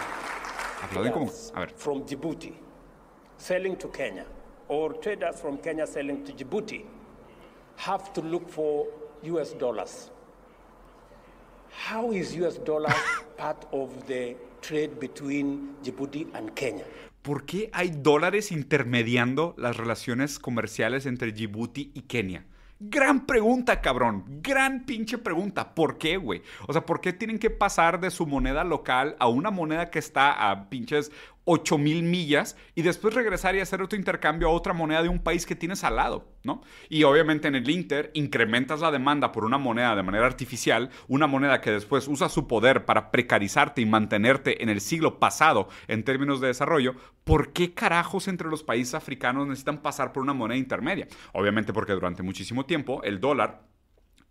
Aplauden 0.83 1.13
como... 1.13 1.31
A 1.55 1.61
ver. 1.61 1.71
from 1.77 2.05
Djibouti 2.05 2.69
selling 3.39 3.77
to 3.77 3.91
Kenya 3.91 4.27
or 4.69 4.95
traders 5.01 5.41
from 5.41 5.59
Kenya 5.59 5.87
selling 5.87 6.25
to 6.25 6.33
Djibouti 6.33 6.85
have 7.77 8.13
to 8.13 8.21
look 8.21 8.49
for 8.49 8.87
US 9.23 9.53
dollars. 9.55 10.11
How 11.71 12.13
is 12.13 12.35
US 12.37 12.59
dollars 12.59 12.95
part 13.37 13.67
of 13.73 14.07
the 14.07 14.37
trade 14.61 14.99
between 15.01 15.77
Djibouti 15.83 16.27
and 16.35 16.55
Kenya? 16.55 16.85
¿Por 17.23 17.45
qué 17.45 17.69
hay 17.73 17.91
dólares 17.91 18.53
intermediando 18.53 19.55
las 19.59 19.77
relaciones 19.77 20.39
comerciales 20.39 21.05
entre 21.07 21.33
Djibouti 21.33 21.91
y 21.95 22.03
Kenia? 22.03 22.45
Gran 22.81 23.27
pregunta, 23.27 23.81
cabrón. 23.81 24.25
Gran 24.41 24.87
pinche 24.87 25.19
pregunta. 25.19 25.75
¿Por 25.75 25.99
qué, 25.99 26.17
güey? 26.17 26.43
O 26.69 26.73
sea, 26.73 26.87
¿por 26.87 27.01
qué 27.01 27.13
tienen 27.13 27.41
que 27.41 27.51
pasar 27.51 27.99
de 27.99 28.13
su 28.13 28.25
moneda 28.25 28.63
local 28.63 29.17
a 29.19 29.27
una 29.27 29.51
moneda 29.51 29.91
que 29.91 29.99
está 29.99 30.51
a 30.51 30.69
pinches 30.71 31.11
8 31.51 31.79
mil 31.79 32.03
millas 32.03 32.59
y 32.75 32.83
después 32.83 33.15
regresar 33.15 33.57
y 33.57 33.61
hacer 33.61 33.81
otro 33.81 33.99
intercambio 33.99 34.49
a 34.49 34.53
otra 34.53 34.75
moneda 34.75 35.03
de 35.03 35.09
un 35.09 35.19
país 35.19 35.47
que 35.47 35.57
tienes 35.57 35.83
al 35.83 35.97
lado, 35.97 36.29
¿no? 36.45 36.61
Y 36.91 37.05
obviamente 37.05 37.49
en 37.49 37.55
el 37.55 37.71
Inter 37.71 38.11
incrementas 38.13 38.81
la 38.81 38.91
demanda 38.91 39.33
por 39.33 39.47
una 39.47 39.57
moneda 39.57 39.97
de 39.97 40.03
manera 40.03 40.27
artificial, 40.27 40.91
una 41.09 41.27
moneda 41.27 41.63
que 41.63 41.71
después 41.71 42.07
usa 42.07 42.29
su 42.29 42.47
poder 42.47 42.85
para 42.85 43.11
precarizarte 43.11 43.81
y 43.81 43.87
mantenerte 43.87 44.63
en 44.63 44.69
el 44.69 44.83
siglo 44.83 45.19
pasado 45.19 45.71
en 45.87 46.05
términos 46.05 46.43
de 46.43 46.49
desarrollo. 46.49 46.97
¿Por 47.25 47.55
qué 47.55 47.73
carajos 47.73 48.29
entre 48.29 48.49
los 48.49 48.63
países 48.63 48.93
africanos 48.93 49.47
necesitan 49.47 49.81
pasar 49.81 50.13
por 50.13 50.23
una 50.23 50.35
moneda 50.35 50.59
intermedia? 50.59 51.09
Obviamente 51.33 51.73
porque 51.73 51.95
durante 51.95 52.23
muchísimo 52.23 52.67
tiempo 52.67 53.03
el 53.05 53.21
dólar 53.21 53.63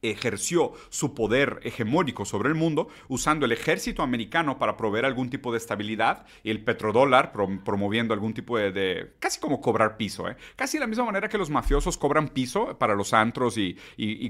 ejerció 0.01 0.73
su 0.89 1.13
poder 1.13 1.59
hegemónico 1.63 2.25
sobre 2.25 2.49
el 2.49 2.55
mundo 2.55 2.87
usando 3.07 3.45
el 3.45 3.51
ejército 3.51 4.03
americano 4.03 4.59
para 4.59 4.77
proveer 4.77 5.05
algún 5.05 5.29
tipo 5.29 5.51
de 5.51 5.57
estabilidad 5.57 6.25
y 6.43 6.51
el 6.51 6.63
petrodólar 6.63 7.33
prom- 7.33 7.63
promoviendo 7.63 8.13
algún 8.13 8.33
tipo 8.33 8.57
de, 8.57 9.13
casi 9.19 9.39
como 9.39 9.59
cobrar 9.59 9.97
piso, 9.97 10.29
¿eh? 10.29 10.37
casi 10.55 10.77
de 10.77 10.81
la 10.81 10.87
misma 10.87 11.05
manera 11.05 11.29
que 11.29 11.37
los 11.37 11.49
mafiosos 11.49 11.97
cobran 11.97 12.29
piso 12.29 12.77
para 12.77 12.95
los 12.95 13.13
antros 13.13 13.57
y, 13.57 13.77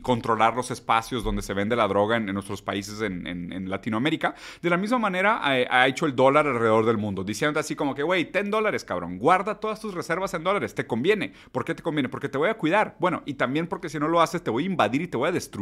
controlar 0.01 0.55
los 0.55 0.71
espacios 0.71 1.23
donde 1.23 1.41
se 1.41 1.53
vende 1.53 1.75
la 1.75 1.87
droga 1.87 2.15
en, 2.15 2.27
nuestros 2.27 2.61
países 2.61 3.01
en, 3.01 3.69
Latinoamérica, 3.69 4.35
de 4.61 4.69
la 4.69 4.77
misma 4.77 4.99
manera 4.99 5.41
eh, 5.57 5.67
ha 5.69 5.87
hecho 5.87 6.05
el 6.05 6.15
dólar 6.15 6.47
alrededor 6.47 6.85
del 6.85 6.97
mundo, 6.97 7.23
diciendo 7.23 7.59
así 7.59 7.75
como 7.75 7.93
que, 7.93 8.03
güey, 8.03 8.31
ten 8.31 8.49
dólares, 8.49 8.85
cabrón, 8.85 9.17
guarda 9.17 9.59
todas 9.59 9.81
tus 9.81 9.93
reservas 9.93 10.33
en 10.33 10.43
dólares, 10.43 10.75
te 10.75 10.87
conviene. 10.87 11.33
¿Por 11.51 11.65
qué 11.65 11.75
te 11.75 11.83
conviene? 11.83 12.07
Porque 12.07 12.29
te 12.29 12.37
voy 12.37 12.49
a 12.49 12.53
cuidar. 12.53 12.95
Bueno, 12.99 13.23
y 13.25 13.33
también 13.33 13.67
porque 13.67 13.89
si 13.89 13.99
no 13.99 14.07
lo 14.07 14.21
haces, 14.21 14.43
te 14.43 14.49
voy 14.49 14.63
a 14.63 14.67
invadir 14.67 15.01
y 15.01 15.07
te 15.07 15.17
voy 15.17 15.27
a 15.27 15.31
destruir. 15.31 15.56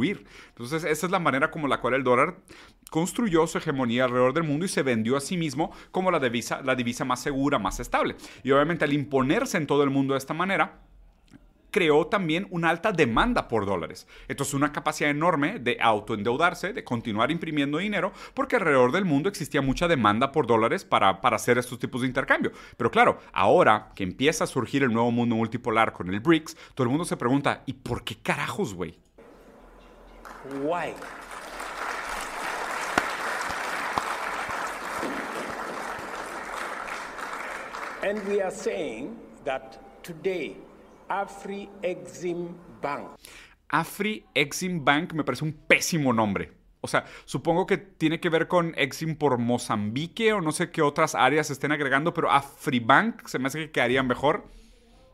Entonces, 0.50 0.84
esa 0.84 1.06
es 1.06 1.12
la 1.12 1.20
manera 1.20 1.52
como 1.52 1.68
la 1.68 1.80
cual 1.80 1.96
el 1.96 2.04
dólar 2.04 2.38
construyó 2.90 3.48
su 3.48 3.58
hegemonía 3.58 4.06
alrededor 4.06 4.34
del 4.34 4.44
mundo 4.44 4.66
y 4.66 4.70
se 4.70 4.84
vendió 4.84 5.18
a 5.18 5.22
sí 5.22 5.38
mismo 5.38 5.72
como 5.92 6.12
la 6.12 6.20
divisa, 6.20 6.62
la 6.64 6.76
divisa 6.76 7.06
más 7.06 7.22
segura, 7.22 7.60
más 7.60 7.80
estable. 7.80 8.16
Y 8.44 8.52
obviamente 8.52 8.86
al 8.86 8.94
imponerse 8.94 9.58
en 9.58 9.68
todo 9.68 9.84
el 9.84 9.90
mundo 9.90 10.14
de 10.14 10.20
esta 10.20 10.34
manera, 10.34 10.82
creó 11.76 12.08
también 12.08 12.48
una 12.52 12.70
alta 12.70 12.94
demanda 12.94 13.50
por 13.50 13.66
dólares. 13.66 14.08
Entonces, 14.30 14.54
una 14.54 14.72
capacidad 14.72 15.10
enorme 15.10 15.60
de 15.60 15.78
autoendeudarse, 15.82 16.72
de 16.72 16.86
continuar 16.86 17.32
imprimiendo 17.32 17.80
dinero, 17.80 18.14
porque 18.34 18.56
alrededor 18.56 18.94
del 18.94 19.04
mundo 19.04 19.28
existía 19.28 19.62
mucha 19.62 19.90
demanda 19.90 20.32
por 20.32 20.48
dólares 20.48 20.86
para, 20.86 21.20
para 21.20 21.36
hacer 21.36 21.58
estos 21.58 21.78
tipos 21.78 22.00
de 22.00 22.08
intercambio. 22.08 22.54
Pero 22.78 22.90
claro, 22.90 23.20
ahora 23.34 23.92
que 23.94 24.06
empieza 24.06 24.46
a 24.46 24.48
surgir 24.48 24.84
el 24.84 24.94
nuevo 24.94 25.12
mundo 25.12 25.36
multipolar 25.36 25.92
con 25.92 26.10
el 26.14 26.22
BRICS, 26.22 26.56
todo 26.76 26.86
el 26.86 26.92
mundo 26.92 27.04
se 27.04 27.18
pregunta, 27.18 27.62
¿y 27.66 27.74
por 27.74 28.06
qué 28.06 28.16
carajos, 28.24 28.74
güey? 28.74 28.98
Why? 30.62 30.94
And 38.04 38.22
we 38.28 38.42
are 38.42 38.52
saying 38.52 39.18
that 39.46 39.80
today, 40.04 40.58
Afri 41.10 41.70
Exim 41.82 42.54
Bank 42.82 43.18
Afri 43.70 44.24
Exim 44.36 44.84
Bank 44.84 45.14
me 45.14 45.24
parece 45.24 45.44
un 45.44 45.54
pésimo 45.54 46.14
nombre. 46.14 46.52
O 46.82 46.88
sea, 46.88 47.06
supongo 47.26 47.66
que 47.66 47.78
tiene 47.78 48.20
que 48.20 48.30
ver 48.30 48.48
con 48.48 48.74
Exim 48.78 49.16
por 49.16 49.40
Mozambique 49.40 50.34
o 50.34 50.42
no 50.42 50.52
sé 50.52 50.70
qué 50.70 50.84
otras 50.84 51.16
áreas 51.16 51.50
estén 51.50 51.72
agregando, 51.72 52.14
pero 52.14 52.32
AfriBank 52.32 53.28
se 53.28 53.40
me 53.40 53.48
hace 53.48 53.60
que 53.60 53.72
quedaría 53.72 54.04
mejor. 54.04 54.46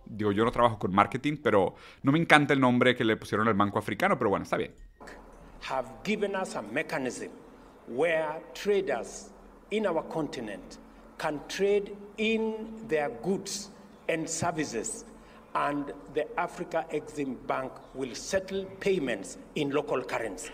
Digo, 0.05 0.31
yo 0.31 0.43
no 0.43 0.51
trabajo 0.51 0.77
con 0.77 0.93
marketing, 0.93 1.37
pero 1.41 1.75
no 2.03 2.11
me 2.11 2.19
encanta 2.19 2.53
el 2.53 2.59
nombre 2.59 2.95
que 2.95 3.03
le 3.03 3.17
pusieron 3.17 3.47
al 3.47 3.53
banco 3.53 3.79
africano, 3.79 4.17
pero 4.17 4.29
bueno, 4.29 4.43
está 4.43 4.57
bien. 4.57 4.73
have 5.61 5.87
given 6.03 6.35
us 6.35 6.55
a 6.55 6.61
mechanism 6.61 7.29
where 7.87 8.41
traders 8.53 9.29
in 9.69 9.85
our 9.85 10.03
continent 10.03 10.79
can 11.17 11.39
trade 11.47 11.95
in 12.17 12.73
their 12.87 13.09
goods 13.21 13.69
and 14.09 14.27
services 14.27 15.05
and 15.53 15.93
the 16.13 16.25
Africa 16.39 16.85
Exim 16.91 17.35
Bank 17.45 17.71
will 17.93 18.15
settle 18.15 18.65
payments 18.79 19.37
in 19.55 19.69
local 19.69 20.01
currency. 20.03 20.49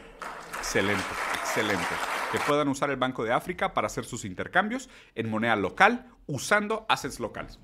Excelente, 0.57 1.05
excelente. 1.35 1.95
Que 2.31 2.39
puedan 2.39 2.67
usar 2.67 2.89
el 2.89 2.97
Banco 2.97 3.23
de 3.23 3.31
África 3.31 3.73
para 3.73 3.87
hacer 3.87 4.05
sus 4.05 4.25
intercambios 4.25 4.89
en 5.15 5.29
moneda 5.29 5.55
local 5.55 6.07
usando 6.25 6.85
assets 6.89 7.19
locales. 7.19 7.59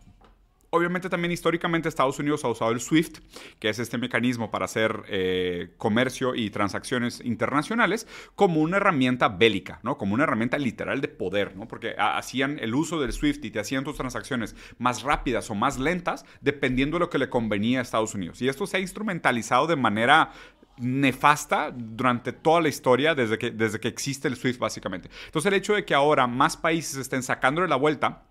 Obviamente 0.75 1.07
también 1.07 1.31
históricamente 1.31 1.87
Estados 1.87 2.17
Unidos 2.17 2.43
ha 2.43 2.47
usado 2.47 2.71
el 2.71 2.81
SWIFT, 2.81 3.19
que 3.59 3.69
es 3.69 3.77
este 3.77 3.99
mecanismo 3.99 4.49
para 4.49 4.65
hacer 4.65 5.03
eh, 5.07 5.75
comercio 5.77 6.33
y 6.33 6.49
transacciones 6.49 7.21
internacionales, 7.23 8.07
como 8.33 8.59
una 8.59 8.77
herramienta 8.77 9.29
bélica, 9.29 9.79
¿no? 9.83 9.99
Como 9.99 10.15
una 10.15 10.23
herramienta 10.23 10.57
literal 10.57 10.99
de 10.99 11.09
poder, 11.09 11.55
¿no? 11.55 11.67
Porque 11.67 11.93
ha- 11.95 12.17
hacían 12.17 12.57
el 12.57 12.73
uso 12.73 12.99
del 12.99 13.13
SWIFT 13.13 13.45
y 13.45 13.51
te 13.51 13.59
hacían 13.59 13.83
tus 13.83 13.97
transacciones 13.97 14.55
más 14.79 15.03
rápidas 15.03 15.47
o 15.51 15.53
más 15.53 15.77
lentas, 15.77 16.25
dependiendo 16.41 16.95
de 16.95 17.01
lo 17.01 17.09
que 17.11 17.19
le 17.19 17.29
convenía 17.29 17.77
a 17.77 17.81
Estados 17.83 18.15
Unidos. 18.15 18.41
Y 18.41 18.47
esto 18.49 18.65
se 18.65 18.77
ha 18.77 18.79
instrumentalizado 18.79 19.67
de 19.67 19.75
manera 19.75 20.31
nefasta 20.79 21.71
durante 21.71 22.33
toda 22.33 22.61
la 22.61 22.69
historia 22.69 23.13
desde 23.13 23.37
que, 23.37 23.51
desde 23.51 23.79
que 23.79 23.89
existe 23.89 24.27
el 24.27 24.35
SWIFT 24.37 24.59
básicamente. 24.59 25.11
Entonces 25.27 25.51
el 25.51 25.57
hecho 25.57 25.75
de 25.75 25.85
que 25.85 25.93
ahora 25.93 26.25
más 26.25 26.57
países 26.57 26.97
estén 26.97 27.21
sacándole 27.21 27.67
la 27.67 27.75
vuelta, 27.75 28.23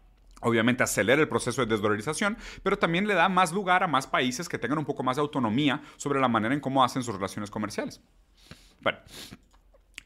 Obviamente 0.42 0.82
acelera 0.82 1.20
el 1.22 1.28
proceso 1.28 1.64
de 1.64 1.74
desdolarización, 1.74 2.36
pero 2.62 2.78
también 2.78 3.06
le 3.06 3.14
da 3.14 3.28
más 3.28 3.52
lugar 3.52 3.82
a 3.82 3.86
más 3.88 4.06
países 4.06 4.48
que 4.48 4.58
tengan 4.58 4.78
un 4.78 4.84
poco 4.84 5.02
más 5.02 5.16
de 5.16 5.22
autonomía 5.22 5.82
sobre 5.96 6.20
la 6.20 6.28
manera 6.28 6.54
en 6.54 6.60
cómo 6.60 6.84
hacen 6.84 7.02
sus 7.02 7.14
relaciones 7.14 7.50
comerciales. 7.50 8.00
Bueno, 8.80 8.98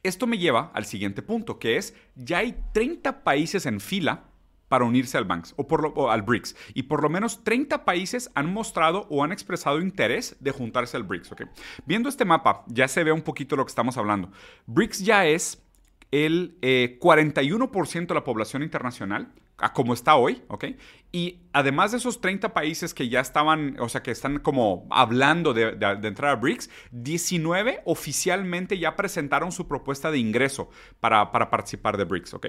esto 0.03 0.27
me 0.27 0.39
lleva 0.39 0.71
al 0.75 0.85
siguiente 0.85 1.23
punto, 1.23 1.59
que 1.59 1.77
es, 1.77 1.95
ya 2.15 2.39
hay 2.39 2.63
30 2.73 3.25
países 3.25 3.67
en 3.67 3.81
fila 3.81 4.25
para 4.69 4.85
unirse 4.85 5.17
al 5.17 5.27
o, 5.57 5.67
por 5.69 5.83
lo- 5.83 6.11
al 6.11 6.23
BRICS. 6.23 6.57
Y 6.75 6.85
por 6.85 7.03
lo 7.03 7.09
menos 7.09 7.45
30 7.45 7.85
países 7.85 8.31
han 8.35 8.53
mostrado 8.53 9.07
o 9.11 9.23
han 9.23 9.33
expresado 9.33 9.81
interés 9.81 10.37
de 10.41 10.51
juntarse 10.51 10.97
al 10.97 11.05
BRICS. 11.05 11.33
¿ok? 11.33 11.43
Viendo 11.87 12.09
este 12.09 12.25
mapa, 12.25 12.65
ya 12.67 12.89
se 12.89 13.05
ve 13.05 13.13
un 13.13 13.23
poquito 13.23 13.57
lo 13.57 13.65
que 13.65 13.71
estamos 13.71 13.97
hablando. 13.97 14.31
BRICS 14.67 15.05
ya 15.05 15.27
es 15.27 15.63
el 16.11 16.59
eh, 16.63 16.99
41% 17.01 18.07
de 18.07 18.15
la 18.15 18.25
población 18.25 18.63
internacional, 18.63 19.33
a 19.59 19.73
como 19.73 19.95
está 19.95 20.17
hoy, 20.17 20.43
¿ok? 20.49 20.65
Y 21.13 21.41
además 21.53 21.93
de 21.93 21.99
esos 21.99 22.21
30 22.21 22.53
países 22.53 22.93
que 22.93 23.09
ya 23.09 23.21
estaban, 23.21 23.77
o 23.81 23.89
sea, 23.89 24.03
que 24.03 24.11
están 24.11 24.39
como 24.41 24.87
hablando 24.91 25.55
de, 25.55 25.73
de- 25.73 26.09
entrar 26.09 26.33
a 26.33 26.37
BRICS, 26.37 26.69
19 26.91 27.81
oficialmente 27.87 28.79
ya 28.79 28.97
presentaron 28.97 29.53
su 29.53 29.67
propuesta 29.67 30.11
de 30.11 30.19
ingreso 30.19 30.69
para, 31.01 31.33
para 31.33 31.49
participar 31.51 31.97
de 31.97 32.05
BRICS, 32.05 32.35
¿ok? 32.35 32.47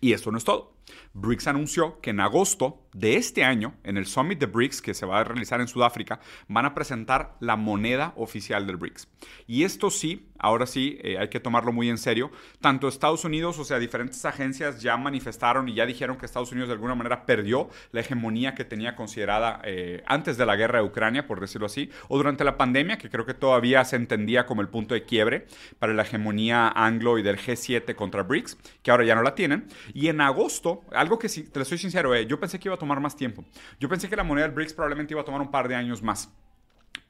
Y 0.00 0.12
esto 0.12 0.30
no 0.30 0.38
es 0.38 0.44
todo. 0.44 0.76
BRICS 1.12 1.48
anunció 1.48 2.00
que 2.00 2.10
en 2.10 2.20
agosto 2.20 2.86
de 2.92 3.16
este 3.16 3.44
año, 3.44 3.74
en 3.84 3.96
el 3.96 4.06
Summit 4.06 4.38
de 4.38 4.46
BRICS 4.46 4.82
que 4.82 4.94
se 4.94 5.06
va 5.06 5.20
a 5.20 5.24
realizar 5.24 5.60
en 5.60 5.68
Sudáfrica, 5.68 6.20
van 6.48 6.66
a 6.66 6.74
presentar 6.74 7.36
la 7.40 7.56
moneda 7.56 8.12
oficial 8.16 8.66
del 8.66 8.76
BRICS. 8.76 9.08
Y 9.46 9.64
esto 9.64 9.90
sí, 9.90 10.28
ahora 10.38 10.66
sí, 10.66 10.98
eh, 11.02 11.18
hay 11.18 11.28
que 11.28 11.40
tomarlo 11.40 11.72
muy 11.72 11.88
en 11.88 11.98
serio. 11.98 12.30
Tanto 12.60 12.88
Estados 12.88 13.24
Unidos, 13.24 13.58
o 13.58 13.64
sea, 13.64 13.78
diferentes 13.78 14.24
agencias 14.24 14.82
ya 14.82 14.96
manifestaron 14.96 15.68
y 15.68 15.74
ya 15.74 15.86
dijeron 15.86 16.16
que 16.16 16.26
Estados 16.26 16.50
Unidos 16.52 16.68
de 16.68 16.74
alguna 16.74 16.94
manera 16.94 17.26
perdió 17.26 17.68
la 17.92 18.00
hegemonía 18.00 18.54
que 18.54 18.64
tenía 18.64 18.96
considerada 18.96 19.60
eh, 19.64 20.02
antes 20.06 20.36
de 20.36 20.46
la 20.46 20.56
guerra 20.56 20.80
de 20.80 20.86
Ucrania, 20.86 21.26
por 21.26 21.40
decirlo 21.40 21.66
así, 21.66 21.90
o 22.08 22.16
durante 22.16 22.44
la 22.44 22.56
pandemia, 22.56 22.98
que 22.98 23.10
creo 23.10 23.26
que 23.26 23.34
todavía 23.34 23.84
se 23.84 23.96
entendía 23.96 24.46
como 24.46 24.62
el 24.62 24.68
punto 24.68 24.94
de 24.94 25.04
quiebre 25.04 25.46
para 25.78 25.94
la 25.94 26.02
hegemonía 26.02 26.68
anglo 26.68 27.18
y 27.18 27.22
del 27.22 27.38
G7 27.38 27.94
contra 27.94 28.22
BRICS, 28.22 28.58
que 28.82 28.90
ahora 28.90 29.04
ya 29.04 29.14
no 29.14 29.22
la 29.22 29.34
tienen. 29.34 29.68
Y 29.94 30.08
en 30.08 30.20
agosto, 30.20 30.79
algo 30.92 31.18
que 31.18 31.28
sí, 31.28 31.44
te 31.44 31.58
lo 31.58 31.64
soy 31.64 31.78
sincero, 31.78 32.14
eh, 32.14 32.26
yo 32.26 32.38
pensé 32.38 32.58
que 32.58 32.68
iba 32.68 32.74
a 32.74 32.78
tomar 32.78 33.00
más 33.00 33.16
tiempo. 33.16 33.44
Yo 33.78 33.88
pensé 33.88 34.08
que 34.08 34.16
la 34.16 34.24
moneda 34.24 34.46
del 34.46 34.54
BRICS 34.54 34.74
probablemente 34.74 35.14
iba 35.14 35.22
a 35.22 35.24
tomar 35.24 35.40
un 35.40 35.50
par 35.50 35.68
de 35.68 35.74
años 35.74 36.02
más 36.02 36.30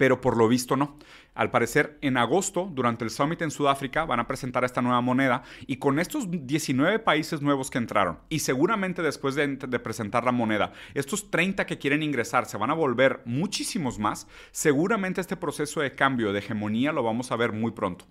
pero 0.00 0.22
por 0.22 0.34
lo 0.34 0.48
visto 0.48 0.78
no. 0.78 0.96
Al 1.34 1.50
parecer, 1.50 1.98
en 2.00 2.16
agosto, 2.16 2.70
durante 2.72 3.04
el 3.04 3.10
summit 3.10 3.42
en 3.42 3.50
Sudáfrica, 3.50 4.06
van 4.06 4.18
a 4.18 4.26
presentar 4.26 4.64
esta 4.64 4.80
nueva 4.80 5.02
moneda 5.02 5.42
y 5.66 5.76
con 5.76 5.98
estos 5.98 6.24
19 6.30 7.00
países 7.00 7.42
nuevos 7.42 7.68
que 7.70 7.76
entraron, 7.76 8.18
y 8.30 8.38
seguramente 8.38 9.02
después 9.02 9.34
de, 9.34 9.48
presentar 9.56 10.24
la 10.24 10.32
moneda, 10.32 10.72
estos 10.94 11.30
30 11.30 11.66
que 11.66 11.76
quieren 11.76 12.02
ingresar 12.02 12.46
se 12.46 12.56
van 12.56 12.70
a 12.70 12.74
volver 12.74 13.20
muchísimos 13.26 13.98
más, 13.98 14.26
seguramente 14.52 15.20
este 15.20 15.36
proceso 15.36 15.82
de 15.82 15.94
cambio, 15.94 16.32
de 16.32 16.38
hegemonía, 16.38 16.92
lo 16.92 17.02
vamos 17.02 17.30
a 17.30 17.36
ver 17.36 17.52
muy 17.52 17.72
pronto. 17.72 18.06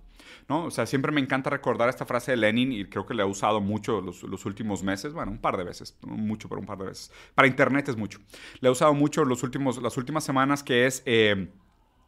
¿No? 0.49 0.65
O 0.65 0.71
sea, 0.71 0.87
siempre 0.87 1.11
me 1.11 1.21
encanta 1.21 1.51
recordar 1.51 1.89
esta 1.89 2.05
frase 2.05 2.31
de 2.31 2.37
Lenin 2.37 2.71
y 2.71 2.85
creo 2.85 3.05
que 3.05 3.13
le 3.13 3.21
he 3.21 3.25
usado 3.25 3.61
mucho 3.61 4.01
los, 4.01 4.45
últimos 4.45 4.81
meses, 4.81 5.13
bueno, 5.13 5.31
un 5.31 5.37
par 5.37 5.57
de 5.57 5.63
veces, 5.63 5.95
mucho, 6.01 6.49
pero 6.49 6.59
un 6.59 6.65
par 6.65 6.79
de 6.79 6.85
veces. 6.85 7.11
Para 7.35 7.47
Internet 7.47 7.87
es 7.89 7.95
mucho. 7.95 8.19
Le 8.59 8.67
he 8.67 8.71
usado 8.71 8.95
mucho 8.95 9.23
los 9.25 9.43
últimos, 9.43 9.79
las 9.81 9.95
últimas 9.97 10.23
semanas 10.23 10.63
que 10.63 10.87
es... 10.87 11.03
Eh, 11.05 11.49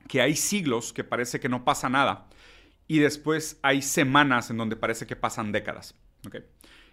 que 0.07 0.21
hay 0.21 0.35
siglos 0.35 0.91
que 0.91 1.03
parece 1.03 1.39
que 1.39 1.47
no 1.47 1.63
pasa 1.63 1.87
nada 1.87 2.27
y 2.87 2.99
después 2.99 3.59
hay 3.61 3.81
semanas 3.81 4.49
en 4.49 4.57
donde 4.57 4.75
parece 4.75 5.07
que 5.07 5.15
pasan 5.15 5.53
décadas. 5.53 5.95
¿okay? 6.27 6.41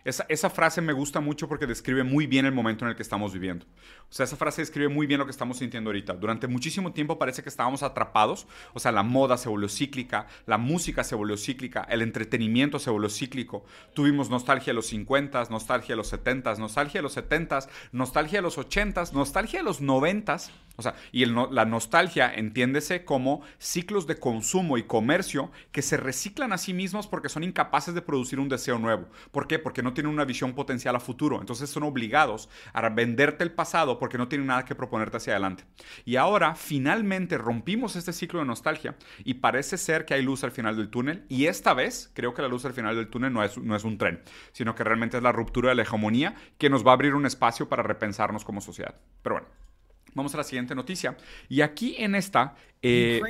Esa, 0.08 0.48
frase 0.48 0.80
me 0.80 0.94
gusta 0.94 1.20
mucho 1.20 1.48
porque 1.48 1.66
describe 1.66 2.02
muy 2.02 2.26
bien 2.26 2.46
el 2.46 2.52
momento 2.52 2.86
en 2.86 2.90
el 2.90 2.96
que 2.96 3.02
estamos 3.02 3.34
viviendo. 3.34 3.66
O 4.08 4.12
sea, 4.12 4.24
esa 4.24 4.36
frase 4.36 4.62
describe 4.62 4.88
muy 4.88 5.06
bien 5.06 5.18
lo 5.18 5.26
que 5.26 5.30
estamos 5.30 5.58
sintiendo 5.58 5.90
ahorita. 5.90 6.14
Durante 6.14 6.46
muchísimo 6.46 6.94
tiempo 6.94 7.18
parece 7.18 7.42
que 7.42 7.50
estábamos 7.50 7.82
atrapados. 7.82 8.46
O 8.72 8.80
sea, 8.80 8.90
la 8.90 9.02
moda 9.02 9.36
se 9.36 9.50
volvió 9.50 9.68
cíclica, 9.68 10.26
la 10.46 10.56
música 10.56 11.04
se 11.04 11.14
volvió 11.14 11.36
cíclica, 11.36 11.86
el 11.90 12.00
entretenimiento 12.00 12.78
se 12.78 12.88
volvió 12.88 13.10
cíclico. 13.10 13.66
Tuvimos 13.92 14.30
nostalgia 14.30 14.70
de 14.70 14.76
los 14.76 14.86
50, 14.86 15.44
nostalgia 15.50 15.92
de 15.92 15.96
los 15.96 16.08
70, 16.08 16.54
nostalgia 16.54 16.98
de 17.00 17.02
los 17.02 17.12
70, 17.12 17.58
nostalgia 17.92 18.38
de 18.38 18.42
los 18.42 18.56
80, 18.56 19.04
nostalgia 19.12 19.58
de 19.58 19.64
los 19.64 19.82
90. 19.82 20.38
O 20.78 20.82
sea, 20.82 20.94
y 21.10 21.24
la 21.26 21.64
nostalgia 21.64 22.32
entiéndese 22.32 23.04
como 23.04 23.42
ciclos 23.58 24.06
de 24.06 24.16
consumo 24.20 24.78
y 24.78 24.84
comercio 24.84 25.50
que 25.72 25.82
se 25.82 25.96
reciclan 25.96 26.52
a 26.52 26.58
sí 26.58 26.72
mismos 26.72 27.08
porque 27.08 27.28
son 27.28 27.42
incapaces 27.42 27.94
de 27.94 28.02
producir 28.02 28.38
un 28.38 28.48
deseo 28.48 28.78
nuevo. 28.78 29.08
¿Por 29.32 29.48
qué? 29.48 29.58
Porque 29.58 29.82
no 29.82 29.92
tienen 29.92 30.12
una 30.12 30.24
visión 30.24 30.54
potencial 30.54 30.94
a 30.94 31.00
futuro. 31.00 31.40
Entonces 31.40 31.68
son 31.68 31.82
obligados 31.82 32.48
a 32.72 32.88
venderte 32.90 33.42
el 33.42 33.50
pasado 33.50 33.98
porque 33.98 34.18
no 34.18 34.28
tienen 34.28 34.46
nada 34.46 34.64
que 34.64 34.76
proponerte 34.76 35.16
hacia 35.16 35.32
adelante. 35.32 35.64
Y 36.04 36.14
ahora 36.14 36.54
finalmente 36.54 37.38
rompimos 37.38 37.96
este 37.96 38.12
ciclo 38.12 38.38
de 38.38 38.46
nostalgia 38.46 38.94
y 39.24 39.34
parece 39.34 39.78
ser 39.78 40.04
que 40.04 40.14
hay 40.14 40.22
luz 40.22 40.44
al 40.44 40.52
final 40.52 40.76
del 40.76 40.90
túnel. 40.90 41.24
Y 41.28 41.46
esta 41.46 41.74
vez 41.74 42.12
creo 42.14 42.34
que 42.34 42.42
la 42.42 42.48
luz 42.48 42.64
al 42.64 42.72
final 42.72 42.94
del 42.94 43.08
túnel 43.08 43.32
no 43.32 43.42
es, 43.42 43.58
no 43.58 43.74
es 43.74 43.82
un 43.82 43.98
tren, 43.98 44.22
sino 44.52 44.76
que 44.76 44.84
realmente 44.84 45.16
es 45.16 45.24
la 45.24 45.32
ruptura 45.32 45.70
de 45.70 45.74
la 45.74 45.82
hegemonía 45.82 46.36
que 46.56 46.70
nos 46.70 46.86
va 46.86 46.92
a 46.92 46.94
abrir 46.94 47.16
un 47.16 47.26
espacio 47.26 47.68
para 47.68 47.82
repensarnos 47.82 48.44
como 48.44 48.60
sociedad. 48.60 48.94
Pero 49.22 49.34
bueno. 49.34 49.67
Vamos 50.14 50.34
a 50.34 50.38
la 50.38 50.44
siguiente 50.44 50.74
noticia. 50.74 51.16
Y 51.48 51.60
aquí 51.60 51.94
en 51.98 52.14
esta 52.14 52.54
eh, 52.82 53.20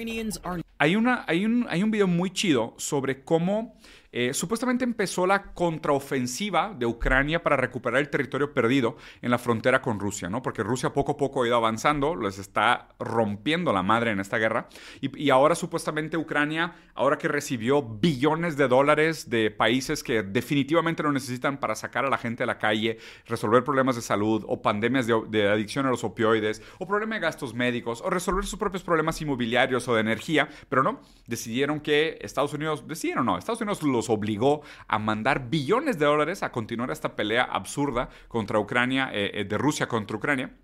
hay, 0.79 0.97
una, 0.97 1.24
hay, 1.26 1.45
un, 1.45 1.66
hay 1.68 1.83
un 1.83 1.91
video 1.91 2.07
muy 2.07 2.31
chido 2.31 2.74
sobre 2.79 3.22
cómo 3.24 3.76
eh, 4.11 4.33
supuestamente 4.33 4.85
empezó 4.85 5.27
la 5.27 5.53
contraofensiva 5.53 6.75
de 6.75 6.87
Ucrania 6.87 7.43
para 7.43 7.57
recuperar 7.57 8.01
el 8.01 8.09
territorio 8.09 8.55
perdido 8.55 8.97
en 9.21 9.31
la 9.31 9.39
frontera 9.39 9.83
con 9.83 10.01
Rusia, 10.01 10.31
¿no? 10.31 10.41
Porque 10.41 10.63
Rusia 10.63 10.95
poco 10.95 11.13
a 11.13 11.17
poco 11.19 11.43
ha 11.43 11.47
ido 11.47 11.57
avanzando, 11.57 12.17
les 12.17 12.39
está 12.39 12.89
rompiendo 12.99 13.73
la 13.73 13.83
madre 13.83 14.13
en 14.13 14.21
esta 14.21 14.39
guerra. 14.39 14.69
Y, 15.01 15.29
ahora 15.29 15.55
supuestamente 15.55 16.17
Ucrania, 16.17 16.75
ahora 16.95 17.19
que 17.19 17.29
recibió 17.29 17.83
billones 17.83 18.57
de 18.57 18.67
dólares 18.67 19.29
de 19.29 19.51
países 19.51 20.03
que 20.03 20.23
definitivamente 20.23 21.03
lo 21.03 21.13
necesitan 21.13 21.59
para 21.59 21.75
sacar 21.75 22.07
a 22.07 22.11
la 22.11 22.17
gente 22.17 22.45
a 22.45 22.47
la 22.47 22.59
calle, 22.59 22.99
resolver 23.27 23.63
problemas 23.63 23.97
de 23.97 24.03
salud 24.03 24.43
o 24.49 24.63
pandemias 24.63 25.07
de, 25.07 25.21
de 25.29 25.49
adicción 25.49 25.85
a 25.85 25.91
los 25.91 26.03
opioides 26.03 26.63
o 26.79 26.87
problemas 26.87 27.17
de 27.17 27.21
gastos 27.21 27.53
médicos 27.53 28.01
o 28.01 28.09
resolver 28.09 28.47
sus 28.47 28.59
propios 28.59 28.83
problemas 28.83 29.21
inmobiliarios 29.21 29.87
o 29.87 29.95
de 29.95 30.01
energía, 30.01 30.49
pero 30.71 30.83
no, 30.83 31.01
decidieron 31.27 31.81
que 31.81 32.19
Estados 32.23 32.55
Unidos, 32.55 32.87
decidieron 32.89 33.27
no, 33.27 33.37
Estados 33.37 33.61
Unidos 33.61 33.83
lo 33.83 33.98
los 33.99 34.11
obligó 34.11 34.63
a 34.87 34.99
mandar 34.99 35.51
billones 35.51 35.99
de 35.99 36.07
dólares 36.07 36.43
a 36.43 36.53
continuar 36.53 36.91
esta 36.91 37.17
pelea 37.17 37.43
absurda 37.43 38.09
contra 38.29 38.59
Ucrania, 38.59 39.11
eh, 39.13 39.31
eh, 39.35 39.45
de 39.45 39.59
Rusia 39.59 39.89
contra 39.89 40.17
Ucrania. 40.17 40.55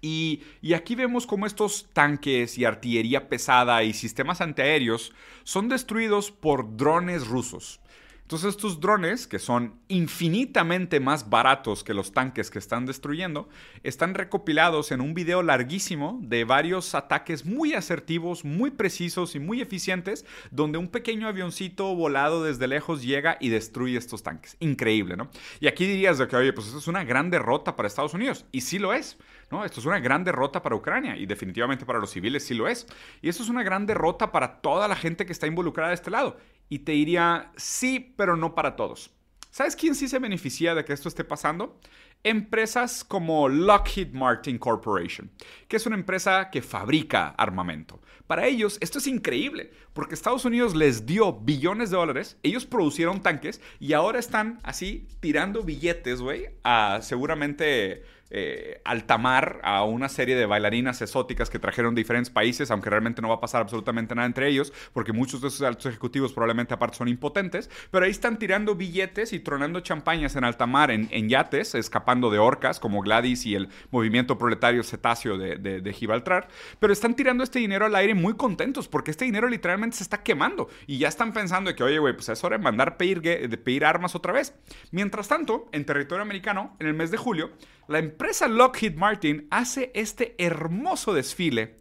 Y, 0.00 0.42
y, 0.60 0.74
aquí 0.74 0.96
vemos 0.96 1.26
cómo 1.26 1.46
estos 1.46 1.88
tanques 1.94 2.58
y 2.58 2.66
artillería 2.66 3.30
pesada 3.30 3.82
y 3.84 3.94
sistemas 3.94 4.42
antiaéreos 4.42 5.14
son 5.44 5.70
destruidos 5.70 6.30
por 6.30 6.76
drones 6.76 7.26
rusos. 7.26 7.80
Entonces 8.24 8.54
estos 8.54 8.80
drones, 8.80 9.26
que 9.26 9.38
son 9.38 9.74
infinitamente 9.88 10.98
más 10.98 11.28
baratos 11.28 11.84
que 11.84 11.92
los 11.92 12.12
tanques 12.12 12.50
que 12.50 12.58
están 12.58 12.86
destruyendo, 12.86 13.50
están 13.82 14.14
recopilados 14.14 14.92
en 14.92 15.02
un 15.02 15.12
video 15.12 15.42
larguísimo 15.42 16.18
de 16.22 16.44
varios 16.44 16.94
ataques 16.94 17.44
muy 17.44 17.74
asertivos, 17.74 18.42
muy 18.42 18.70
precisos 18.70 19.34
y 19.34 19.40
muy 19.40 19.60
eficientes, 19.60 20.24
donde 20.50 20.78
un 20.78 20.88
pequeño 20.88 21.28
avioncito 21.28 21.94
volado 21.94 22.42
desde 22.42 22.66
lejos 22.66 23.02
llega 23.02 23.36
y 23.40 23.50
destruye 23.50 23.98
estos 23.98 24.22
tanques. 24.22 24.56
Increíble, 24.58 25.18
¿no? 25.18 25.28
Y 25.60 25.66
aquí 25.66 25.84
dirías 25.84 26.16
de 26.16 26.26
que, 26.26 26.36
oye, 26.36 26.54
pues 26.54 26.68
esto 26.68 26.78
es 26.78 26.88
una 26.88 27.04
gran 27.04 27.28
derrota 27.28 27.76
para 27.76 27.88
Estados 27.88 28.14
Unidos. 28.14 28.46
Y 28.52 28.62
sí 28.62 28.78
lo 28.78 28.94
es. 28.94 29.18
¿no? 29.50 29.64
Esto 29.64 29.80
es 29.80 29.86
una 29.86 30.00
gran 30.00 30.24
derrota 30.24 30.62
para 30.62 30.74
Ucrania 30.74 31.16
y 31.16 31.26
definitivamente 31.26 31.84
para 31.84 31.98
los 31.98 32.10
civiles 32.10 32.44
sí 32.44 32.54
lo 32.54 32.68
es. 32.68 32.86
Y 33.20 33.28
esto 33.28 33.42
es 33.42 33.48
una 33.48 33.62
gran 33.62 33.86
derrota 33.86 34.32
para 34.32 34.62
toda 34.62 34.88
la 34.88 34.96
gente 34.96 35.26
que 35.26 35.32
está 35.32 35.46
involucrada 35.46 35.90
de 35.90 35.96
este 35.96 36.10
lado. 36.10 36.38
Y 36.68 36.80
te 36.80 36.92
diría, 36.92 37.52
sí, 37.56 38.14
pero 38.16 38.36
no 38.36 38.54
para 38.54 38.76
todos. 38.76 39.10
¿Sabes 39.50 39.76
quién 39.76 39.94
sí 39.94 40.08
se 40.08 40.18
beneficia 40.18 40.74
de 40.74 40.84
que 40.84 40.92
esto 40.92 41.08
esté 41.08 41.22
pasando? 41.22 41.78
Empresas 42.24 43.04
como 43.04 43.48
Lockheed 43.48 44.12
Martin 44.12 44.58
Corporation, 44.58 45.30
que 45.68 45.76
es 45.76 45.86
una 45.86 45.94
empresa 45.94 46.50
que 46.50 46.60
fabrica 46.60 47.28
armamento. 47.28 48.00
Para 48.26 48.46
ellos 48.46 48.78
esto 48.80 48.98
es 48.98 49.06
increíble, 49.06 49.70
porque 49.92 50.14
Estados 50.14 50.44
Unidos 50.44 50.74
les 50.74 51.06
dio 51.06 51.34
billones 51.34 51.90
de 51.90 51.96
dólares, 51.98 52.36
ellos 52.42 52.66
producieron 52.66 53.22
tanques 53.22 53.60
y 53.78 53.92
ahora 53.92 54.18
están 54.18 54.58
así 54.64 55.06
tirando 55.20 55.62
billetes, 55.62 56.20
güey, 56.20 56.48
a 56.64 56.98
seguramente 57.02 58.02
eh, 58.36 58.80
altamar 58.84 59.60
a 59.62 59.84
una 59.84 60.08
serie 60.08 60.34
de 60.34 60.44
bailarinas 60.44 61.00
exóticas 61.00 61.50
que 61.50 61.60
trajeron 61.60 61.94
de 61.94 62.00
diferentes 62.00 62.30
países, 62.30 62.72
aunque 62.72 62.90
realmente 62.90 63.22
no 63.22 63.28
va 63.28 63.36
a 63.36 63.40
pasar 63.40 63.62
absolutamente 63.62 64.12
nada 64.16 64.26
entre 64.26 64.48
ellos, 64.48 64.72
porque 64.92 65.12
muchos 65.12 65.40
de 65.40 65.46
esos 65.46 65.62
altos 65.62 65.86
ejecutivos 65.86 66.32
probablemente 66.32 66.74
aparte 66.74 66.96
son 66.96 67.06
impotentes, 67.06 67.70
pero 67.92 68.06
ahí 68.06 68.10
están 68.10 68.36
tirando 68.36 68.74
billetes 68.74 69.32
y 69.32 69.38
tronando 69.38 69.78
champañas 69.78 70.34
en 70.34 70.42
altamar, 70.42 70.90
en, 70.90 71.06
en 71.12 71.28
yates, 71.28 71.76
escapando 71.76 72.28
de 72.28 72.40
orcas 72.40 72.80
como 72.80 73.02
Gladys 73.02 73.46
y 73.46 73.54
el 73.54 73.68
movimiento 73.92 74.36
proletario 74.36 74.82
cetáceo 74.82 75.38
de, 75.38 75.56
de, 75.56 75.92
Gibraltar, 75.92 76.48
pero 76.80 76.92
están 76.92 77.14
tirando 77.14 77.44
este 77.44 77.60
dinero 77.60 77.86
al 77.86 77.94
aire 77.94 78.16
muy 78.16 78.34
contentos, 78.34 78.88
porque 78.88 79.12
este 79.12 79.26
dinero 79.26 79.48
literalmente 79.48 79.98
se 79.98 80.02
está 80.02 80.24
quemando 80.24 80.68
y 80.88 80.98
ya 80.98 81.06
están 81.06 81.32
pensando 81.32 81.72
que, 81.76 81.84
oye, 81.84 82.00
güey, 82.00 82.14
pues 82.14 82.28
es 82.30 82.42
hora 82.42 82.58
de 82.58 82.64
mandar 82.64 82.96
pedir, 82.96 83.22
pedir 83.62 83.84
armas 83.84 84.16
otra 84.16 84.32
vez. 84.32 84.54
Mientras 84.90 85.28
tanto, 85.28 85.68
en 85.70 85.84
territorio 85.84 86.22
americano, 86.22 86.74
en 86.80 86.88
el 86.88 86.94
mes 86.94 87.12
de 87.12 87.16
julio, 87.16 87.52
la 87.88 87.98
empresa 87.98 88.48
Lockheed 88.48 88.94
Martin 88.96 89.46
hace 89.50 89.90
este 89.94 90.34
hermoso 90.38 91.12
desfile 91.12 91.76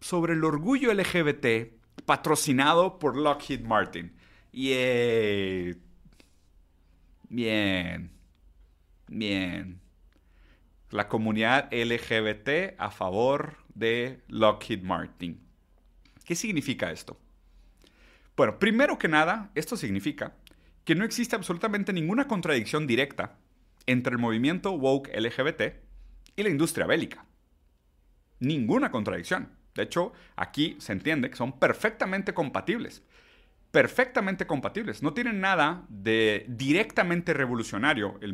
sobre 0.00 0.34
el 0.34 0.44
orgullo 0.44 0.92
LGBT 0.92 1.72
patrocinado 2.04 2.98
por 2.98 3.16
Lockheed 3.16 3.60
Martin. 3.62 4.14
y 4.52 5.72
Bien. 7.28 8.10
Bien. 9.06 9.80
La 10.90 11.08
comunidad 11.08 11.72
LGBT 11.72 12.74
a 12.78 12.90
favor 12.90 13.56
de 13.74 14.22
Lockheed 14.28 14.82
Martin. 14.82 15.40
¿Qué 16.24 16.34
significa 16.34 16.90
esto? 16.90 17.18
Bueno, 18.36 18.58
primero 18.58 18.98
que 18.98 19.08
nada, 19.08 19.50
esto 19.54 19.76
significa 19.76 20.34
que 20.84 20.94
no 20.94 21.04
existe 21.04 21.36
absolutamente 21.36 21.92
ninguna 21.92 22.26
contradicción 22.26 22.86
directa 22.86 23.38
entre 23.86 24.12
el 24.12 24.18
movimiento 24.18 24.72
woke 24.72 25.10
LGBT 25.14 25.62
y 26.36 26.42
la 26.42 26.48
industria 26.48 26.86
bélica. 26.86 27.24
Ninguna 28.38 28.90
contradicción. 28.90 29.50
De 29.74 29.82
hecho, 29.82 30.12
aquí 30.36 30.76
se 30.78 30.92
entiende 30.92 31.30
que 31.30 31.36
son 31.36 31.58
perfectamente 31.58 32.34
compatibles. 32.34 33.02
perfectamente 33.70 34.48
compatibles. 34.48 35.00
No 35.00 35.14
tienen 35.14 35.40
nada 35.40 35.84
de 35.88 36.44
directamente 36.48 37.32
revolucionario 37.32 38.18
el, 38.20 38.30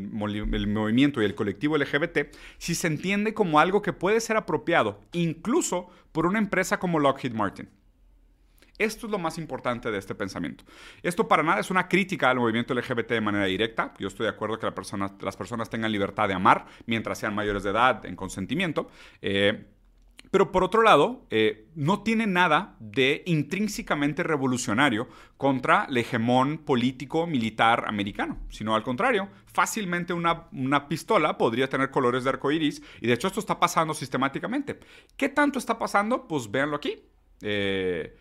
el, 0.54 0.66
movimiento 0.66 1.20
y 1.20 1.26
el 1.26 1.34
colectivo 1.34 1.76
LGBT 1.76 2.34
si 2.56 2.74
se 2.74 2.86
entiende 2.86 3.34
como 3.34 3.60
algo 3.60 3.82
que 3.82 3.92
puede 3.92 4.20
ser 4.20 4.38
apropiado 4.38 5.02
incluso 5.12 5.90
por 6.12 6.24
una 6.24 6.38
empresa 6.38 6.78
como 6.78 7.00
Lockheed 7.00 7.34
Martin. 7.34 7.68
Esto 8.78 9.06
es 9.06 9.12
lo 9.12 9.18
más 9.18 9.38
importante 9.38 9.90
de 9.90 9.98
este 9.98 10.14
pensamiento. 10.14 10.64
Esto 11.02 11.28
para 11.28 11.42
nada 11.42 11.60
es 11.60 11.70
una 11.70 11.88
crítica 11.88 12.30
al 12.30 12.38
movimiento 12.38 12.74
LGBT 12.74 13.08
de 13.08 13.20
manera 13.20 13.46
directa. 13.46 13.94
Yo 13.98 14.08
estoy 14.08 14.24
de 14.24 14.30
acuerdo 14.30 14.58
que 14.58 14.66
las 14.66 15.36
personas 15.36 15.70
tengan 15.70 15.92
libertad 15.92 16.28
de 16.28 16.34
amar 16.34 16.66
mientras 16.86 17.18
sean 17.18 17.34
mayores 17.34 17.62
de 17.62 17.70
edad 17.70 18.04
en 18.04 18.16
consentimiento. 18.16 18.90
Eh, 19.22 19.66
pero 20.30 20.50
por 20.50 20.64
otro 20.64 20.82
lado, 20.82 21.24
eh, 21.30 21.68
no 21.74 22.02
tiene 22.02 22.26
nada 22.26 22.76
de 22.80 23.22
intrínsecamente 23.26 24.22
revolucionario 24.22 25.08
contra 25.36 25.86
el 25.88 25.96
hegemón 25.98 26.58
político 26.58 27.26
militar 27.26 27.84
americano, 27.86 28.38
sino 28.50 28.74
al 28.74 28.82
contrario, 28.82 29.28
fácilmente 29.46 30.12
una, 30.12 30.48
una 30.52 30.88
pistola 30.88 31.38
podría 31.38 31.68
tener 31.68 31.90
colores 31.90 32.24
de 32.24 32.30
arco 32.30 32.50
iris, 32.50 32.82
y 33.00 33.06
de 33.06 33.14
hecho 33.14 33.28
esto 33.28 33.40
está 33.40 33.58
pasando 33.60 33.94
sistemáticamente. 33.94 34.78
¿Qué 35.16 35.28
tanto 35.28 35.58
está 35.58 35.78
pasando? 35.78 36.26
Pues 36.26 36.50
véanlo 36.50 36.76
aquí. 36.76 37.02
Eh, 37.42 38.16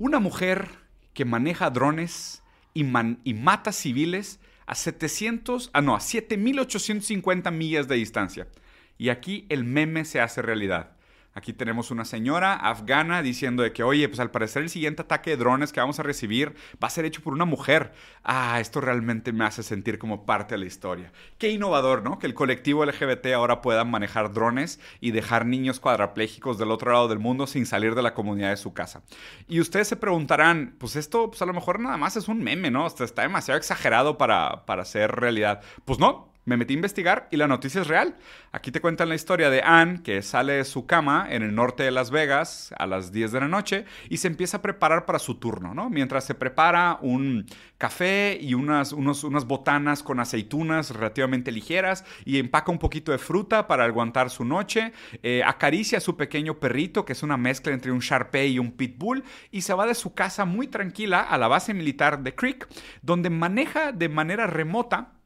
una 0.00 0.18
mujer 0.18 0.70
que 1.12 1.26
maneja 1.26 1.68
drones 1.70 2.42
y, 2.72 2.84
mata 2.84 3.70
civiles 3.70 4.40
a 4.66 4.74
700, 4.74 5.70
ah 5.74 5.82
no, 5.82 5.94
a 5.94 6.00
7850 6.00 7.50
millas 7.50 7.86
de 7.86 7.96
distancia. 7.96 8.48
Y 8.96 9.10
aquí 9.10 9.44
el 9.50 9.64
meme 9.64 10.06
se 10.06 10.20
hace 10.20 10.40
realidad. 10.40 10.96
Aquí 11.32 11.52
tenemos 11.52 11.90
una 11.90 12.04
señora 12.04 12.54
afgana 12.54 13.22
diciendo 13.22 13.62
de 13.62 13.72
que, 13.72 13.82
oye, 13.82 14.08
pues 14.08 14.18
al 14.18 14.30
parecer 14.30 14.62
el 14.62 14.68
siguiente 14.68 15.02
ataque 15.02 15.30
de 15.30 15.36
drones 15.36 15.72
que 15.72 15.80
vamos 15.80 16.00
a 16.00 16.02
recibir 16.02 16.54
va 16.82 16.88
a 16.88 16.90
ser 16.90 17.04
hecho 17.04 17.22
por 17.22 17.32
una 17.32 17.44
mujer. 17.44 17.92
Ah, 18.24 18.58
esto 18.60 18.80
realmente 18.80 19.32
me 19.32 19.44
hace 19.44 19.62
sentir 19.62 19.98
como 19.98 20.26
parte 20.26 20.54
de 20.54 20.58
la 20.58 20.66
historia. 20.66 21.12
Qué 21.38 21.50
innovador, 21.50 22.02
¿no? 22.02 22.18
Que 22.18 22.26
el 22.26 22.34
colectivo 22.34 22.84
LGBT 22.84 23.26
ahora 23.34 23.62
pueda 23.62 23.84
manejar 23.84 24.32
drones 24.32 24.80
y 25.00 25.12
dejar 25.12 25.46
niños 25.46 25.78
cuadraplégicos 25.78 26.58
del 26.58 26.70
otro 26.70 26.92
lado 26.92 27.08
del 27.08 27.20
mundo 27.20 27.46
sin 27.46 27.64
salir 27.64 27.94
de 27.94 28.02
la 28.02 28.14
comunidad 28.14 28.50
de 28.50 28.56
su 28.56 28.72
casa. 28.72 29.02
Y 29.48 29.60
ustedes 29.60 29.88
se 29.88 29.96
preguntarán, 29.96 30.74
pues 30.78 30.96
esto, 30.96 31.30
pues 31.30 31.40
a 31.42 31.46
lo 31.46 31.52
mejor 31.52 31.80
nada 31.80 31.96
más 31.96 32.16
es 32.16 32.28
un 32.28 32.42
meme, 32.42 32.70
¿no? 32.70 32.86
está 32.86 33.22
demasiado 33.22 33.58
exagerado 33.58 34.18
para, 34.18 34.66
para 34.66 34.84
ser 34.84 35.12
realidad. 35.12 35.62
Pues 35.84 35.98
no, 35.98 36.29
me 36.44 36.56
metí 36.56 36.74
a 36.74 36.76
investigar 36.76 37.28
y 37.30 37.36
la 37.36 37.46
noticia 37.46 37.80
es 37.80 37.86
real. 37.86 38.16
Aquí 38.52 38.72
te 38.72 38.80
cuentan 38.80 39.08
la 39.08 39.14
historia 39.14 39.50
de 39.50 39.62
Anne, 39.62 40.02
que 40.02 40.22
sale 40.22 40.54
de 40.54 40.64
su 40.64 40.86
cama 40.86 41.26
en 41.30 41.42
el 41.42 41.54
norte 41.54 41.82
de 41.82 41.90
Las 41.90 42.10
Vegas 42.10 42.74
a 42.78 42.86
las 42.86 43.12
10 43.12 43.32
de 43.32 43.40
la 43.40 43.48
noche 43.48 43.84
y 44.08 44.16
se 44.16 44.28
empieza 44.28 44.56
a 44.56 44.62
preparar 44.62 45.06
para 45.06 45.18
su 45.18 45.36
turno, 45.36 45.74
¿no? 45.74 45.90
Mientras 45.90 46.24
se 46.24 46.34
prepara 46.34 46.98
un 47.02 47.46
café 47.78 48.38
y 48.40 48.54
unas, 48.54 48.92
unas 48.92 49.44
botanas 49.44 50.02
con 50.02 50.20
aceitunas 50.20 50.90
relativamente 50.90 51.52
ligeras 51.52 52.04
y 52.24 52.38
empaca 52.38 52.72
un 52.72 52.78
poquito 52.78 53.12
de 53.12 53.18
fruta 53.18 53.66
para 53.66 53.84
aguantar 53.84 54.30
su 54.30 54.44
noche, 54.44 54.92
eh, 55.22 55.42
acaricia 55.44 55.98
a 55.98 56.00
su 56.00 56.16
pequeño 56.16 56.58
perrito, 56.58 57.04
que 57.04 57.12
es 57.12 57.22
una 57.22 57.36
mezcla 57.36 57.72
entre 57.72 57.92
un 57.92 58.00
Sharpei 58.00 58.52
y 58.52 58.58
un 58.58 58.72
Pitbull, 58.72 59.24
y 59.50 59.62
se 59.62 59.74
va 59.74 59.86
de 59.86 59.94
su 59.94 60.14
casa 60.14 60.44
muy 60.44 60.66
tranquila 60.66 61.20
a 61.20 61.38
la 61.38 61.48
base 61.48 61.74
militar 61.74 62.22
de 62.22 62.34
Creek, 62.34 62.68
donde 63.02 63.30
maneja 63.30 63.92
de 63.92 64.08
manera 64.08 64.46
remota 64.46 65.19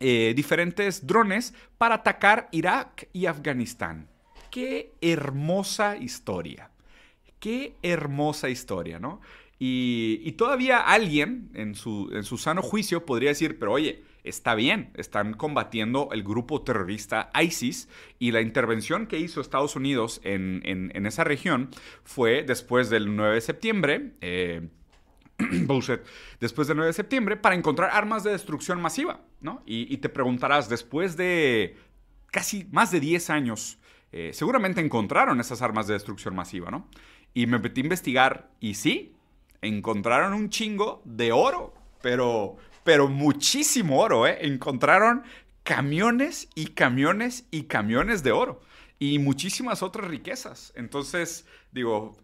eh, 0.00 0.32
diferentes 0.34 1.06
drones 1.06 1.54
para 1.78 1.96
atacar 1.96 2.48
Irak 2.52 3.08
y 3.12 3.26
Afganistán. 3.26 4.08
Qué 4.50 4.92
hermosa 5.00 5.96
historia. 5.96 6.70
Qué 7.38 7.76
hermosa 7.82 8.48
historia, 8.48 8.98
¿no? 8.98 9.20
Y, 9.58 10.32
todavía 10.32 10.78
alguien 10.78 11.50
en 11.52 11.74
su, 11.74 12.10
en 12.14 12.24
su 12.24 12.38
sano 12.38 12.62
juicio 12.62 13.04
podría 13.04 13.28
decir, 13.28 13.58
pero 13.58 13.72
oye, 13.72 14.02
está 14.24 14.54
bien, 14.54 14.90
están 14.96 15.34
combatiendo 15.34 16.08
el 16.12 16.22
grupo 16.22 16.62
terrorista 16.62 17.30
ISIS 17.38 17.88
y 18.18 18.32
la 18.32 18.40
intervención 18.40 19.06
que 19.06 19.18
hizo 19.18 19.42
Estados 19.42 19.76
Unidos 19.76 20.22
en, 20.24 20.90
esa 21.06 21.24
región 21.24 21.68
fue 22.04 22.42
después 22.42 22.88
del 22.88 23.14
9 23.14 23.34
de 23.34 23.40
septiembre. 23.42 24.12
Eh, 24.22 24.68
bullshit, 25.66 26.00
después 26.40 26.68
del 26.68 26.76
9 26.76 26.88
de 26.88 26.92
septiembre 26.92 27.36
para 27.36 27.54
encontrar 27.54 27.90
armas 27.92 28.24
de 28.24 28.32
destrucción 28.32 28.80
masiva, 28.80 29.20
¿no? 29.40 29.62
Y, 29.66 29.96
te 29.98 30.08
preguntarás, 30.08 30.68
después 30.68 31.16
de 31.16 31.76
casi 32.30 32.66
más 32.70 32.90
de 32.90 33.00
10 33.00 33.30
años, 33.30 33.78
eh, 34.12 34.30
seguramente 34.32 34.80
encontraron 34.80 35.40
esas 35.40 35.62
armas 35.62 35.86
de 35.86 35.94
destrucción 35.94 36.34
masiva, 36.34 36.70
¿no? 36.70 36.88
Y 37.34 37.46
me 37.46 37.58
metí 37.58 37.80
a 37.80 37.84
investigar 37.84 38.50
y 38.60 38.74
sí, 38.74 39.14
encontraron 39.62 40.32
un 40.34 40.50
chingo 40.50 41.02
de 41.04 41.32
oro, 41.32 41.74
pero, 42.02 42.56
pero 42.84 43.08
muchísimo 43.08 44.00
oro, 44.00 44.26
¿eh? 44.26 44.38
Encontraron 44.40 45.22
camiones 45.62 46.48
y 46.54 46.68
camiones 46.68 47.44
y 47.50 47.64
camiones 47.64 48.22
de 48.22 48.32
oro 48.32 48.60
y 48.98 49.18
muchísimas 49.18 49.82
otras 49.82 50.08
riquezas. 50.08 50.72
Entonces, 50.76 51.46
digo, 51.72 52.16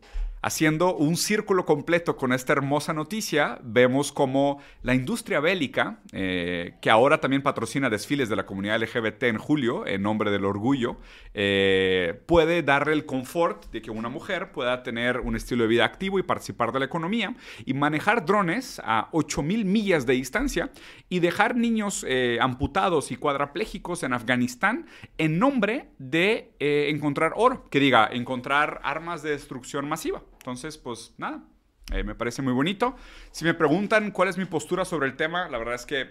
Haciendo 0.47 0.95
un 0.95 1.17
círculo 1.17 1.65
completo 1.65 2.17
con 2.17 2.33
esta 2.33 2.53
hermosa 2.53 2.93
noticia, 2.93 3.59
vemos 3.65 4.13
como 4.13 4.61
la 4.85 4.95
industria 4.95 5.41
bélica, 5.41 5.99
eh, 6.13 6.75
que 6.81 6.89
ahora 6.89 7.19
también 7.19 7.43
patrocina 7.43 7.91
desfiles 7.91 8.29
de 8.29 8.37
la 8.37 8.47
comunidad 8.47 8.81
LGBT 8.81 9.25
en 9.25 9.39
julio, 9.39 9.85
en 9.89 10.03
nombre 10.03 10.31
del 10.31 10.45
orgullo, 10.45 10.99
eh, 11.35 12.23
puede 12.27 12.63
darle 12.63 12.93
el 12.93 13.07
confort 13.07 13.73
de 13.73 13.83
que 13.83 13.91
una 13.91 14.09
mujer 14.09 14.53
pueda 14.53 14.85
tener 14.85 15.19
un 15.19 15.35
estilo 15.35 15.65
de 15.65 15.69
vida 15.69 15.85
activo 15.85 16.21
y 16.21 16.23
participar 16.23 16.71
de 16.71 16.79
la 16.79 16.85
economía 16.85 17.35
y 17.65 17.75
manejar 17.75 18.25
drones 18.25 18.81
a 18.85 19.09
8000 19.11 19.65
millas 19.65 20.07
de 20.07 20.13
distancia 20.13 20.71
y 21.09 21.19
dejar 21.19 21.57
niños 21.57 22.07
eh, 22.07 22.39
amputados 22.41 23.11
y 23.11 23.17
cuadraplégicos 23.17 24.05
en 24.05 24.13
Afganistán 24.13 24.87
en 25.19 25.41
nombre 25.41 25.89
de 25.99 26.53
encontrar 26.61 27.33
oro, 27.35 27.65
que 27.69 27.81
diga, 27.81 28.09
encontrar 28.13 28.81
armas 28.85 29.25
de 29.25 29.31
destrucción 29.37 29.89
masiva. 29.89 30.23
Entonces, 30.39 30.79
pues 30.79 31.15
nada, 31.19 31.45
eh, 31.93 32.03
me 32.03 32.15
parece 32.15 32.43
muy 32.43 32.53
bonito. 32.53 32.97
Si 33.31 33.45
me 33.45 33.55
preguntan 33.55 34.11
cuál 34.11 34.29
es 34.29 34.39
mi 34.39 34.45
postura 34.45 34.85
sobre 34.85 35.07
el 35.07 35.17
tema, 35.17 35.49
la 35.49 35.59
verdad 35.59 35.75
es 35.75 35.87
que 35.87 36.11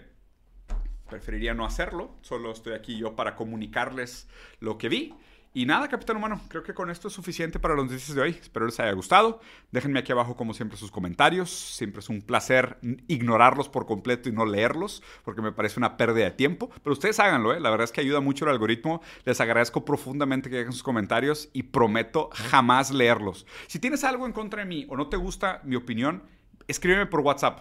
preferiría 1.08 1.54
no 1.54 1.64
hacerlo. 1.64 2.16
Solo 2.22 2.50
estoy 2.50 2.74
aquí 2.74 2.98
yo 2.98 3.14
para 3.14 3.36
comunicarles 3.36 4.28
lo 4.60 4.78
que 4.78 4.88
vi. 4.88 5.14
Y 5.56 5.64
nada, 5.64 5.88
capitán 5.88 6.18
humano, 6.18 6.42
creo 6.48 6.62
que 6.62 6.74
con 6.74 6.90
esto 6.90 7.08
es 7.08 7.14
suficiente 7.14 7.58
para 7.58 7.74
los 7.74 7.86
noticias 7.86 8.14
de 8.14 8.20
hoy. 8.20 8.38
Espero 8.38 8.66
les 8.66 8.78
haya 8.78 8.92
gustado. 8.92 9.40
Déjenme 9.72 10.00
aquí 10.00 10.12
abajo, 10.12 10.36
como 10.36 10.52
siempre, 10.52 10.76
sus 10.76 10.90
comentarios. 10.90 11.48
Siempre 11.48 12.00
es 12.00 12.10
un 12.10 12.20
placer 12.20 12.76
ignorarlos 13.08 13.70
por 13.70 13.86
completo 13.86 14.28
y 14.28 14.32
no 14.32 14.44
leerlos, 14.44 15.02
porque 15.24 15.40
me 15.40 15.52
parece 15.52 15.80
una 15.80 15.96
pérdida 15.96 16.26
de 16.26 16.32
tiempo. 16.32 16.68
Pero 16.82 16.92
ustedes 16.92 17.18
háganlo, 17.20 17.54
¿eh? 17.54 17.60
La 17.60 17.70
verdad 17.70 17.84
es 17.84 17.92
que 17.92 18.02
ayuda 18.02 18.20
mucho 18.20 18.44
el 18.44 18.50
algoritmo. 18.50 19.00
Les 19.24 19.40
agradezco 19.40 19.82
profundamente 19.86 20.50
que 20.50 20.56
dejen 20.56 20.72
sus 20.72 20.82
comentarios 20.82 21.48
y 21.54 21.62
prometo 21.62 22.28
jamás 22.34 22.90
leerlos. 22.90 23.46
Si 23.66 23.78
tienes 23.78 24.04
algo 24.04 24.26
en 24.26 24.32
contra 24.32 24.60
de 24.60 24.68
mí 24.68 24.84
o 24.90 24.96
no 24.98 25.08
te 25.08 25.16
gusta 25.16 25.62
mi 25.64 25.76
opinión, 25.76 26.22
escríbeme 26.68 27.06
por 27.06 27.20
WhatsApp. 27.20 27.60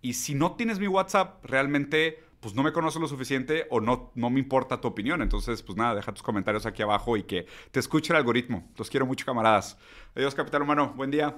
Y 0.00 0.12
si 0.12 0.36
no 0.36 0.52
tienes 0.52 0.78
mi 0.78 0.86
WhatsApp, 0.86 1.44
realmente 1.44 2.27
pues 2.40 2.54
no 2.54 2.62
me 2.62 2.72
conoce 2.72 3.00
lo 3.00 3.08
suficiente 3.08 3.66
o 3.70 3.80
no, 3.80 4.12
no 4.14 4.30
me 4.30 4.40
importa 4.40 4.80
tu 4.80 4.88
opinión. 4.88 5.22
Entonces, 5.22 5.62
pues 5.62 5.76
nada, 5.76 5.94
deja 5.94 6.12
tus 6.12 6.22
comentarios 6.22 6.66
aquí 6.66 6.82
abajo 6.82 7.16
y 7.16 7.24
que 7.24 7.46
te 7.70 7.80
escuche 7.80 8.12
el 8.12 8.16
algoritmo. 8.16 8.68
Los 8.76 8.90
quiero 8.90 9.06
mucho, 9.06 9.26
camaradas. 9.26 9.78
Adiós, 10.14 10.34
Capitán 10.34 10.62
Humano. 10.62 10.92
Buen 10.96 11.10
día. 11.10 11.36